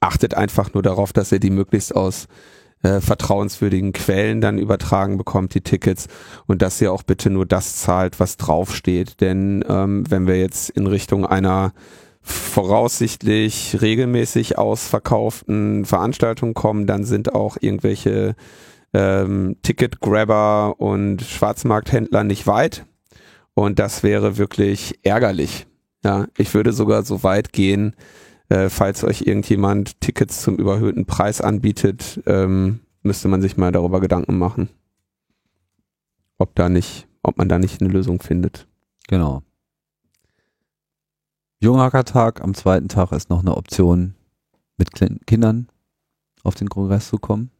achtet 0.00 0.34
einfach 0.34 0.74
nur 0.74 0.82
darauf, 0.82 1.12
dass 1.12 1.32
ihr 1.32 1.40
die 1.40 1.50
möglichst 1.50 1.94
aus 1.94 2.28
äh, 2.82 3.00
vertrauenswürdigen 3.00 3.92
Quellen 3.92 4.40
dann 4.40 4.58
übertragen 4.58 5.18
bekommt, 5.18 5.54
die 5.54 5.62
Tickets, 5.62 6.06
und 6.46 6.62
dass 6.62 6.80
ihr 6.80 6.92
auch 6.92 7.02
bitte 7.02 7.30
nur 7.30 7.46
das 7.46 7.76
zahlt, 7.76 8.20
was 8.20 8.36
draufsteht. 8.36 9.20
Denn 9.20 9.64
ähm, 9.68 10.04
wenn 10.08 10.26
wir 10.26 10.38
jetzt 10.38 10.70
in 10.70 10.86
Richtung 10.86 11.26
einer 11.26 11.72
voraussichtlich 12.20 13.78
regelmäßig 13.80 14.58
ausverkauften 14.58 15.86
Veranstaltung 15.86 16.54
kommen, 16.54 16.86
dann 16.86 17.04
sind 17.04 17.34
auch 17.34 17.56
irgendwelche 17.60 18.36
ähm, 18.92 19.56
Ticketgrabber 19.62 20.80
und 20.80 21.22
Schwarzmarkthändler 21.22 22.24
nicht 22.24 22.46
weit. 22.46 22.86
Und 23.54 23.78
das 23.78 24.02
wäre 24.02 24.38
wirklich 24.38 24.98
ärgerlich. 25.02 25.66
Ja, 26.04 26.26
ich 26.36 26.54
würde 26.54 26.72
sogar 26.72 27.02
so 27.02 27.22
weit 27.22 27.52
gehen, 27.52 27.96
äh, 28.48 28.68
falls 28.68 29.04
euch 29.04 29.22
irgendjemand 29.22 30.00
Tickets 30.00 30.42
zum 30.42 30.56
überhöhten 30.56 31.06
Preis 31.06 31.40
anbietet, 31.40 32.22
ähm, 32.26 32.80
müsste 33.02 33.28
man 33.28 33.42
sich 33.42 33.56
mal 33.56 33.72
darüber 33.72 34.00
Gedanken 34.00 34.38
machen, 34.38 34.68
ob 36.38 36.54
da 36.54 36.68
nicht, 36.68 37.08
ob 37.22 37.36
man 37.36 37.48
da 37.48 37.58
nicht 37.58 37.80
eine 37.80 37.90
Lösung 37.90 38.22
findet. 38.22 38.66
Genau. 39.08 39.42
Junghackertag 41.60 42.40
am 42.40 42.54
zweiten 42.54 42.88
Tag 42.88 43.10
ist 43.12 43.30
noch 43.30 43.40
eine 43.40 43.56
Option, 43.56 44.14
mit 44.76 44.92
Kindern 45.26 45.68
auf 46.44 46.54
den 46.54 46.68
Kongress 46.68 47.08
zu 47.08 47.18
kommen. 47.18 47.50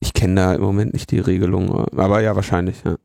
Ich 0.00 0.12
kenne 0.12 0.34
da 0.34 0.54
im 0.54 0.60
Moment 0.60 0.92
nicht 0.92 1.10
die 1.10 1.18
Regelung, 1.18 1.70
aber 1.96 2.20
ja, 2.20 2.36
wahrscheinlich, 2.36 2.82
ja. 2.84 2.96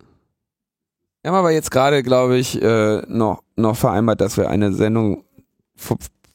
Wir 1.21 1.31
haben 1.31 1.37
aber 1.37 1.51
jetzt 1.51 1.69
gerade, 1.69 2.01
glaube 2.01 2.37
ich, 2.37 2.61
äh, 2.61 3.03
noch, 3.07 3.43
noch 3.55 3.75
vereinbart, 3.75 4.21
dass 4.21 4.37
wir 4.37 4.49
eine 4.49 4.73
Sendung, 4.73 5.23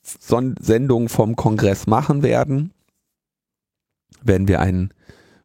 Sendung 0.03 1.09
vom 1.09 1.35
Kongress 1.35 1.89
machen 1.89 2.23
werden. 2.23 2.73
Werden 4.23 4.47
wir 4.47 4.61
einen 4.61 4.95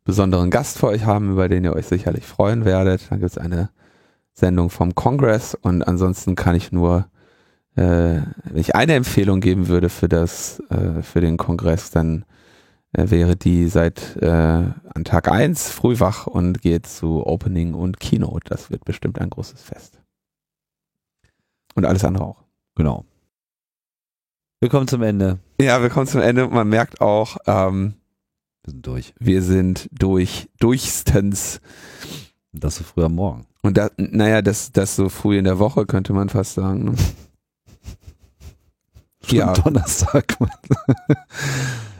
besonderen 0.03 0.51
Gast 0.51 0.77
für 0.77 0.87
euch 0.87 1.05
haben, 1.05 1.31
über 1.31 1.49
den 1.49 1.63
ihr 1.63 1.73
euch 1.73 1.87
sicherlich 1.87 2.25
freuen 2.25 2.65
werdet. 2.65 3.09
Dann 3.09 3.19
gibt 3.19 3.31
es 3.31 3.37
eine 3.39 3.71
Sendung 4.33 4.69
vom 4.69 4.93
Kongress 4.93 5.55
und 5.55 5.83
ansonsten 5.83 6.35
kann 6.35 6.55
ich 6.55 6.71
nur, 6.71 7.07
äh, 7.75 8.21
wenn 8.43 8.55
ich 8.55 8.75
eine 8.75 8.93
Empfehlung 8.93 9.41
geben 9.41 9.67
würde 9.67 9.89
für 9.89 10.07
das, 10.07 10.61
äh, 10.69 11.01
für 11.01 11.21
den 11.21 11.37
Kongress, 11.37 11.89
dann 11.89 12.25
wäre 12.93 13.35
die 13.35 13.67
seit 13.67 14.17
äh, 14.17 14.27
an 14.27 15.03
Tag 15.03 15.31
1 15.31 15.69
früh 15.69 15.99
wach 15.99 16.27
und 16.27 16.61
geht 16.61 16.87
zu 16.87 17.25
Opening 17.25 17.73
und 17.73 17.99
Keynote. 17.99 18.49
Das 18.49 18.69
wird 18.69 18.85
bestimmt 18.85 19.19
ein 19.19 19.29
großes 19.29 19.61
Fest. 19.61 20.01
Und 21.75 21.85
alles 21.85 22.03
andere 22.03 22.25
auch. 22.25 22.43
Genau. 22.75 23.05
Wir 24.59 24.69
kommen 24.69 24.87
zum 24.87 25.01
Ende. 25.01 25.39
Ja, 25.59 25.81
wir 25.81 25.89
kommen 25.89 26.07
zum 26.07 26.21
Ende. 26.21 26.47
Man 26.47 26.67
merkt 26.67 27.01
auch, 27.01 27.37
ähm, 27.47 27.95
Wir 28.63 28.71
sind 28.71 28.85
durch. 28.85 29.13
wir 29.19 29.41
sind 29.41 29.89
durch, 29.91 30.49
durchstens. 30.59 31.61
Und 32.53 32.63
das 32.63 32.75
so 32.75 32.83
früh 32.83 33.03
am 33.03 33.15
Morgen. 33.15 33.47
Und 33.63 33.77
da, 33.77 33.89
naja, 33.97 34.41
das, 34.41 34.71
das 34.71 34.95
so 34.95 35.09
früh 35.09 35.37
in 35.37 35.45
der 35.45 35.59
Woche 35.59 35.85
könnte 35.85 36.13
man 36.13 36.29
fast 36.29 36.55
sagen. 36.55 36.83
Ne? 36.85 36.95
Schon 39.25 39.37
Ja. 39.37 39.53
Donnerstag. 39.53 40.37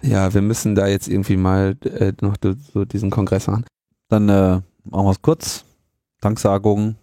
Ja, 0.04 0.34
wir 0.34 0.42
müssen 0.42 0.74
da 0.74 0.88
jetzt 0.88 1.08
irgendwie 1.08 1.38
mal 1.38 1.78
äh, 1.84 2.14
noch 2.22 2.36
so 2.74 2.86
diesen 2.86 3.12
Kongress 3.12 3.46
machen. 3.46 3.66
Dann 4.08 4.28
äh, 4.30 4.62
machen 4.84 5.06
wir 5.06 5.12
es 5.12 5.22
kurz. 5.22 5.64
Danksagungen. 6.22 6.98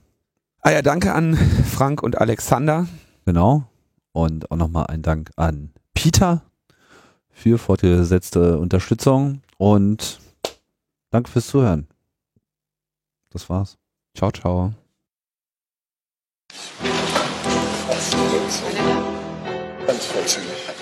Ah 0.62 0.70
ja, 0.70 0.82
danke 0.82 1.12
an 1.14 1.36
Frank 1.36 2.02
und 2.02 2.20
Alexander. 2.20 2.88
Genau. 3.24 3.64
Und 4.12 4.50
auch 4.50 4.56
nochmal 4.56 4.86
ein 4.86 5.02
Dank 5.02 5.30
an 5.36 5.70
Peter 5.94 6.42
für 7.30 7.56
fortgesetzte 7.58 8.58
Unterstützung 8.58 9.42
und 9.58 10.18
danke 11.10 11.30
fürs 11.30 11.46
Zuhören. 11.46 11.86
Das 13.30 13.48
war's. 13.48 13.78
Ciao, 14.16 14.32
ciao. 14.32 14.74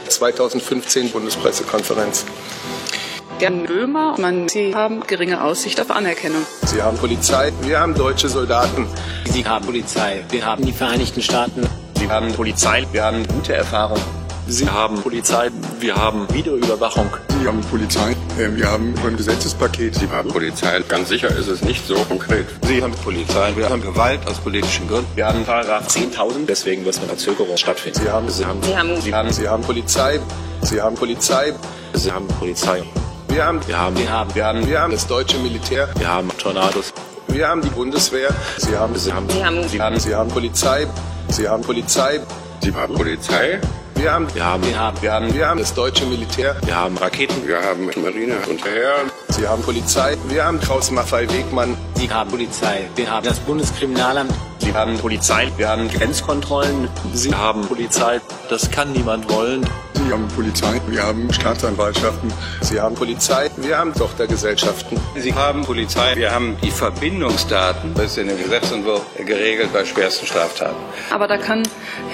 2015 0.09 1.11
Bundespressekonferenz. 1.11 2.25
Der 3.41 3.51
Böhmer, 3.51 4.19
man, 4.19 4.49
sie 4.49 4.75
haben 4.75 5.01
geringe 5.07 5.45
Aussicht 5.45 5.79
auf 5.81 5.91
Anerkennung. 5.91 6.47
Sie 6.65 6.81
haben 6.81 6.97
Polizei, 6.97 7.53
wir 7.63 7.81
haben 7.81 7.95
deutsche 7.95 8.29
Soldaten. 8.31 8.87
Sie 9.25 9.45
haben 9.45 9.67
Polizei. 9.67 10.25
Wir 10.31 10.47
haben 10.47 10.65
die 10.65 10.73
Vereinigten 10.73 11.21
Staaten. 11.21 11.69
Sie 11.99 12.09
haben 12.09 12.33
Polizei, 12.33 12.87
wir 12.93 13.05
haben 13.05 13.27
gute 13.27 13.55
Erfahrung. 13.55 14.01
Sie 14.49 14.69
haben 14.69 15.01
Polizei, 15.03 15.51
wir 15.81 15.97
haben 15.97 16.27
Videoüberwachung. 16.33 17.11
Sie 17.41 17.47
haben 17.49 17.61
Polizei, 17.63 18.13
äh, 18.39 18.55
wir 18.55 18.71
haben 18.71 18.95
ein 19.05 19.17
Gesetzespaket. 19.17 19.97
Sie 19.97 20.09
haben 20.09 20.29
Polizei. 20.29 20.81
Ganz 20.89 21.09
sicher 21.09 21.29
ist 21.29 21.49
es 21.49 21.63
nicht 21.63 21.85
so 21.87 21.95
konkret. 22.09 22.47
Sie 22.65 22.81
haben 22.81 22.93
Polizei, 23.03 23.53
wir 23.57 23.69
haben 23.69 23.83
Gewalt 23.83 24.21
aus 24.29 24.39
politischen 24.39 24.87
Gründen. 24.87 25.07
Wir 25.17 25.27
haben 25.27 25.45
Paragraph 25.45 25.89
10.000. 25.89 26.47
Deswegen 26.47 26.85
wird 26.85 26.97
eine 26.99 27.09
Verzögerung 27.09 27.57
stattfinden. 27.57 27.99
Sie 28.03 28.09
haben, 28.09 28.29
Sie 28.31 28.47
haben, 28.47 28.63
Sie 28.63 28.77
haben- 28.77 29.01
Sie 29.01 29.13
haben, 29.15 29.33
Sie 29.33 29.49
haben 29.49 29.63
Polizei, 29.65 30.21
Sie 30.63 30.81
haben 30.81 30.95
Polizei, 30.95 31.53
Sie 31.95 32.13
haben 32.13 32.29
Polizei. 32.29 32.85
wir 33.29 33.45
haben, 33.45 33.61
Wir 33.67 33.79
haben, 33.79 33.97
wir 33.99 34.11
haben, 34.11 34.35
wir 34.35 34.45
haben, 34.47 34.67
wir 34.69 34.81
haben 34.81 34.93
das 34.93 35.07
deutsche 35.09 35.39
Militär, 35.39 35.89
wir 35.99 36.07
haben 36.09 36.29
Tornados. 36.39 36.93
wir 37.27 37.49
haben 37.49 37.63
die 37.63 37.69
Bundeswehr, 37.71 38.31
Sie 38.59 38.77
haben, 38.77 38.95
Sie 38.97 39.13
haben, 39.13 39.29
Sie 39.29 39.45
haben, 39.45 39.69
Sie 39.69 39.81
haben, 39.83 39.99
Sie 39.99 40.15
haben 40.15 40.31
Polizei, 40.31 40.87
Sie 41.31 41.49
haben 41.49 41.63
Polizei, 41.65 42.21
Sie 42.63 42.73
haben 42.73 42.95
Polizei. 42.95 43.61
Wir 43.97 44.13
haben, 44.13 44.35
wir 44.35 44.45
haben, 44.45 44.65
wir 44.65 44.79
haben, 44.79 45.03
wir 45.03 45.13
haben, 45.13 45.35
wir 45.35 45.49
haben 45.49 45.59
das 45.59 45.75
deutsche 45.75 46.07
Militär, 46.07 46.57
wir 46.65 46.77
haben 46.77 46.97
Raketen. 46.99 47.47
Wir 47.47 47.63
haben 47.63 47.87
Marine 47.87 48.37
und 48.49 48.65
Heer. 48.65 48.93
Sie 49.29 49.47
haben 49.47 49.63
Polizei, 49.63 50.17
wir 50.29 50.45
haben 50.45 50.61
Kraus 50.61 50.91
Maffei 50.91 51.29
Wegmann, 51.31 51.77
Sie 51.95 52.11
haben 52.11 52.31
Polizei. 52.31 52.89
Wir 52.95 53.11
haben 53.11 53.27
das 53.27 53.39
Bundeskriminalamt. 53.41 54.33
Sie 54.59 54.73
haben 54.75 54.99
Polizei, 54.99 55.51
wir 55.57 55.69
haben 55.69 55.89
Grenzkontrollen, 55.89 56.89
Sie 57.15 57.35
haben 57.35 57.63
Polizei, 57.63 58.21
das 58.51 58.71
kann 58.71 58.93
niemand 58.93 59.31
wollen. 59.31 59.65
Sie 59.95 60.13
haben 60.13 60.29
Polizei, 60.29 60.81
wir 60.89 61.03
haben 61.03 61.33
Staatsanwaltschaften. 61.33 62.33
Sie 62.61 62.81
haben 62.81 62.95
Polizei, 62.95 63.51
wir 63.57 63.79
haben 63.79 63.95
Tochtergesellschaften. 63.95 65.01
Sie 65.17 65.35
haben 65.35 65.65
Polizei, 65.65 66.15
wir 66.15 66.33
haben 66.33 66.57
die 66.63 66.71
Verbindungsdaten. 66.71 67.95
Das 67.95 68.07
ist 68.07 68.19
in 68.19 68.29
dem 68.29 68.39
Gesetzentwurf 68.39 69.03
geregelt 69.17 69.73
bei 69.73 69.85
schwersten 69.85 70.27
Straftaten. 70.27 70.77
Aber 71.11 71.27
da 71.27 71.39
kann 71.39 71.63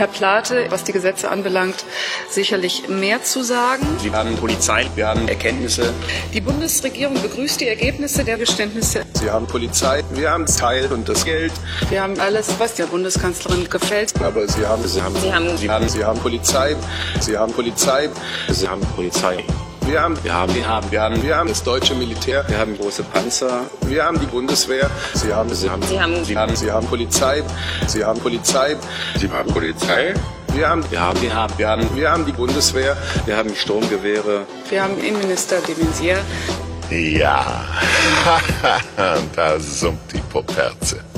Herr 0.03 0.09
Plate, 0.09 0.67
was 0.71 0.83
die 0.83 0.91
Gesetze 0.91 1.31
anbelangt, 1.31 1.85
sicherlich 2.29 2.89
mehr 2.89 3.23
zu 3.23 3.45
sagen. 3.45 3.87
Sie 4.01 4.11
haben 4.11 4.35
Polizei, 4.35 4.85
wir 4.97 5.07
haben 5.07 5.29
Erkenntnisse. 5.29 5.95
Die 6.35 6.41
Bundesregierung 6.41 7.23
begrüßt 7.23 7.61
die 7.61 7.69
Ergebnisse 7.69 8.25
der 8.25 8.37
Geständnisse. 8.37 9.05
Sie 9.13 9.31
haben 9.31 9.47
Polizei, 9.47 10.03
wir 10.15 10.33
haben 10.33 10.47
Teil 10.47 10.91
und 10.91 11.09
das 11.09 11.25
Geld. 11.25 11.53
Wir 11.89 12.03
haben 12.03 12.19
alles, 12.19 12.49
was 12.59 12.75
der 12.75 12.87
Bundeskanzlerin 12.87 13.71
gefällt. 13.71 14.13
Aber 14.21 14.49
Sie 14.49 14.67
haben, 14.67 14.85
Sie 14.89 15.01
haben, 15.01 15.15
Sie 15.15 15.33
haben, 15.33 15.57
Sie 15.57 15.71
haben, 15.71 15.89
Sie 15.89 16.05
haben 16.05 16.19
Polizei, 16.19 16.75
Sie 17.21 17.39
haben 17.39 17.53
Polizei. 17.53 18.11
Sie 18.49 18.67
haben 18.67 18.81
Polizei. 18.97 19.45
Wir 19.93 20.01
haben, 20.01 20.17
Wir 20.25 20.33
haben, 20.33 20.55
wir 20.55 20.67
haben, 20.67 20.91
wir 20.91 21.03
haben, 21.03 21.23
wir 21.23 21.37
haben 21.37 21.49
das 21.51 21.63
deutsche 21.63 21.95
Militär. 21.95 22.47
Wir 22.49 22.57
haben 22.57 22.79
große 22.79 23.03
Panzer. 23.03 23.67
Wir 23.83 24.03
haben 24.03 24.19
die 24.19 24.25
Bundeswehr. 24.25 24.89
Sie 25.13 25.31
haben, 25.35 25.55
Sie 25.55 25.69
haben, 25.69 25.83
Sie 25.83 26.01
haben, 26.01 26.25
Sie 26.25 26.35
haben, 26.35 26.57
Sie 26.57 26.73
haben 26.73 26.87
Polizei. 26.87 27.43
Sie 27.89 28.03
haben 28.03 28.19
Polizei. 28.19 28.75
Sie 29.21 29.29
haben 29.29 29.53
Polizei. 29.53 30.15
Wir 30.55 30.71
haben, 30.71 30.83
wir 30.91 30.99
haben, 30.99 31.21
wir 31.21 31.35
haben, 31.35 31.59
wir 31.59 31.69
haben, 31.69 31.95
wir 31.95 32.11
haben 32.11 32.25
die 32.25 32.33
Bundeswehr. 32.33 32.97
Wir 33.27 33.37
haben 33.37 33.55
Sturmgewehre. 33.55 34.47
wir 34.71 34.83
haben 34.83 34.97
Innenminister 34.97 35.57
de 35.61 35.75
Maizière. 35.75 36.23
Ja, 36.91 37.45
da 39.37 39.61
summt 39.61 40.11
die 40.11 40.23
Poperze. 40.33 41.12